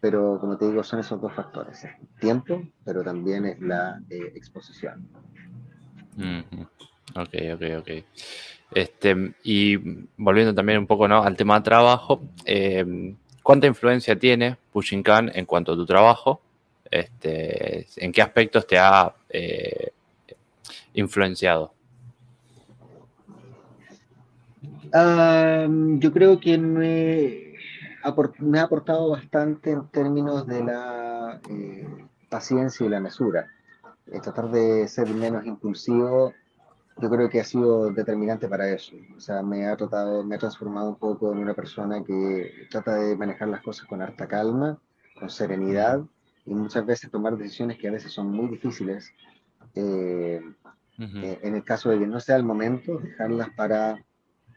[0.00, 1.84] pero como te digo, son esos dos factores.
[1.84, 5.08] El tiempo, pero también es la eh, exposición.
[7.14, 7.90] Ok, ok, ok.
[8.72, 9.76] Este, y
[10.16, 15.72] volviendo también un poco al tema de trabajo, eh, ¿cuánta influencia tiene Pushinkan en cuanto
[15.72, 16.40] a tu trabajo?
[16.90, 19.92] Este, ¿En qué aspectos te ha eh,
[20.94, 21.72] influenciado?
[25.98, 27.54] yo creo que me,
[28.02, 31.86] ha aportado bastante en términos de la eh,
[32.30, 33.46] paciencia y la mesura.
[34.22, 36.32] Tratar de ser menos impulsivo,
[36.98, 38.96] yo creo que ha sido determinante para eso.
[39.16, 42.96] O sea, me ha tratado, me ha transformado un poco en una persona que trata
[42.96, 44.78] de manejar las cosas con harta calma,
[45.18, 46.02] con serenidad
[46.46, 49.12] y muchas veces tomar decisiones que a veces son muy difíciles.
[49.74, 50.40] Eh,
[50.98, 53.98] en el caso de que no sea el momento, dejarlas para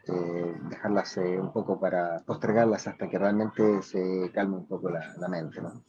[0.07, 5.27] eh, dejarlas eh, un poco para postergarlas hasta que realmente se calme un poco la,
[5.27, 5.61] mente.
[5.61, 5.83] ¿no?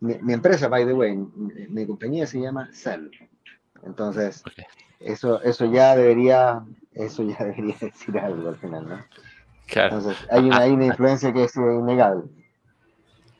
[0.00, 3.10] mi, empresa, by the way, mi, compañía se llama Cell.
[3.84, 4.42] Entonces,
[5.00, 6.62] eso, eso ya debería,
[6.94, 9.04] eso ya debería decir algo al final, ¿no?
[9.66, 9.98] Claro.
[9.98, 12.24] Entonces, hay una, hay una influencia que es innegable.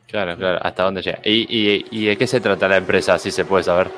[0.06, 1.20] Claro, claro, hasta dónde llega.
[1.24, 3.90] ¿Y, y, y de qué se trata la empresa, si se puede saber?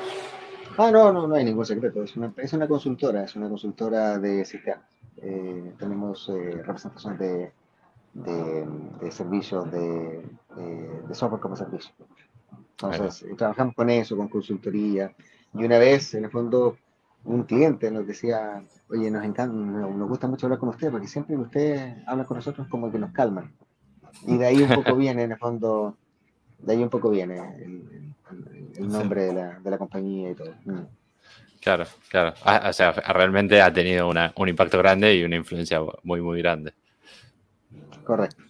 [0.77, 2.03] Ah, no, no, no hay ningún secreto.
[2.03, 4.85] Es una, es una consultora, es una consultora de sistemas.
[5.21, 7.51] Eh, tenemos eh, representación de,
[8.13, 10.25] de, servicios de,
[10.57, 11.91] eh, de, software como servicio.
[12.71, 15.13] Entonces, trabajamos con eso, con consultoría.
[15.53, 16.77] Y una vez, en el fondo,
[17.23, 21.35] un cliente nos decía, oye, nos encanta, nos gusta mucho hablar con usted, porque siempre
[21.35, 23.53] que usted habla con nosotros como que nos calman.
[24.27, 25.97] Y de ahí un poco viene, en el fondo,
[26.59, 27.37] de ahí un poco viene
[28.75, 30.53] el, nombre de, la, de, la, compañía y todo.
[30.65, 30.81] Mm.
[31.59, 32.33] Claro, claro.
[32.43, 36.41] Ah, o sea, realmente ha tenido una, un impacto grande y una influencia muy, muy
[36.41, 36.73] grande.
[38.03, 38.43] Correcto.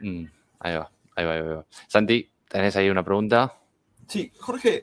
[0.00, 0.24] Mm,
[0.60, 1.64] ahí, va, ahí va, ahí va.
[1.88, 3.54] Santi, ¿tenés ahí una pregunta?
[4.06, 4.82] Sí, Jorge,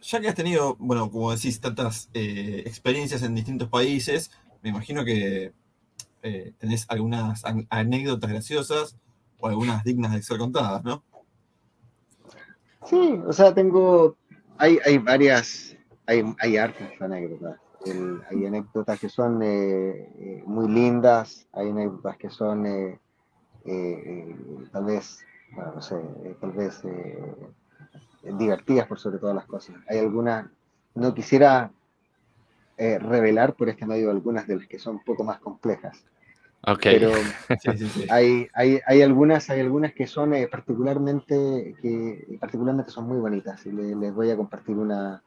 [0.00, 4.30] ya que has tenido, bueno, como decís, tantas eh, experiencias en distintos países,
[4.62, 5.52] me imagino que
[6.22, 8.96] eh, tenés algunas anécdotas graciosas
[9.38, 11.02] o algunas dignas de ser contadas, ¿no?
[12.86, 14.16] Sí, o sea, tengo,
[14.58, 17.60] hay, hay varias, hay, hay hartas anécdotas.
[18.30, 22.64] hay anécdotas que son eh, muy lindas, hay anécdotas que son
[24.72, 25.18] tal vez,
[25.52, 25.96] bueno, no sé,
[26.40, 26.82] tal vez
[28.22, 29.76] divertidas por sobre todas las cosas.
[29.88, 30.46] Hay algunas,
[30.94, 31.70] no quisiera
[32.76, 36.04] eh, revelar por este medio algunas de las que son un poco más complejas.
[36.66, 36.98] Okay.
[36.98, 37.12] Pero
[38.10, 43.64] Hay, hay, hay, algunas, hay algunas que son eh, particularmente, que particularmente son muy bonitas
[43.64, 45.22] y les voy a compartir una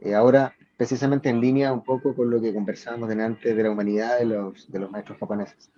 [0.00, 4.18] eh, ahora precisamente en línea un poco con lo que conversábamos delante de la humanidad
[4.18, 5.70] de los, de los maestros japoneses.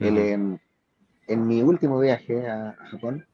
[0.00, 0.58] Em,
[1.28, 3.26] en mi último viaje a, a Japón,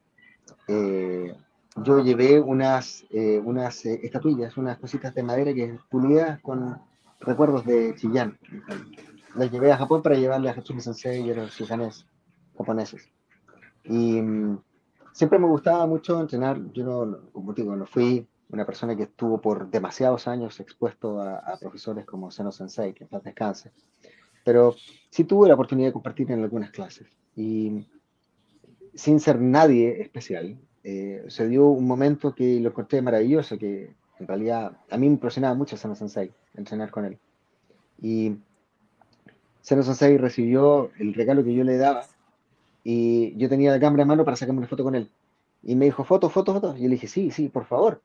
[1.75, 6.77] yo llevé unas, eh, unas eh, estatuillas, unas cositas de madera que pulidas con
[7.19, 8.37] recuerdos de Chillán.
[9.35, 12.05] Las llevé a Japón para llevarle a Hatsumi Sensei y a los sujanes
[12.57, 13.07] japoneses.
[13.83, 14.59] Y mm,
[15.13, 16.59] siempre me gustaba mucho entrenar.
[16.73, 21.57] Yo no, como digo, no fui una persona que estuvo por demasiados años expuesto a,
[21.59, 23.71] profesores como Seno Sensei, que en paz descanse.
[24.43, 24.75] Pero
[25.11, 27.07] sí tuve la oportunidad de compartir en algunas clases.
[27.35, 27.85] Y
[28.95, 34.27] sin ser nadie especial, eh, se dio un momento que lo encontré maravilloso, que en
[34.27, 37.17] realidad a mí me impresionaba mucho Seno Sensei, entrenar con él.
[38.01, 38.37] Y
[39.61, 42.05] Seno Sensei recibió el regalo que yo le daba
[42.83, 45.09] y yo tenía la cámara en mano para sacarme una foto con él.
[45.63, 46.75] Y me dijo, foto, foto, foto.
[46.77, 48.01] Y yo le dije, sí, sí, por favor.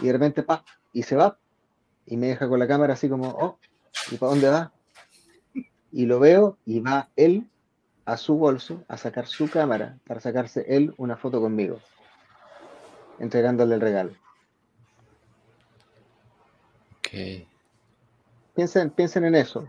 [0.00, 1.38] Y de repente, pa, y se va.
[2.04, 3.58] Y me deja con la cámara así como, oh,
[4.10, 4.72] ¿y para dónde va?
[5.90, 7.48] Y lo veo y va él
[8.06, 11.80] a su bolso a sacar su cámara para sacarse él una foto conmigo,
[13.18, 14.12] entregándole el regalo.
[16.98, 17.46] Okay.
[18.54, 19.66] Piensen, piensen en eso.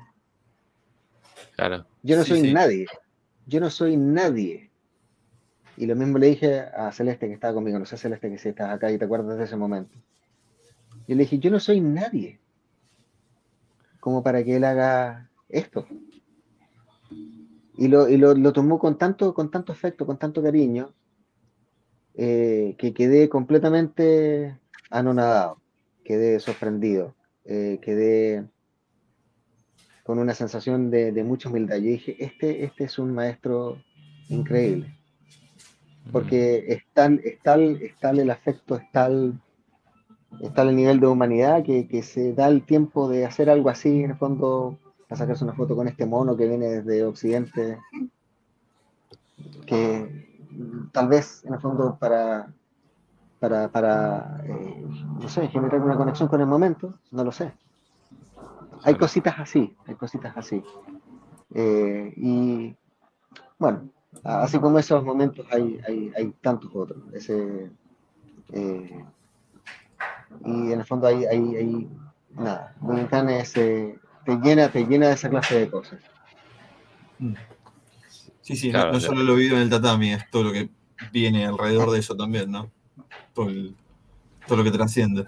[1.56, 1.86] Claro.
[2.04, 2.86] Yo no soy nadie.
[3.48, 4.70] Yo no soy nadie.
[5.76, 7.78] Y lo mismo le dije a Celeste que estaba conmigo.
[7.80, 9.96] No sé, Celeste, que si estás acá y te acuerdas de ese momento.
[11.08, 12.40] Yo le dije, yo no soy nadie.
[14.00, 15.88] Como para que él haga esto.
[17.78, 20.94] Y lo, y lo, lo tomó con tanto, con tanto afecto, con tanto cariño,
[22.16, 24.58] eh, que quedé completamente
[24.90, 25.62] anonadado,
[26.04, 27.14] quedé sorprendido,
[27.45, 28.48] eh, quedé
[30.04, 31.76] con una sensación de, de, mucha humildad.
[31.76, 33.78] Yo dije, este, este es un maestro
[34.30, 34.98] increíble,
[36.12, 39.40] porque es tal, es tal, es tal el afecto, es tal,
[40.41, 43.70] es tal el nivel de humanidad que, que se da el tiempo de hacer algo
[43.70, 44.80] así, en el fondo,
[45.10, 47.80] a sacarse una foto con este mono que viene desde Occidente,
[49.66, 50.28] que
[50.92, 52.52] tal vez en el fondo para,
[53.40, 54.86] para, para eh,
[55.20, 57.54] no sé, generar una conexión con el momento, no lo sé.
[58.84, 60.64] Hay cositas así, hay cositas así.
[61.54, 62.76] Eh, y
[63.58, 63.90] bueno,
[64.24, 67.02] así como esos momentos hay, hay, hay tantos otros.
[67.14, 67.72] Ese,
[68.52, 69.06] eh,
[70.46, 71.90] y en el fondo hay, hay, hay
[72.36, 73.56] nada, Dominicana es
[74.28, 75.99] te llena, te llena de esa clase de cosas.
[77.18, 77.34] Mm.
[78.41, 80.70] Sí, sí, no, solo lo vivo en el tatami, es todo lo que
[81.14, 82.70] viene alrededor de eso también, ¿no?
[83.34, 85.26] Todo, lo que trasciende.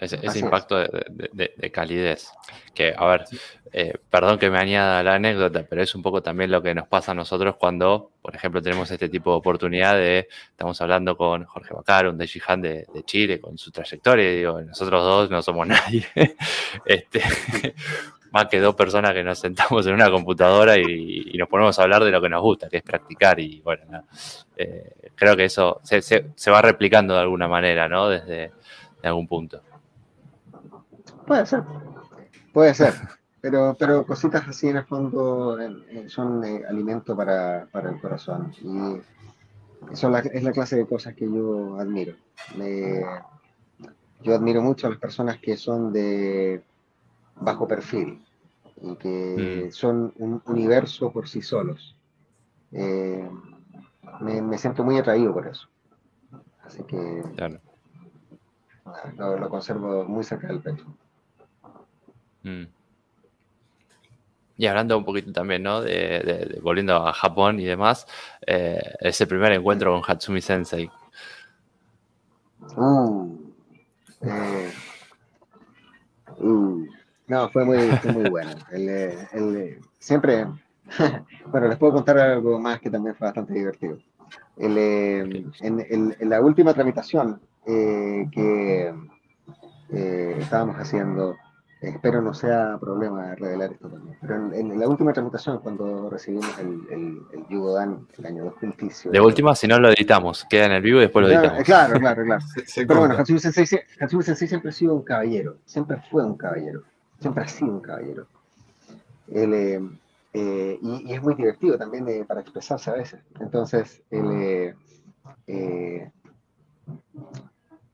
[0.00, 2.28] Ese, impacto de, calidez.
[2.74, 3.24] Que, a ver,
[3.72, 6.88] eh, perdón que me añada la anécdota, pero es un poco también lo que nos
[6.88, 11.44] pasa a nosotros cuando, por ejemplo, tenemos este tipo de oportunidad de, estamos hablando con
[11.44, 15.66] Jorge Bacar, un de, de Chile, con su trayectoria, y digo, nosotros dos no somos
[15.68, 16.06] nadie.
[16.86, 17.20] este,
[18.32, 22.04] más que dos personas que nos sentamos en una computadora y, nos ponemos a hablar
[22.04, 23.38] de lo que nos gusta, que es practicar.
[23.40, 24.04] Y bueno,
[24.56, 28.08] eh, creo que eso se, se, va replicando de alguna manera, ¿no?
[28.08, 28.52] Desde
[29.02, 29.62] algún punto.
[31.30, 31.62] Puede ser,
[32.52, 32.92] puede ser.
[33.40, 35.56] Pero, pero cositas así en el fondo
[36.08, 38.52] son eh, alimento para, para, el corazón.
[38.60, 39.00] Y
[39.92, 42.16] eso es la clase de cosas que yo admiro.
[44.22, 46.64] yo admiro mucho a las personas que son de
[47.36, 48.24] bajo perfil
[48.82, 49.70] y que mm.
[49.70, 51.94] son un universo por sí solos.
[52.72, 53.30] Eh,
[54.18, 55.68] me, siento muy atraído por eso.
[56.64, 57.22] Así que...
[59.16, 60.84] lo, conservo muy cerca del pecho.
[62.42, 62.64] Mm.
[64.60, 65.80] Y hablando un poquito también, ¿no?
[65.80, 68.06] De, volviendo a Japón y demás,
[68.46, 70.90] eh, ese primer encuentro con Hatsumi Sensei.
[72.76, 73.38] Uh,
[74.20, 74.70] eh,
[76.40, 76.86] uh,
[77.26, 77.78] no, fue muy,
[78.12, 78.50] muy bueno.
[79.98, 80.46] siempre,
[81.46, 83.96] bueno, les puedo contar algo más que también fue bastante divertido.
[84.58, 88.92] en, la última tramitación eh, que
[90.38, 91.38] estábamos haciendo,
[91.80, 94.14] Espero no sea problema revelar esto también.
[94.20, 99.08] Pero en, la última tramitación, cuando recibimos el, el, el Yugodan el año 2015.
[99.08, 101.64] De última, si no lo editamos, queda en el vivo y después lo editamos.
[101.64, 102.44] Claro, claro, claro.
[102.74, 105.56] Pero bueno, Hatsumi Sensei, Sensei, siempre ha sido un caballero.
[105.64, 106.82] Siempre fue un caballero.
[107.18, 108.26] Siempre ha sido un caballero.
[109.32, 109.80] Él, eh,
[110.34, 113.20] eh, y, es muy divertido también eh, para expresarse a veces.
[113.40, 114.74] Entonces, él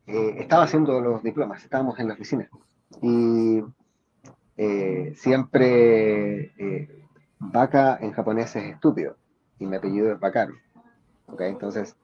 [0.02, 2.48] estaba haciendo los diplomas, estábamos en la oficina
[3.02, 3.62] y
[4.56, 7.04] eh, siempre eh,
[7.38, 9.16] vaca en japonés es estúpido
[9.58, 10.54] y mi apellido es Bakaru.
[11.26, 11.48] ¿okay?
[11.48, 11.96] Entonces,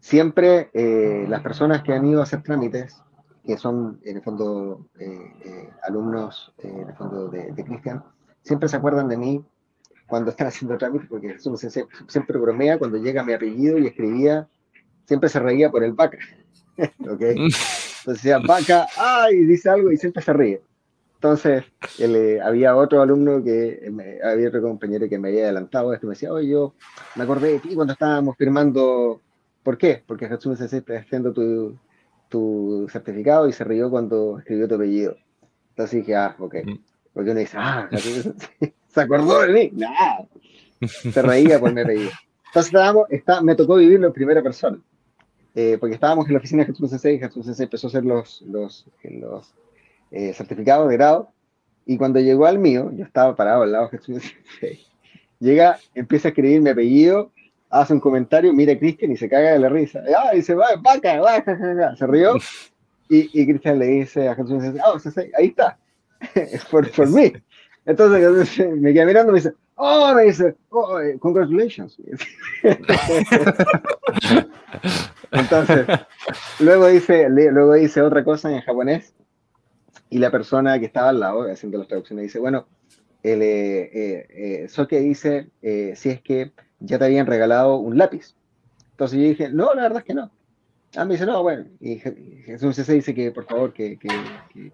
[0.00, 3.02] siempre eh, las personas que han ido a hacer trámites,
[3.44, 4.86] que son en el fondo
[5.82, 8.04] alumnos en el fondo de, de Cristian,
[8.42, 9.44] siempre se acuerdan de mí
[10.06, 14.48] cuando están haciendo trámites, porque siempre bromea cuando llega mi apellido y escribía,
[15.06, 16.18] siempre se reía por el vaca.
[17.08, 17.36] ¿okay?
[17.36, 20.62] Entonces decía, vaca, ay, dice algo y siempre se ríe.
[21.22, 21.64] Entonces,
[22.42, 23.92] había otro alumno que,
[24.24, 26.72] había otro compañero que me había adelantado esto, me decía, oye, yo
[27.14, 29.20] me acordé de ti cuando estábamos firmando,
[29.62, 30.02] ¿por qué?
[30.06, 31.76] Porque Jesús se está haciendo tu,
[32.30, 35.14] tu certificado y se rió cuando escribió tu apellido.
[35.68, 36.54] Entonces dije, ah, ok.
[37.12, 37.90] Porque uno dice, ah,
[38.88, 39.70] se acordó de mí.
[39.74, 40.26] Nada.
[40.86, 42.12] Se reía por mi apellido.
[42.46, 44.80] Entonces estábamos, está, me tocó vivirlo en primera persona.
[45.54, 48.06] Eh, porque estábamos en la oficina de Jesús CC y Jesús CC empezó a hacer
[48.06, 49.52] los, los, los
[50.10, 51.32] eh, certificados de grado,
[51.86, 54.34] y cuando llegó al mío, yo estaba parado al lado de Jesús
[55.40, 57.32] llega, empieza a escribir mi apellido,
[57.70, 60.34] hace un comentario, mira a Cristian y se caga de la risa, ¡ah!
[60.34, 62.34] y se va, vaca, vaca, se rió,
[63.08, 64.98] y, y Cristian le dice a Jesús ah, oh,
[65.38, 65.78] ahí está,
[66.34, 67.32] es por, por mí.
[67.86, 71.96] Entonces me queda mirando y me dice, oh, me dice, oh, eh, congratulations.
[75.32, 75.86] Entonces,
[76.60, 79.14] luego dice, luego dice otra cosa en japonés
[80.10, 82.66] y la persona que estaba al lado haciendo las traducciones dice, bueno,
[83.22, 85.48] el eh, eh, eh dice
[85.94, 88.34] si es que ya te habían regalado un lápiz.
[88.92, 90.30] Entonces yo dije, no, la verdad es que no.
[90.96, 94.08] Ah, me dice, no, bueno, y Jesús se dice que por favor que, que,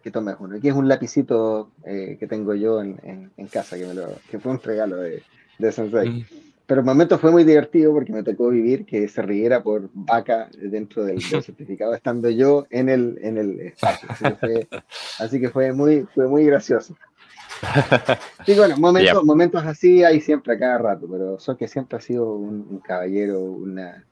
[0.03, 0.57] que, tomes uno.
[0.57, 4.39] Aquí es un lapicito eh, que tengo yo en, en, casa, que, me lo, que
[4.39, 5.23] fue un regalo de,
[5.59, 6.09] de Sensei.
[6.09, 6.25] Mm.
[6.67, 10.49] Pero el momento fue muy divertido porque me tocó vivir que se riera por vaca
[10.59, 14.09] dentro del, certificado, estando yo en el, en el espacio.
[15.19, 16.97] Así que fue, muy, fue muy gracioso.
[18.45, 22.01] Sí, bueno, momentos, momentos así hay siempre a cada rato, pero so que siempre ha
[22.01, 24.05] sido un, caballero, una...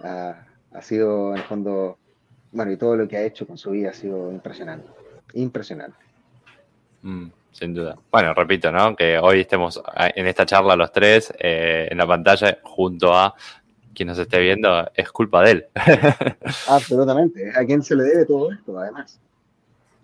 [0.00, 1.98] Ha sido en el fondo,
[2.50, 4.88] bueno, y todo lo que ha hecho con su vida ha sido impresionante,
[5.34, 5.98] impresionante.
[7.02, 7.96] Mm, sin duda.
[8.10, 8.96] Bueno, repito, ¿no?
[8.96, 13.34] Que hoy estemos en esta charla los tres eh, en la pantalla junto a
[13.94, 15.66] quien nos esté viendo, es culpa de él.
[16.68, 17.52] Absolutamente.
[17.54, 19.20] ¿A quién se le debe todo esto, además?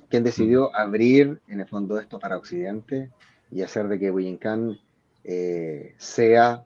[0.09, 3.11] ¿Quién decidió abrir, en el fondo, esto para Occidente
[3.51, 4.79] y hacer de que Bujinkan
[5.25, 6.65] eh, sea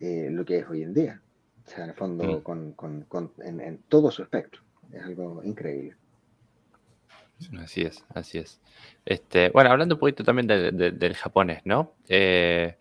[0.00, 1.20] eh, lo que es hoy en día?
[1.66, 2.40] O sea, en el fondo, mm.
[2.42, 4.62] con, con, con, en, en, todo su espectro.
[4.92, 5.96] Es algo increíble.
[7.58, 8.60] Así es, así es.
[9.04, 11.92] Este, bueno, hablando un poquito también de, de, del japonés, ¿no?
[12.08, 12.76] Eh,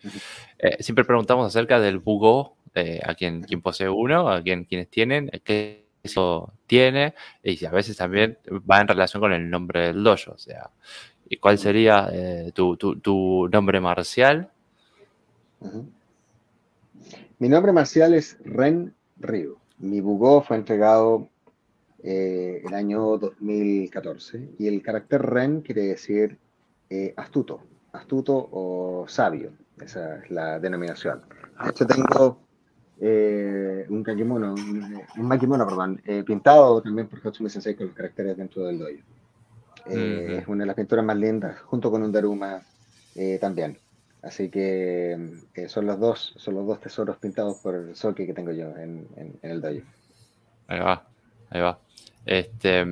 [0.57, 4.89] eh, siempre preguntamos acerca del bugo, eh, a quien, quien, posee uno, a quien, quienes
[4.89, 7.13] tienen, qué eso tiene,
[7.43, 8.38] y a veces también
[8.69, 10.69] va en relación con el nombre del dojo, o sea,
[11.39, 12.09] ¿cuál sería
[12.53, 14.49] tu, tu, tu, nombre marcial?
[15.61, 15.85] Uh -huh.
[17.39, 19.57] Mi nombre marcial es Ren Ryu.
[19.77, 21.30] Mi Bugó fue entregado
[22.03, 26.38] eh, el año 2014 y el carácter Ren quiere decir
[26.89, 27.61] eh, astuto,
[27.93, 29.51] astuto o sabio.
[29.81, 31.21] Esa es la denominación.
[31.63, 32.38] De hecho, tengo
[32.99, 37.95] eh, un kakimono, un, un makimono, perdón, eh, pintado también por Hatsumi Sensei con los
[37.95, 38.91] caracteres dentro del dojo.
[39.88, 40.39] Mm -hmm.
[40.39, 42.61] Es una de las pinturas más lindas, junto con un Daruma
[43.39, 43.77] también.
[44.23, 45.17] Así que
[45.53, 48.69] eh, son los dos, son los dos tesoros pintados por el Soke que tengo yo
[48.77, 49.85] en, en, en el dojo.
[50.67, 51.05] Ahí va,
[51.53, 51.80] ahí va.
[52.25, 52.85] Este,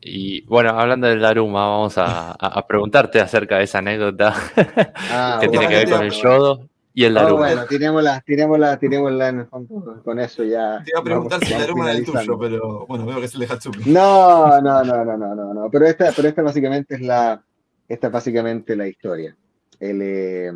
[0.00, 4.34] y bueno, hablando del Daruma, vamos a, a preguntarte acerca de esa anécdota
[5.10, 6.68] ah, que tiene que ver con el yodo.
[6.92, 7.34] y el Daruma.
[7.34, 10.02] Oh, bueno, tirémosla, tirémosla, tirémosla en el fondo.
[10.02, 10.82] Con eso ya.
[10.84, 13.34] Te iba a preguntar si el Daruma era el tuyo, pero bueno, veo que es
[13.34, 13.84] el de Hatsumi.
[13.86, 15.70] No, no, no, no, no, no, no.
[15.70, 17.40] Pero esta, pero esta básicamente es la,
[17.88, 19.36] esta es básicamente la historia.
[19.78, 20.52] El, eh,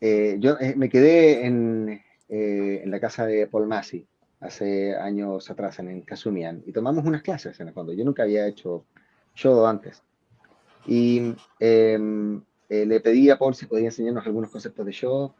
[0.00, 4.06] eh, yo eh, me quedé en, en, la casa de Paul Massey
[4.42, 7.92] hace años atrás en, Kasumian y tomamos unas clases en el fondo.
[7.92, 8.84] Yo nunca había hecho
[9.34, 10.02] show antes.
[10.86, 15.32] Y em, eh, le pedí a Paul si podía enseñarnos algunos conceptos de show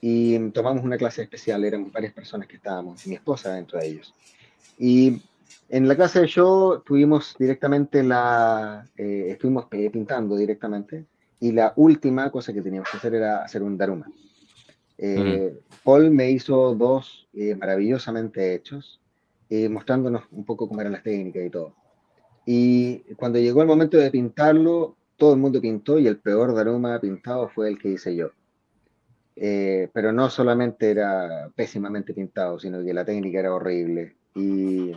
[0.00, 4.14] y tomamos una clase especial, éramos varias personas que estábamos, mi esposa dentro de ellos.
[4.78, 5.22] Y
[5.68, 11.06] en la clase de show tuvimos directamente la, eh, estuvimos pintando directamente
[11.40, 14.06] y la última cosa que teníamos que hacer era hacer un daruma.
[14.98, 15.58] Eh.
[15.84, 17.28] Paul me hizo dos
[17.58, 19.00] maravillosamente hechos,
[19.70, 21.74] mostrándonos un poco cómo eran las técnicas y todo.
[22.46, 27.00] Y cuando llegó el momento de pintarlo, todo el mundo pintó y el peor Daruma
[27.00, 28.30] pintado fue el que hice yo.
[29.38, 34.16] Eh, pero no solamente era pésimamente pintado, sino que la técnica era horrible.
[34.34, 34.92] Y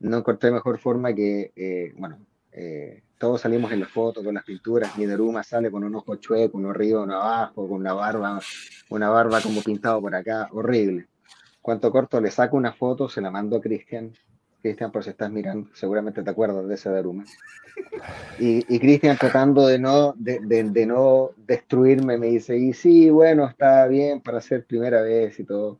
[0.00, 2.18] no encontré mejor forma que, eh, bueno,
[2.52, 6.16] eh, todos salimos en las fotos con las pinturas, mi Daruma sale con un ojo
[6.16, 8.40] chueco, uno arriba, uno abajo, con una barba,
[8.90, 11.08] una barba como pintado por acá, horrible.
[11.60, 14.12] Cuanto corto le saco una foto, se la mando a Cristian,
[14.62, 17.24] Cristian, por si estás mirando, seguramente te acuerdas de ese Daruma.
[18.38, 23.46] Y, y Cristian tratando de no, de, de, no destruirme, me dice, y sí, bueno,
[23.46, 25.78] está bien para ser primera vez y todo.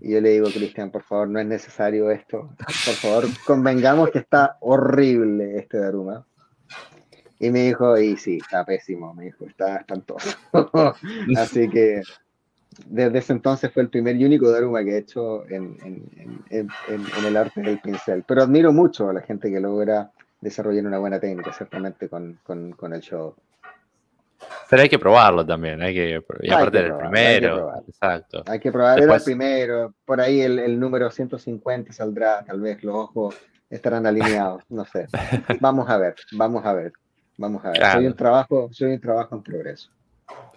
[0.00, 2.50] Y yo le digo, Cristian, por favor, no es necesario esto.
[2.58, 6.26] Por favor, convengamos que está horrible este Daruma.
[7.42, 10.30] Y me dijo, y sí, está pésimo, me dijo, está espantoso.
[11.36, 12.00] Así que
[12.86, 16.68] desde ese entonces fue el primer y único Daruma que he hecho en, en, en,
[16.88, 18.22] en, el arte del pincel.
[18.28, 22.74] Pero admiro mucho a la gente que logra desarrollar una buena técnica, ciertamente, con, con,
[22.74, 23.34] con el show.
[24.70, 28.44] Pero hay que probarlo también, hay que, y aparte del primero, hay exacto.
[28.46, 29.22] Hay que probar, Después...
[29.22, 33.34] el primero, por ahí el, el, número 150 saldrá, tal vez los ojos
[33.68, 35.08] estarán alineados, no sé.
[35.60, 36.92] Vamos a ver, vamos a ver,
[37.36, 37.78] vamos a ver.
[37.78, 37.98] Claro.
[37.98, 39.90] Soy un trabajo, soy un trabajo en progreso.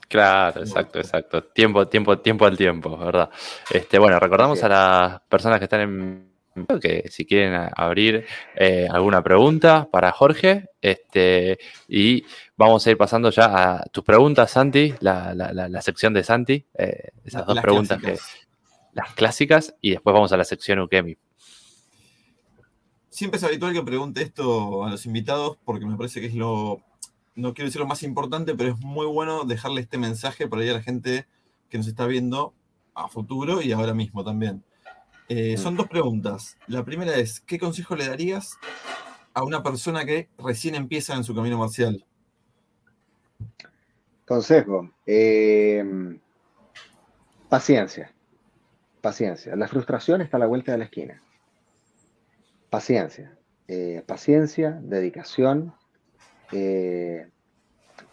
[0.08, 1.44] Claro, exacto, exacto.
[1.44, 3.30] Tiempo, tiempo, tiempo al tiempo, ¿verdad?
[3.72, 6.36] Este, bueno, recordamos a las personas que están en
[6.80, 8.26] que si quieren abrir
[8.56, 11.58] eh, alguna pregunta para Jorge, este,
[11.88, 12.24] y
[12.56, 16.66] vamos a ir pasando ya a tus preguntas, Santi, la, la, la sección de Santi,
[16.78, 18.40] eh, esas dos las preguntas clásicas.
[18.40, 18.46] que
[18.94, 21.18] las clásicas, y después vamos a la sección Ukemi.
[23.16, 26.82] Siempre es habitual que pregunte esto a los invitados porque me parece que es lo
[27.34, 30.68] no quiero decir lo más importante, pero es muy bueno dejarle este mensaje por ahí
[30.68, 31.26] a la gente
[31.70, 32.54] que nos está viendo
[32.94, 34.66] a futuro y ahora mismo también.
[35.30, 36.58] Eh, son dos preguntas.
[36.68, 38.58] La primera es, ¿qué consejo le darías
[39.34, 42.04] a una persona que recién empieza en su camino marcial?
[44.26, 44.92] Consejo.
[45.06, 46.20] Eh,
[47.48, 48.12] paciencia.
[49.00, 49.56] Paciencia.
[49.56, 51.22] La frustración está a la vuelta de la esquina.
[52.70, 53.38] Paciencia.
[53.68, 55.74] Eh, paciencia, dedicación,
[56.52, 57.28] eh,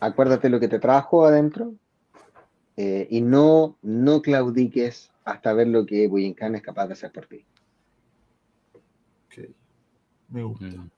[0.00, 1.74] acuérdate lo que te trajo adentro
[2.76, 7.26] eh, y no, no claudiques hasta ver lo que Bujinkan es capaz de hacer por
[7.26, 7.44] ti.
[9.26, 9.48] Ok,
[10.28, 10.66] me gusta.
[10.66, 10.90] Mm.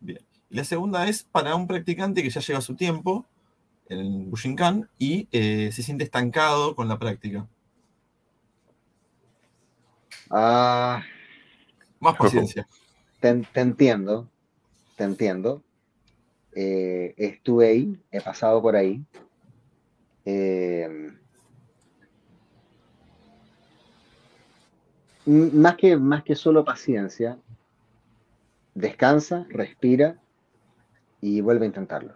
[0.00, 0.20] Bien.
[0.50, 3.24] Y la segunda es para un practicante que ya lleva su tiempo
[3.88, 7.46] en Bujinkan y eh, se siente estancado con la práctica.
[10.30, 11.02] Ah,
[12.00, 12.66] Más paciencia.
[13.26, 14.30] Te, te entiendo,
[14.94, 15.60] te entiendo.
[16.54, 19.04] Eh, estuve ahí, he pasado por ahí.
[20.24, 21.12] Eh,
[25.24, 27.36] más, que, más que solo paciencia,
[28.76, 30.20] descansa, respira
[31.20, 32.14] y vuelve a intentarlo.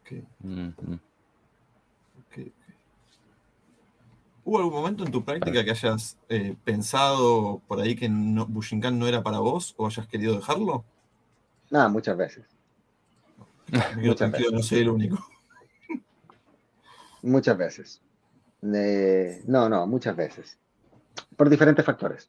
[0.00, 0.24] Okay.
[0.40, 0.98] Mm -hmm.
[2.30, 2.52] okay.
[4.44, 8.98] ¿Hubo algún momento en tu práctica que hayas eh, pensado por ahí que no, Bushinkan
[8.98, 10.84] no era para vos o hayas querido dejarlo?
[11.70, 12.44] Nada, muchas veces.
[13.96, 14.52] muchas veces.
[14.52, 15.18] no soy el único.
[17.22, 18.02] Muchas veces.
[18.62, 20.58] Eh, no, no, muchas veces.
[21.36, 22.28] Por diferentes factores.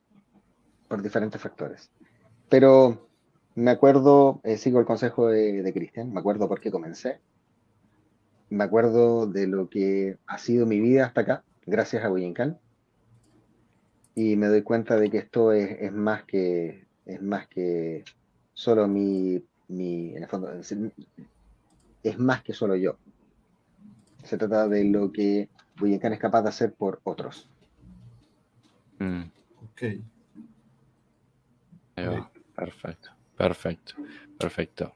[0.87, 1.91] Por diferentes factores.
[2.47, 3.09] Pero
[3.55, 7.19] me acuerdo, eh, sigo el consejo de, de Cristian, me acuerdo por qué comencé.
[8.49, 12.59] Me acuerdo de lo que ha sido mi vida hasta acá, gracias a Bujinkan.
[14.15, 18.03] Y me doy cuenta de que esto es, es más que es más que
[18.53, 20.51] solo mi, mi, en el fondo,
[22.03, 22.97] es más que solo yo.
[24.23, 27.47] Se trata de lo que Boyacán es capaz de hacer por otros.
[28.99, 29.23] Mm.
[29.63, 29.81] Ok.
[32.55, 33.93] Perfecto, perfecto,
[34.37, 34.93] perfecto.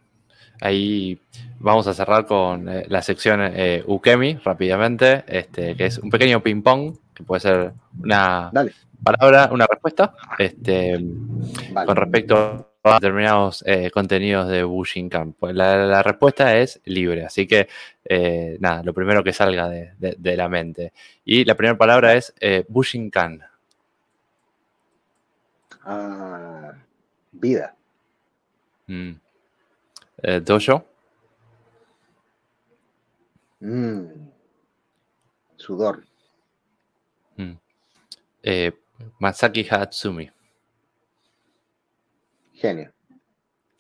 [0.61, 1.19] Ahí
[1.59, 6.41] vamos a cerrar con eh, la sección eh, Ukemi rápidamente, este, que es un pequeño
[6.41, 8.51] ping-pong, que puede ser una
[9.03, 10.99] palabra, una respuesta, este,
[11.85, 15.33] con respecto a determinados eh, contenidos de Bushinkan.
[15.33, 17.67] Pues la, respuesta es libre, así que
[18.59, 20.93] nada, lo primero que salga de, la mente.
[21.25, 22.33] Y la primera palabra es
[22.69, 23.41] Bushinkan.
[25.83, 26.71] Ah,
[27.31, 27.75] vida.
[28.87, 29.13] Mm.
[30.43, 30.85] Dojo.
[33.61, 34.31] Mm.
[35.57, 36.05] Sudor.
[37.37, 37.57] Mm.
[38.43, 38.71] Eh,
[39.19, 40.31] Masaki Hatsumi.
[42.53, 42.91] Genio.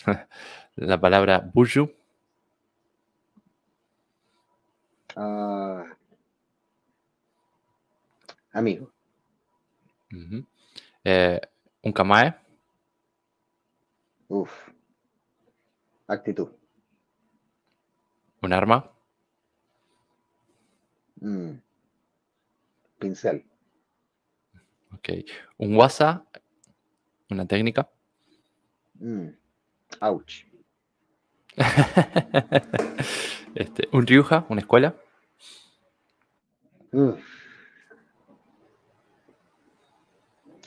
[0.75, 1.89] La palabra Buju.
[5.15, 5.85] Ah.
[8.53, 8.91] amigo.
[11.03, 11.39] Eh,
[11.83, 12.33] un Kamae.
[14.29, 14.71] Uf.
[16.09, 16.49] Actitud.
[18.41, 18.91] Un arma.
[21.21, 21.61] Mm.
[22.97, 23.45] Pincel.
[24.91, 25.09] Ok.
[25.57, 26.25] Un WhatsApp.
[27.29, 27.87] Una técnica.
[28.95, 29.27] Mm.
[30.01, 30.47] Ouch.
[33.55, 34.95] este, un Ryuja, una escuela.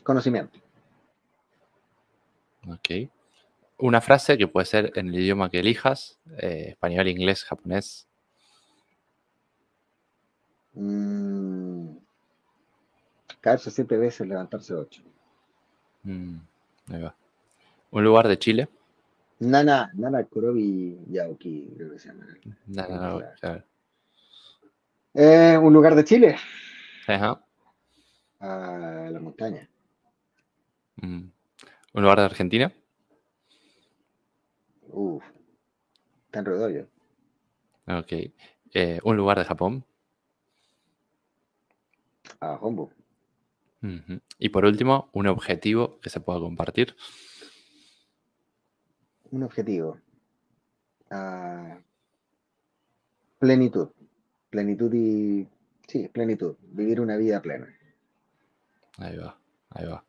[0.05, 0.61] Conocimiento.
[2.69, 3.11] Ok.
[3.83, 8.07] Una frase que puede ser en el idioma que elijas, eh, español, inglés, japonés.
[10.75, 11.97] Mm.
[13.41, 15.03] Caerse siete veces, levantarse ocho.
[16.05, 16.37] Mm,
[17.91, 18.69] ¿Un lugar de Chile?
[19.41, 22.25] Nana, Nana Kurobi Yaoki, creo que se llama.
[22.67, 23.35] Nana,
[25.13, 26.37] eh, ¿Un lugar de Chile?
[27.09, 27.45] Ajá.
[28.39, 29.69] A la montaña.
[30.99, 31.25] Mm.
[31.95, 32.73] ¿Un lugar de Argentina?
[34.93, 35.25] Uf,
[36.27, 36.89] está en
[37.99, 38.13] Ok.
[38.75, 39.85] Eh, ¿Un lugar de Japón?
[42.43, 42.91] a Hombo.
[44.39, 46.95] Y por último, un objetivo que se pueda compartir.
[49.31, 49.99] Un objetivo.
[51.11, 51.79] Ah,
[53.39, 53.89] plenitud.
[54.51, 55.49] Plenitud y...
[55.89, 56.57] Sí, plenitud.
[56.61, 57.69] Vivir una vida plena.
[58.99, 59.39] Ahí va,
[59.71, 60.05] ahí va.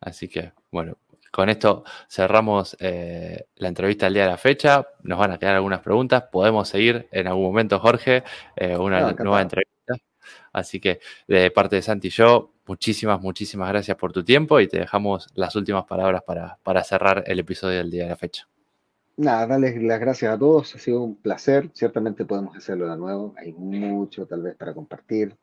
[0.00, 0.98] Así que, bueno,
[1.30, 4.86] con esto cerramos eh, la entrevista del día de la fecha.
[5.02, 6.24] Nos van a quedar algunas preguntas.
[6.30, 8.24] Podemos seguir en algún momento, Jorge,
[8.56, 9.76] eh, una nueva entrevista
[10.56, 14.68] Así que de parte de Santi y yo, muchísimas, muchísimas gracias por tu tiempo y
[14.68, 18.48] te dejamos las últimas palabras para, cerrar el episodio del día de la fecha.
[19.18, 23.34] Nada, darles las gracias a todos, ha sido un placer, ciertamente podemos hacerlo de nuevo,
[23.36, 25.36] hay mucho tal vez para compartir.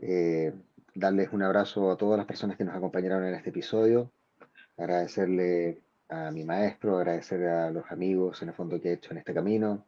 [0.00, 0.52] Eh,
[0.94, 4.10] darles un abrazo a todas las personas que nos acompañaron en este episodio,
[4.80, 9.18] agradecerle a mi maestro, agradecer a los amigos en el fondo que he hecho en
[9.18, 9.86] este camino,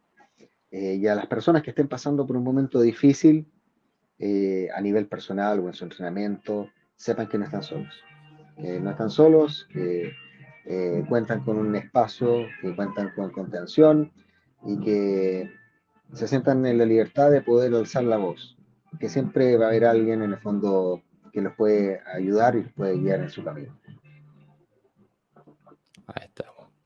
[0.71, 3.45] eh, y a las personas que estén pasando por un momento difícil,
[4.19, 7.93] eh, a nivel personal o en su entrenamiento, sepan que no están solos.
[8.55, 10.13] Que no están solos, que
[10.65, 14.11] eh, cuentan con un espacio, que cuentan con contención
[14.65, 15.51] y que
[16.13, 18.57] se sientan en la libertad de poder alzar la voz.
[18.99, 21.01] Que siempre va a haber alguien en el fondo
[21.31, 23.77] que los puede ayudar y los puede guiar en su camino.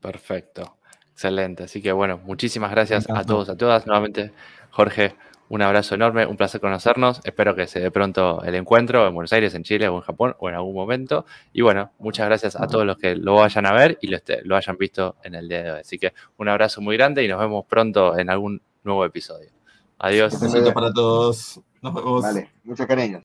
[0.00, 0.78] Perfecto.
[1.12, 1.64] Excelente.
[1.64, 3.86] Así que bueno, muchísimas gracias a todos, a todas.
[3.86, 4.32] Nuevamente,
[4.70, 5.16] Jorge,
[5.48, 7.20] un abrazo enorme, un placer conocernos.
[7.24, 10.36] Espero que se dé pronto el encuentro en Buenos Aires, en Chile o en Japón
[10.38, 11.24] o en algún momento.
[11.52, 14.56] Y bueno, muchas gracias a todos los que lo vayan a ver y lo, lo
[14.56, 15.80] hayan visto en el día de hoy.
[15.80, 19.50] Así que un abrazo muy grande y nos vemos pronto en algún nuevo episodio.
[19.98, 20.34] Adiós.
[20.34, 21.60] Un besito para todos.
[21.82, 22.22] Nos vemos.
[22.22, 23.22] Vale, mucho cariño.